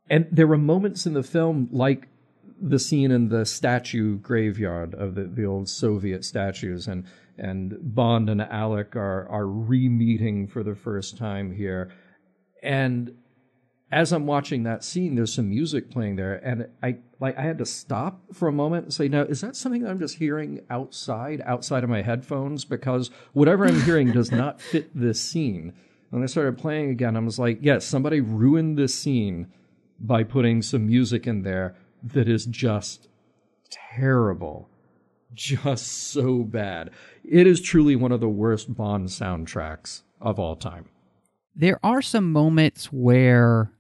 [0.09, 2.09] and there were moments in the film like
[2.61, 7.05] the scene in the statue graveyard of the, the old Soviet statues and
[7.39, 11.93] and Bond and Alec are are re-meeting for the first time here.
[12.63, 13.15] And
[13.93, 17.59] as I'm watching that scene, there's some music playing there, and I like I had
[17.59, 21.43] to stop for a moment and say, "Now, is that something I'm just hearing outside,
[21.45, 22.65] outside of my headphones?
[22.65, 25.75] Because whatever I'm hearing does not fit this scene."
[26.11, 27.17] And I started playing again.
[27.17, 29.49] I was like, "Yes, somebody ruined this scene
[30.01, 33.09] by putting some music in there that is just
[33.71, 34.69] terrible,
[35.35, 36.91] just so bad.
[37.25, 40.87] It is truly one of the worst Bond soundtracks of all time."
[41.55, 43.73] There are some moments where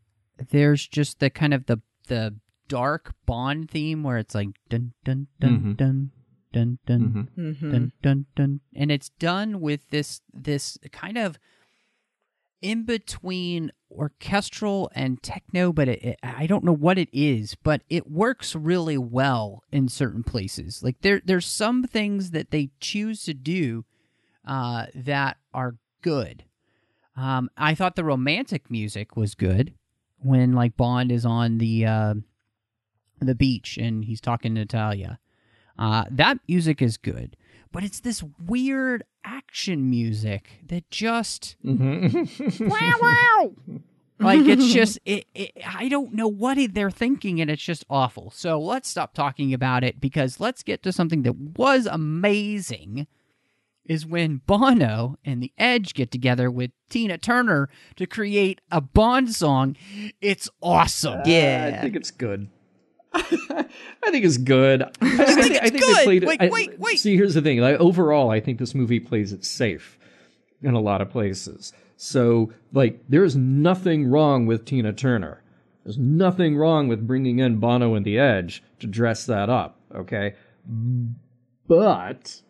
[0.50, 2.34] there's just the kind of the the
[2.68, 5.76] dark Bond theme where it's like dun dun dun Mhm.
[5.76, 6.10] dun
[6.52, 7.70] dun dun Mhm.
[7.72, 11.38] dun dun dun and it's done with this this kind of
[12.62, 17.82] in between orchestral and techno but it, it, i don't know what it is but
[17.90, 20.82] it works really well in certain places.
[20.82, 23.84] Like there there's some things that they choose to do
[24.46, 26.44] uh, that are good.
[27.16, 29.74] Um, i thought the romantic music was good
[30.18, 32.14] when like bond is on the uh,
[33.20, 35.18] the beach and he's talking to natalia
[35.78, 37.36] uh, that music is good
[37.72, 42.68] but it's this weird action music that just Mm-hmm.
[42.68, 43.54] wow wow
[44.20, 48.30] Like it's just, it, it, I don't know what they're thinking, and it's just awful.
[48.30, 53.08] So let's stop talking about it because let's get to something that was amazing.
[53.84, 59.34] Is when Bono and the Edge get together with Tina Turner to create a Bond
[59.34, 59.74] song.
[60.20, 61.22] It's awesome.
[61.26, 61.74] Yeah.
[61.78, 62.48] I think it's good.
[63.14, 64.82] I think it's good.
[64.82, 66.04] I, I think it's they good?
[66.04, 66.98] played Wait, I- wait, wait.
[66.98, 67.58] See, here's the thing.
[67.58, 69.98] Like overall, I think this movie plays it safe
[70.62, 71.72] in a lot of places.
[71.96, 75.40] So, like, there's nothing wrong with Tina Turner.
[75.84, 79.78] There's nothing wrong with bringing in Bono and the Edge to dress that up.
[79.94, 80.34] Okay,
[81.68, 82.40] but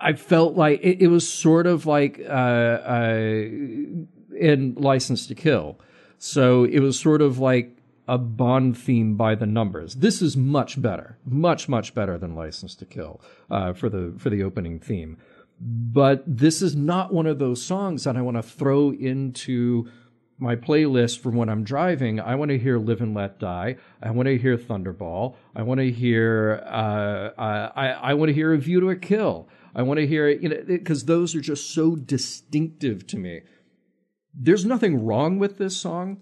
[0.00, 5.78] I felt like it, it was sort of like uh, uh, in License to Kill.
[6.18, 7.75] So it was sort of like
[8.08, 9.96] a Bond theme by the numbers.
[9.96, 13.20] This is much better, much much better than License to Kill
[13.50, 15.18] uh, for the for the opening theme.
[15.60, 19.90] But this is not one of those songs that I want to throw into
[20.38, 22.20] my playlist from when I'm driving.
[22.20, 25.80] I want to hear "Live and Let Die." I want to hear "Thunderball." I want
[25.80, 29.98] to hear uh, I I want to hear "A View to a Kill." I want
[29.98, 33.42] to hear you know because those are just so distinctive to me.
[34.34, 36.20] There's nothing wrong with this song.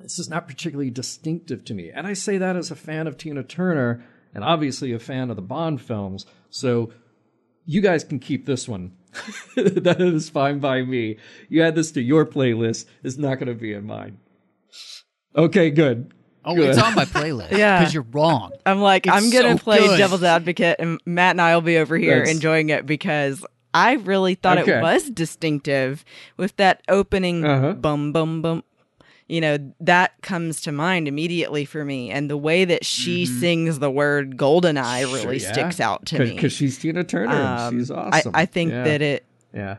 [0.00, 3.16] This is not particularly distinctive to me, and I say that as a fan of
[3.16, 4.04] Tina Turner
[4.34, 6.26] and obviously a fan of the Bond films.
[6.50, 6.92] So
[7.64, 8.92] you guys can keep this one.
[9.56, 11.18] that is fine by me.
[11.48, 12.86] You add this to your playlist.
[13.04, 14.18] It's not going to be in mine.
[15.36, 16.12] Okay, good.
[16.44, 16.70] Oh, Good.
[16.70, 17.52] it's on my playlist.
[17.56, 17.78] Yeah.
[17.78, 18.50] because you're wrong.
[18.66, 19.96] I'm like, It's I'm gonna so play good.
[19.96, 23.94] devil's advocate, and Matt and I will be over here That's- enjoying it because I
[23.94, 24.78] really thought Okay.
[24.78, 26.04] it was distinctive
[26.36, 27.72] with that opening Uh-huh.
[27.72, 28.62] bum bum bum.
[29.28, 33.78] You know that comes to mind immediately for me, and the way that she sings
[33.78, 35.52] the word "goldeneye" really Yeah.
[35.52, 36.36] sticks out to me.
[36.36, 37.32] Cause, she's Tina Turner.
[37.32, 38.32] and Um, she's I, awesome.
[38.34, 38.84] I think Yeah.
[38.84, 39.24] that it,
[39.54, 39.76] Yeah.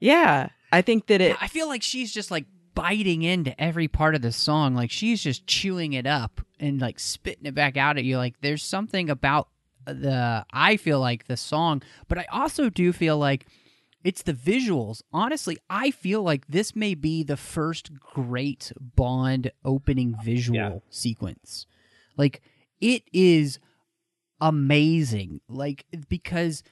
[0.00, 1.36] yeah, I think that it.
[1.40, 4.74] I feel like she's just like biting into every part of the song.
[4.74, 8.16] Like she's just chewing it up and like spitting it back out at you.
[8.16, 9.48] Like there's something about
[9.84, 13.46] the, I feel like the song, but I also do feel like
[14.04, 15.02] it's the visuals.
[15.12, 20.78] Honestly, I feel like this may be the first great Bond opening visual Yeah.
[20.90, 21.66] sequence.
[22.16, 22.42] Like
[22.80, 23.58] it is
[24.40, 25.40] amazing.
[25.48, 26.62] Like because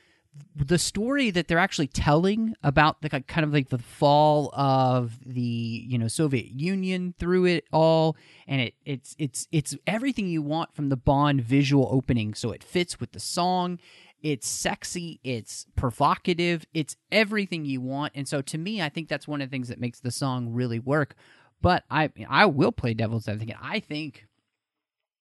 [0.54, 5.40] the story that they're actually telling about the kind of like the fall of the
[5.40, 8.16] you know Soviet Union through it all
[8.46, 12.62] and it it's it's it's everything you want from the Bond visual opening so it
[12.62, 13.80] fits with the song
[14.22, 19.26] it's sexy it's provocative it's everything you want and so to me I think that's
[19.28, 21.14] one of the things that makes the song really work
[21.62, 24.26] but I I will play devil's advocate I think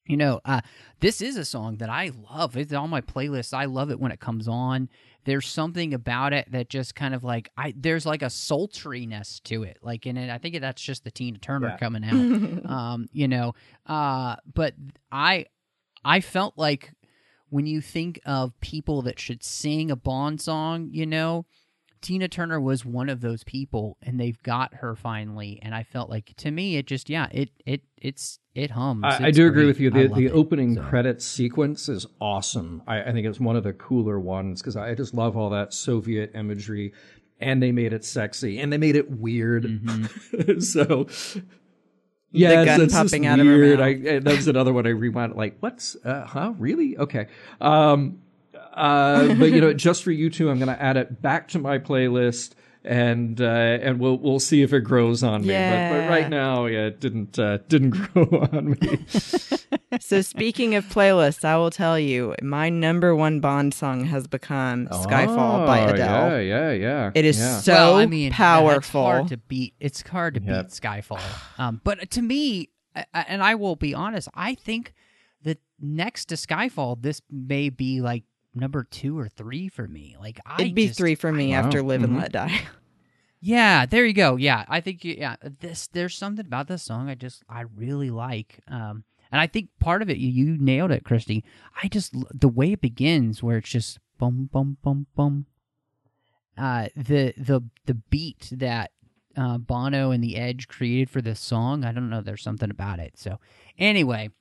[0.05, 0.61] you know, uh,
[1.01, 2.57] this is a song that I love.
[2.57, 3.53] It's on my playlist.
[3.53, 4.89] I love it when it comes on.
[5.25, 9.61] There's something about it that just kind of like I there's like a sultriness to
[9.61, 9.77] it.
[9.83, 11.77] Like in it, I think that's just the Tina Turner Yeah.
[11.77, 12.65] coming out.
[12.71, 13.53] um, you know,
[13.85, 14.73] uh, but
[15.11, 15.45] I
[16.03, 16.91] I felt like
[17.49, 21.45] when you think of people that should sing a Bond song, you know,
[22.01, 25.59] Tina Turner was one of those people, and they've got her finally.
[25.61, 29.03] And I felt like to me, it just yeah, it it it's it hums.
[29.03, 29.89] I, I do agree with you.
[29.89, 30.31] The, the it.
[30.31, 32.83] opening So- credits sequence is awesome.
[32.87, 35.73] I, I think it's one of the cooler ones because I just love all that
[35.73, 36.93] Soviet imagery,
[37.39, 39.63] and they made it sexy and they made it weird.
[39.63, 40.59] Mm-hmm.
[40.61, 41.07] so.
[42.31, 43.79] Yeah, gun it's, popping out of her weird.
[43.79, 43.87] mouth.
[43.87, 45.35] I, that was another one I rewound.
[45.35, 45.95] Like, what's?
[46.03, 46.53] Uh, huh?
[46.57, 46.97] Really?
[46.97, 47.27] Okay.
[47.59, 48.21] Um,
[48.53, 51.59] uh, but you know, just for you two, I'm going to add it back to
[51.59, 52.51] my playlist,
[52.83, 55.49] and uh, and we'll we'll see if it grows on me.
[55.53, 59.05] But, but right now, yeah, it didn't uh, didn't grow on me.
[60.01, 64.87] So speaking of playlists, I will tell you, my number one Bond song has become
[64.87, 66.41] "Skyfall" by Oh, Adele.
[66.41, 67.11] Yeah, yeah, yeah.
[67.15, 67.57] It is yeah.
[67.59, 69.01] so well, I mean, powerful.
[69.01, 69.73] It's hard to beat.
[69.79, 70.65] It's hard to Yep.
[70.67, 71.19] beat Skyfall.
[71.59, 74.93] Um, but to me, I- I- and I will be honest, I think
[75.43, 78.25] that next to Skyfall, this may be like
[78.59, 80.15] number two or three for me.
[80.19, 82.21] Like I It'd be just- three for me after "Live and Mhm.
[82.21, 82.61] Let Die."
[83.41, 84.35] Yeah, there you go.
[84.35, 88.09] Yeah, I think you- yeah, this there's something about this song I just I really
[88.09, 88.59] like.
[88.67, 91.45] Um, and I think part of it you, you nailed it, Christy.
[91.81, 95.45] I just the way it begins, where it's just bum bum bum bum.
[96.57, 98.91] Uh, the the the beat that
[99.37, 102.19] uh, Bono and the Edge created for this song, I don't know.
[102.21, 103.17] There's something about it.
[103.17, 103.39] So
[103.77, 104.31] anyway,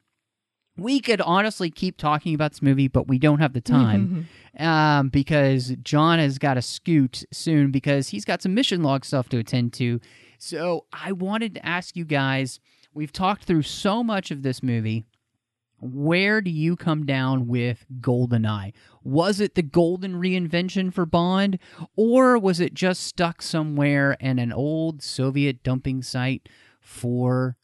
[0.79, 4.29] we could honestly keep talking about this movie, but we don't have the time
[4.59, 9.29] um, because John has got to scoot soon because he's got some mission log stuff
[9.31, 10.01] to attend to.
[10.39, 12.61] So I wanted to ask you guys
[12.95, 15.05] we've talked through so much of this movie.
[15.81, 18.73] where do you come down with GoldenEye?
[19.05, 21.59] Was it the golden reinvention for Bond,
[21.97, 26.49] or was it just stuck somewhere in an old Soviet dumping site
[26.81, 27.57] for,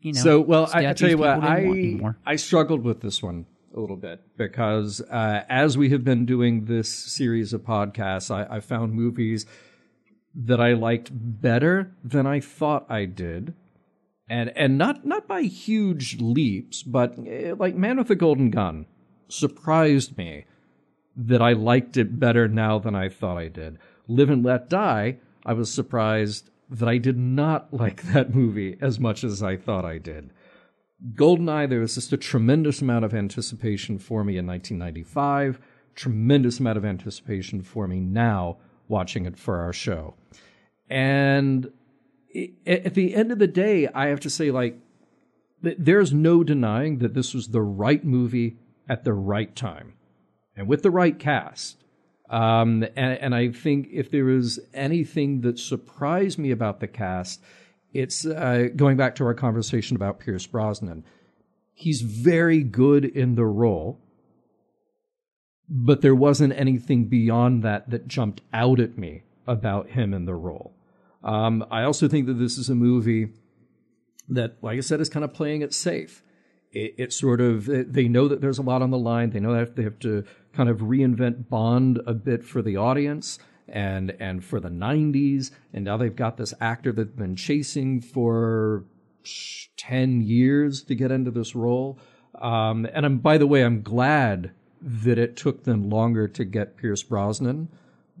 [0.00, 0.20] you know?
[0.20, 1.98] so well, I, I tell you what, I?
[2.24, 6.64] I struggled with this one a little bit because uh, as we have been doing
[6.64, 9.46] this series of podcasts, I, I found movies
[10.34, 13.54] that I liked better than I thought I did.
[14.28, 18.86] And and not not by huge leaps, but eh, like Man with the Golden Gun
[19.28, 20.44] surprised me
[21.16, 23.78] that I liked it better now than I thought I did.
[24.08, 28.98] Live and Let Die, I was surprised that I did not like that movie as
[28.98, 30.30] much as I thought I did.
[31.14, 35.60] Goldeneye, there was just a tremendous amount of anticipation for me in 1995,
[35.94, 38.56] tremendous amount of anticipation for me now
[38.88, 40.14] watching it for our show.
[40.88, 41.70] And
[42.66, 44.78] at the end of the day, I have to say, like,
[45.60, 48.56] there's no denying that this was the right movie
[48.88, 49.94] at the right time
[50.54, 51.82] and with the right cast.
[52.28, 57.40] Um, and, and I think if there is anything that surprised me about the cast,
[57.92, 61.04] it's uh, going back to our conversation about Pierce Brosnan.
[61.72, 64.00] He's very good in the role,
[65.68, 70.34] but there wasn't anything beyond that that jumped out at me about him in the
[70.34, 70.74] role.
[71.22, 73.28] Um, I also think that this is a movie
[74.28, 76.22] that, like I said, is kind of playing it safe.
[76.76, 79.30] It, it sort of they know that there's a lot on the line.
[79.30, 83.38] They know that they have to kind of reinvent Bond a bit for the audience
[83.68, 85.50] and and for the 90s.
[85.72, 88.84] And now they've got this actor that's been chasing for
[89.76, 91.98] 10 years to get into this role.
[92.34, 96.76] Um, and I'm, by the way, I'm glad that it took them longer to get
[96.76, 97.68] Pierce Brosnan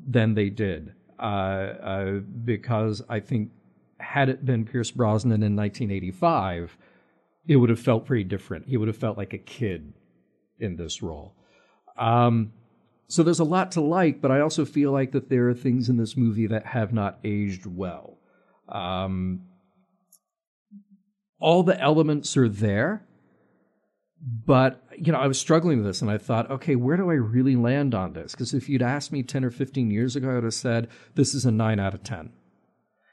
[0.06, 0.94] than they did.
[1.18, 2.12] Uh, uh,
[2.44, 3.50] because I think
[3.98, 6.76] had it been Pierce Brosnan in 1985,
[7.48, 8.66] it would have felt very different.
[8.66, 9.94] He would have felt like a kid
[10.58, 11.34] in this role.
[11.98, 12.52] Um,
[13.08, 15.88] so there's a lot to like, but I also feel like that there are things
[15.88, 18.18] in this movie that have not aged well.
[18.68, 19.42] Um,
[21.38, 23.06] all the elements are there,
[24.20, 27.14] but you know, I was struggling with this, and I thought, okay, where do I
[27.14, 28.32] really land on this?
[28.32, 31.34] Because if you'd asked me ten or fifteen years ago, I would have said this
[31.34, 32.32] is a nine out of ten.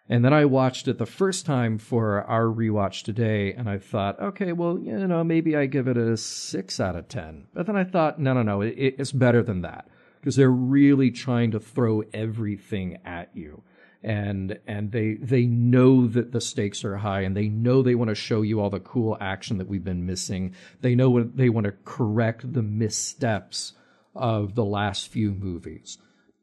[0.10, 4.20] And then I watched it the first time for our rewatch today, and I thought,
[4.20, 7.48] okay, well, you know, maybe I give it a six out of 10.
[7.54, 9.88] But then I thought, no, no, no, it, it's better than that
[10.20, 13.64] because they're really trying to throw everything at you.
[14.04, 18.10] And, and they, they know that the stakes are high and they know they want
[18.10, 20.54] to show you all the cool action that we've been missing.
[20.82, 23.74] They know what they want to correct the missteps
[24.14, 25.98] of the last few movies.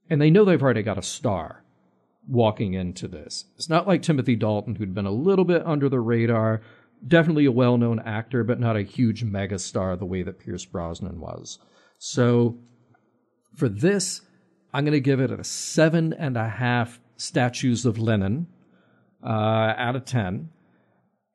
[0.09, 1.60] And they know they've already got a star
[2.28, 3.47] walking into this.
[3.56, 6.60] It's not like Timothy Dalton, who'd been a little bit under the radar,
[7.06, 11.20] definitely a well known actor, but not a huge megastar the way that Pierce Brosnan
[11.20, 11.59] was.
[11.98, 12.59] So
[13.55, 14.22] for this,
[14.72, 18.47] I'm going to give it a seven and a half statues of Lenin
[19.24, 20.51] uh, out of 10.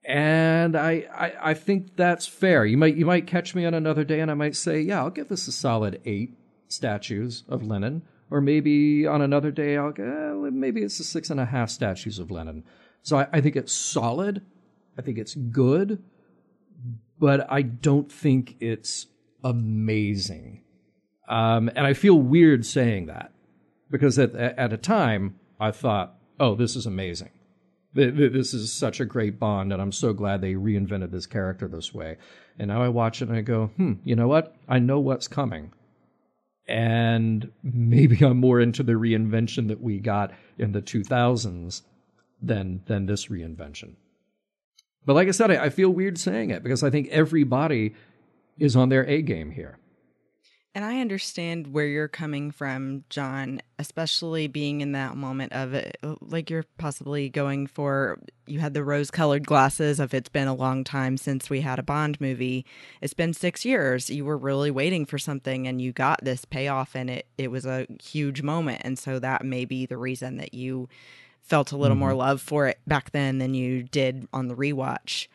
[0.07, 2.63] And I, I, I think that's fair.
[2.63, 5.09] You might you might catch me on another day, and I might say, yeah, I'll
[5.09, 6.37] give this a solid eight
[6.67, 11.30] statues of Lenin or maybe on another day I'll go, eh, maybe it's the six
[11.30, 12.64] and a half statues of Lenin.
[13.03, 14.41] So I, I, think it's solid.
[14.97, 16.02] I think it's good,
[17.19, 19.07] but I don't think it's
[19.43, 20.61] amazing.
[21.27, 23.31] Um, and I feel weird saying that
[23.91, 27.30] because at, at a time I thought, oh, this is amazing.
[27.93, 31.93] This is such a great Bond, and I'm so glad they reinvented this character this
[31.93, 32.18] way.
[32.60, 34.53] And now I watch it and I go, hmm, you know what?
[34.68, 35.72] I know what's coming
[36.67, 41.81] and maybe I'm more into the reinvention that we got in the 2000s
[42.41, 43.95] than than this reinvention.
[45.05, 47.93] But like I said, I, I feel weird saying it because I think everybody
[48.57, 49.77] is on their A game here.
[50.76, 55.97] And I understand where you're coming from, John, especially being in that moment of it,
[56.19, 60.53] like you're possibly going for, you had the rose colored glasses of it's been a
[60.53, 62.65] long time since we had a Bond movie.
[62.99, 64.10] It's been six years.
[64.10, 67.65] You were really waiting for something and you got this payoff and it, it was
[67.65, 68.81] a huge moment.
[68.84, 70.89] And so that may be the reason that you
[71.41, 72.02] felt a little mm-hmm.
[72.02, 75.27] more love for it back then than you did on the rewatch.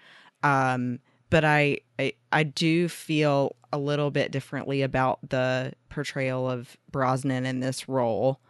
[0.42, 0.98] Um,
[1.30, 7.46] but I, I I do feel a little bit differently about the portrayal of Brosnan
[7.46, 8.40] in this role.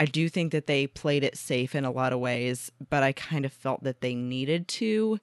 [0.00, 3.12] I do think that they played it safe in a lot of ways, but I
[3.12, 5.18] kind of felt that they needed to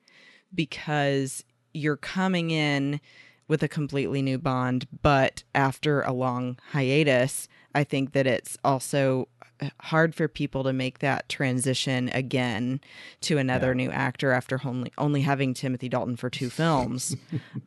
[0.54, 1.44] because
[1.74, 3.00] you're coming in
[3.48, 9.28] with a completely new Bond, but after a long hiatus, I think that it's also
[9.62, 12.82] uh, hard for people to make that transition again
[13.22, 13.74] to another Yeah.
[13.86, 17.16] new actor after only only having Timothy Dalton for two films.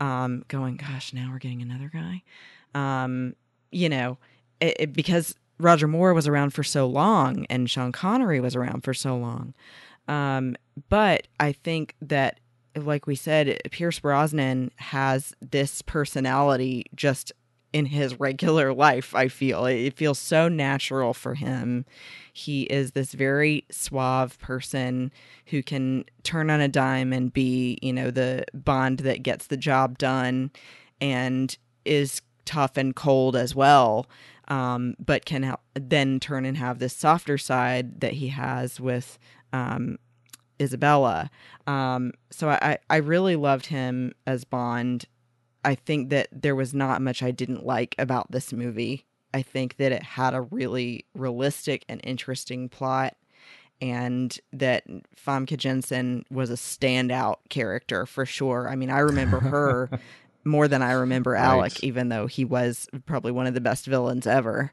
[0.01, 2.23] um, going, gosh, now we're getting another guy.
[2.75, 3.35] Um,
[3.71, 4.19] you know,
[4.61, 8.83] it, it- because Roger Moore was around for so long and Sean Connery was around
[8.85, 9.55] for so long.
[10.07, 10.57] Um,
[10.89, 12.39] but I think that,
[12.87, 17.33] like we said, Pierce Brosnan has this personality just
[17.73, 19.15] in his regular life.
[19.15, 21.85] I feel it feels so natural for him.
[22.33, 25.13] He is this very suave person
[25.47, 29.57] who can turn on a dime and be, you know, the Bond that gets the
[29.57, 30.51] job done
[31.01, 34.07] and is tough and cold as well.
[34.49, 39.19] Um, but can ha- then turn and have this softer side that he has with
[39.53, 39.99] um,
[40.59, 41.31] Izabella.
[41.67, 45.05] Um, so I, I really loved him as Bond.
[45.65, 49.05] I think that there was not much I didn't like about this movie.
[49.35, 53.15] I think that it had a really realistic and interesting plot,
[53.81, 54.85] and that
[55.17, 58.69] Famke Janssen was a standout character for sure.
[58.69, 59.91] I mean, I remember her
[60.45, 61.85] more than I remember Alec, Right.
[61.85, 64.73] even though he was probably one of the best villains ever.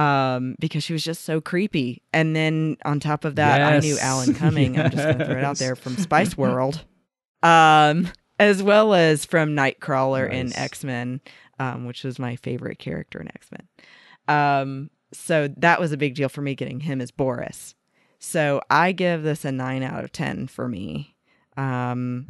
[0.00, 2.02] Um, because she was just so creepy.
[2.12, 4.78] And then on top of that, I knew Alan Cumming.
[4.78, 6.84] I'm just gonna throw it out there from Spice World.
[7.42, 8.08] Um,
[8.38, 11.20] as well as from Nightcrawler in X Men,
[11.58, 13.68] um, which was my favorite character in X Men.
[14.36, 17.74] Um, so that was a big deal for me getting him as Boris.
[18.18, 21.14] So I give this a nine out of ten for me.
[21.56, 22.26] Um,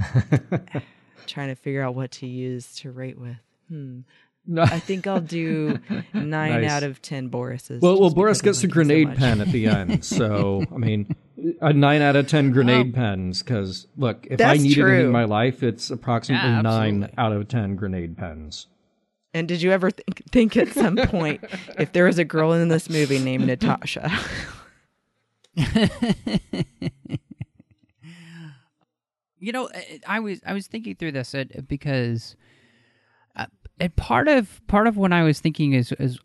[1.26, 3.36] trying to figure out what to use to rate with.
[3.68, 4.01] Hmm.
[4.47, 4.62] No.
[4.62, 5.79] I think I'll do
[6.15, 6.71] nine Nice.
[6.71, 7.81] out of ten Borises.
[7.83, 10.05] Well, well, Boris gets a like him so grenade pen at the end.
[10.05, 11.15] So, I mean,
[11.61, 13.43] a nine out of 10 grenade pens.
[13.43, 15.05] Because, look, if I That's need anything true.
[15.07, 18.67] in my life, it's approximately Yeah, nine out of 10 grenade pens.
[19.33, 21.45] And did you ever think, think at some point
[21.79, 24.11] if there was a girl in this movie named Natasha?
[29.39, 32.37] You know, I- I was I was thinking through this uh, because,
[33.81, 36.19] and part of part of what I was thinking is is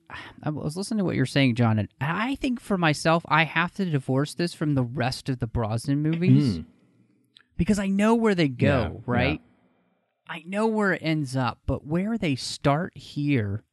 [0.44, 3.74] I was listening to what you're saying, John, and I think for myself, I have
[3.76, 6.12] to divorce this from the rest of the Brosnan mm-hmm.
[6.12, 6.60] movies
[7.58, 9.42] because I know where they go, Yeah, right?
[10.28, 13.64] I know where it ends up, but where they start here,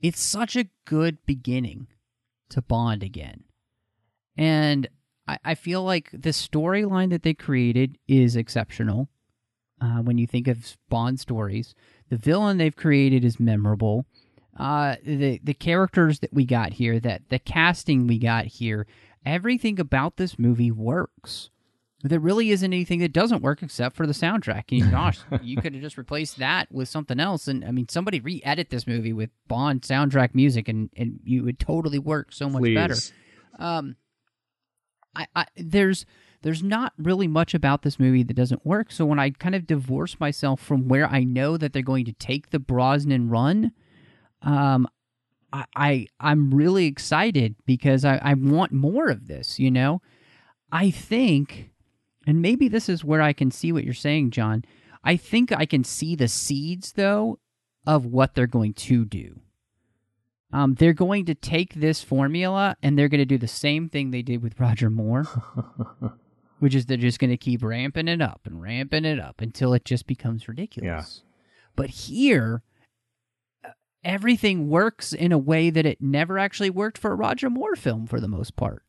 [0.00, 1.88] it's such a good beginning
[2.50, 3.44] to Bond again.
[4.36, 4.88] And
[5.26, 9.08] I, I feel like the storyline that they created is exceptional.
[9.80, 11.74] Uh, when you think of Bond stories,
[12.08, 14.06] the villain they've created is memorable.
[14.56, 18.86] Uh, the the characters that we got here, that the casting we got here,
[19.24, 21.50] everything about this movie works.
[22.02, 24.64] There really isn't anything that doesn't work except for the soundtrack.
[24.70, 27.48] And gosh, you could have just replaced that with something else.
[27.48, 31.60] And I mean, somebody re-edit this movie with Bond soundtrack music, and and you would
[31.60, 32.74] totally work so much Please.
[32.74, 32.96] better.
[33.58, 33.96] Um,
[35.14, 36.04] I, I there's
[36.42, 38.92] there's not really much about this movie that doesn't work.
[38.92, 42.12] So when I kind of divorce myself from where I know that they're going to
[42.12, 43.72] take the Brosnan run,
[44.42, 44.86] um,
[45.52, 49.58] I, I I'm really excited because I, I want more of this.
[49.58, 50.00] You know,
[50.70, 51.70] I think,
[52.26, 54.64] and maybe this is where I can see what you're saying, John.
[55.02, 57.38] I think I can see the seeds though
[57.86, 59.40] of what they're going to do.
[60.52, 64.10] Um, they're going to take this formula and they're going to do the same thing
[64.10, 65.26] they did with Roger Moore,
[66.58, 69.72] which is they're just going to keep ramping it up and ramping it up until
[69.74, 71.22] it just becomes ridiculous.
[71.76, 72.62] But here,
[73.64, 73.70] uh,
[74.04, 78.06] everything works in a way that it never actually worked for a Roger Moore film
[78.06, 78.82] for the most part.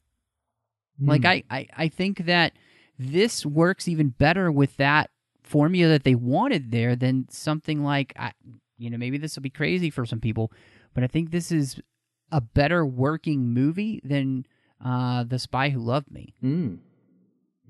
[1.01, 2.53] Like I, I, I think that
[2.97, 5.09] this works even better with that
[5.43, 8.33] formula that they wanted there than something like I,
[8.77, 10.51] you know maybe this will be crazy for some people,
[10.93, 11.79] but I think this is
[12.31, 14.45] a better working movie than
[14.83, 16.33] uh, the Spy Who Loved Me.
[16.43, 16.79] Mm.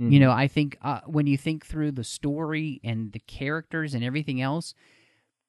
[0.01, 4.01] You know, I think uh, when you think through the story and the characters and
[4.01, 4.73] everything else,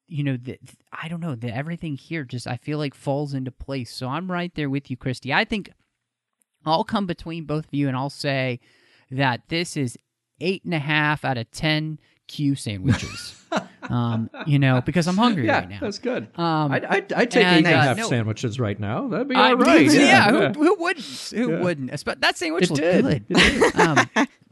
[0.07, 0.59] you know, the,
[0.91, 3.93] I don't know, the, everything here just I feel like falls into place.
[3.93, 5.33] So I'm right there with you, Christy.
[5.33, 5.71] I think
[6.65, 8.59] I'll come between both of you and I'll say
[9.09, 9.97] that this is
[10.41, 11.97] eight and a half out of ten
[12.27, 13.37] Q sandwiches.
[13.83, 15.79] um, you know, because I'm hungry yeah, right now.
[15.81, 16.27] that's good.
[16.37, 19.07] Um, I'd, I'd, I'd take and, eight and a uh, half no- sandwiches right now.
[19.07, 19.85] That'd be I- all right.
[19.91, 20.53] yeah, yeah.
[20.53, 21.05] Who, who wouldn't?
[21.33, 21.59] Who Yeah.
[21.61, 21.91] wouldn't?
[21.91, 23.27] Espe- That sandwich It looked did.
[23.27, 23.75] good.
[23.75, 24.09] um,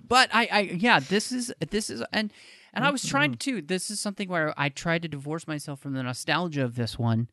[0.10, 2.34] but I, I, yeah, this is this is and
[2.74, 3.62] and I was trying to.
[3.62, 7.30] This is something where I tried to divorce myself from the nostalgia of this one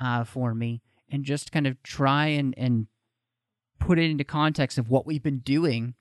[0.00, 0.80] uh, for me,
[1.10, 2.86] and just kind of try and and
[3.78, 5.94] put it into context of what we've been doing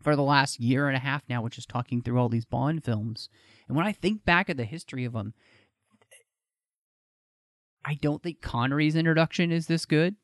[0.00, 2.84] for the last year and a half now, which is talking through all these Bond
[2.84, 3.28] films.
[3.68, 5.34] And when I think back at the history of them,
[7.84, 10.16] I don't think Connery's introduction is this good.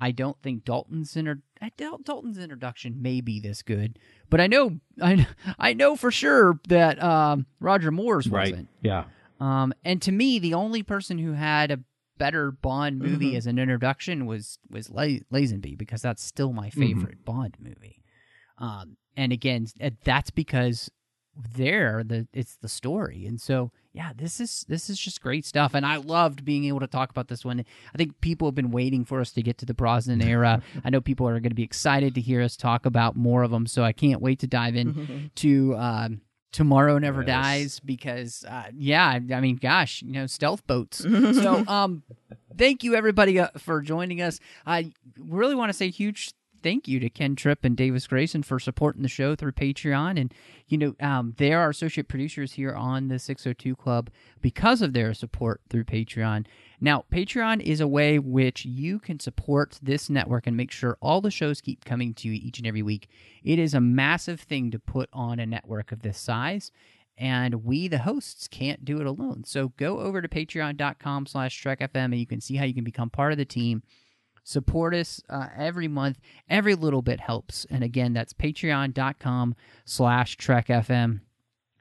[0.00, 3.98] I don't think Dalton's inter- I doubt Dalton's introduction may be this good,
[4.30, 5.26] but I know I
[5.58, 8.50] I know for sure that um, Roger Moore's Right.
[8.52, 8.68] wasn't.
[8.82, 9.04] Yeah.
[9.40, 11.80] Um, and to me, the only person who had a
[12.18, 13.36] better Bond movie Mhm.
[13.36, 18.02] as an introduction was was La- Lazenby because that's still my favorite Bond movie.
[18.58, 19.66] Um, and again,
[20.04, 20.90] that's because
[21.54, 25.74] there the it's the story, and so yeah, this is this is just great stuff,
[25.74, 27.64] and I loved being able to talk about this one.
[27.92, 30.62] I think people have been waiting for us to get to the Brosnan era.
[30.84, 33.50] I know people are going to be excited to hear us talk about more of
[33.50, 35.76] them, so I can't wait to dive in to.
[35.76, 36.20] Um,
[36.52, 37.28] Tomorrow Never Yes.
[37.28, 40.98] Dies because uh, yeah, I I mean, gosh, you know, stealth boats.
[41.08, 42.02] so, um,
[42.58, 44.40] thank you everybody uh, for joining us.
[44.66, 46.32] I really want to say huge
[46.62, 50.20] thank you to Ken Tripp and Davis Grayson for supporting the show through Patreon.
[50.20, 50.34] And,
[50.68, 54.10] you know, um, they are associate producers here on the 602 Club
[54.40, 56.46] because of their support through Patreon.
[56.80, 61.20] Now, Patreon is a way which you can support this network and make sure all
[61.20, 63.08] the shows keep coming to you each and every week.
[63.42, 66.72] It is a massive thing to put on a network of this size
[67.20, 71.90] and we the hosts can't do it alone so go over to patreon.com slash trekfm
[71.94, 73.82] and you can see how you can become part of the team
[74.44, 76.18] support us uh, every month
[76.48, 79.54] every little bit helps and again that's patreon.com
[79.84, 81.20] slash trekfm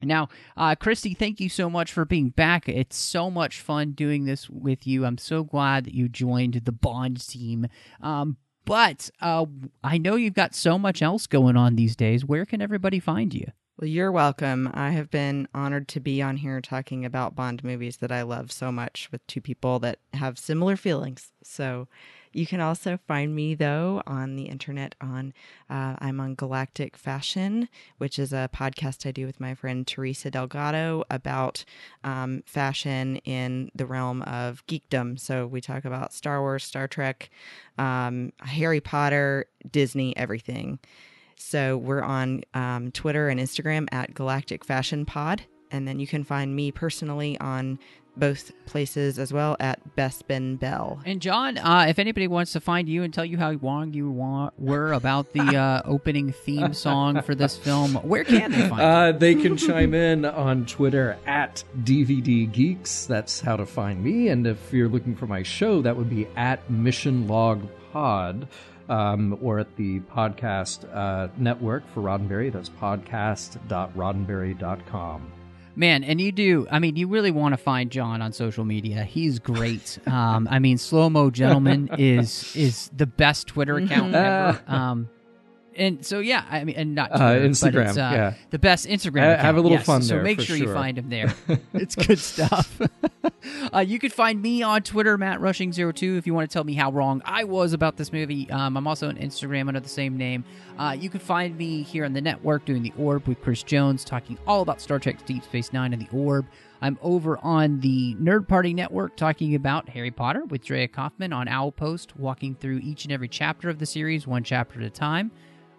[0.02, 2.70] now, uh, Christy, thank you so much for being back.
[2.70, 5.06] It's so much fun doing this with you.
[5.06, 7.68] I'm so glad that you joined the Bond team.
[8.02, 9.46] Um, but uh,
[9.84, 12.24] I know you've got so much else going on these days.
[12.24, 13.48] Where can everybody find you?
[13.78, 14.70] Well, you're welcome.
[14.74, 18.52] I have been honored to be on here talking about Bond movies that I love
[18.52, 21.32] so much with two people that have similar feelings.
[21.44, 21.88] So
[22.32, 24.96] you can also find me, though, on the internet.
[25.02, 25.34] On
[25.70, 30.30] uh, I'm on Galactic Fashion, which is a podcast I do with my friend Teresa
[30.30, 31.66] Delgado about
[32.04, 35.20] um, fashion in the realm of geekdom.
[35.20, 37.30] So we talk about Star Wars, Star Trek,
[37.78, 40.80] um, Harry Potter, Disney, everything.
[41.36, 45.44] So we're on um, Twitter and Instagram at Galactic Fashion Pod.
[45.72, 47.80] And then you can find me personally on
[48.20, 51.00] both places as well at Bespin Bell.
[51.06, 54.12] And John, uh, if anybody wants to find you and tell you how wrong you
[54.12, 58.82] wa- were about the uh, opening theme song for this film, where can they find
[58.82, 58.88] you?
[58.88, 63.06] Uh, they can chime in on Twitter at DVD Geeks.
[63.06, 64.28] That's how to find me.
[64.28, 68.48] And if you're looking for my show, that would be at Mission Log Pod.
[68.90, 72.52] Um, or at the podcast uh, network for Roddenberry.
[72.52, 75.32] That's podcast.roddenberry.com.
[75.76, 76.68] Man, and you do.
[76.70, 79.04] I mean, you really want to find John on social media.
[79.04, 79.98] He's great.
[80.06, 84.62] Um, I mean, Slow Mo Gentleman is is the best Twitter account ever.
[84.68, 85.10] Um,
[85.80, 88.34] and so yeah, I mean, and not Uh, Twitter, but Instagram, uh, yeah.
[88.50, 89.34] the best Instagram.
[89.34, 89.86] Account, have a little yes.
[89.86, 91.34] fun So there, make for sure, you find him there.
[91.74, 92.80] it's good stuff.
[93.74, 96.64] uh, you can find me on Twitter, Matt Rushing 2 if you want to tell
[96.64, 98.50] me how wrong I was about this movie.
[98.52, 100.44] Um, I'm also on Instagram under the same name.
[100.78, 104.04] Uh, you can find me here on the network doing the Orb with Chris Jones,
[104.04, 106.46] talking all about Star Trek Deep Space Nine and the Orb.
[106.82, 111.48] I'm over on the Nerd Party Network talking about Harry Potter with Drea Kaufman on
[111.48, 114.90] Owl Post, walking through each and every chapter of the series, one chapter at a
[114.90, 115.32] time.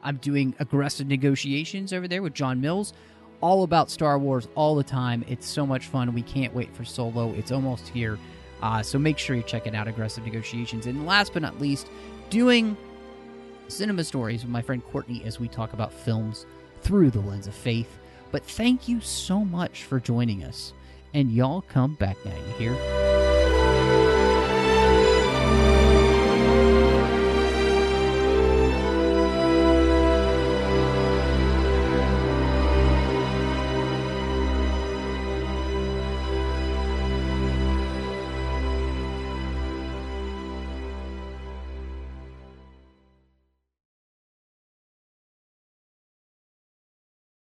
[0.02, 2.92] I'm doing aggressive negotiations over there with John Mills,
[3.40, 5.24] all about Star Wars all the time.
[5.28, 6.12] It's so much fun.
[6.14, 7.32] We can't wait for Solo.
[7.32, 8.18] It's almost here.
[8.62, 10.86] Uh, so make sure you check it out, Aggressive Negotiations.
[10.86, 11.88] And last but not least,
[12.28, 12.76] doing
[13.68, 16.46] cinema stories with my friend Courtney as we talk about films
[16.82, 17.98] through the lens of faith.
[18.30, 20.72] But thank you so much for joining us.
[21.14, 23.59] And y'all come back now, you hear?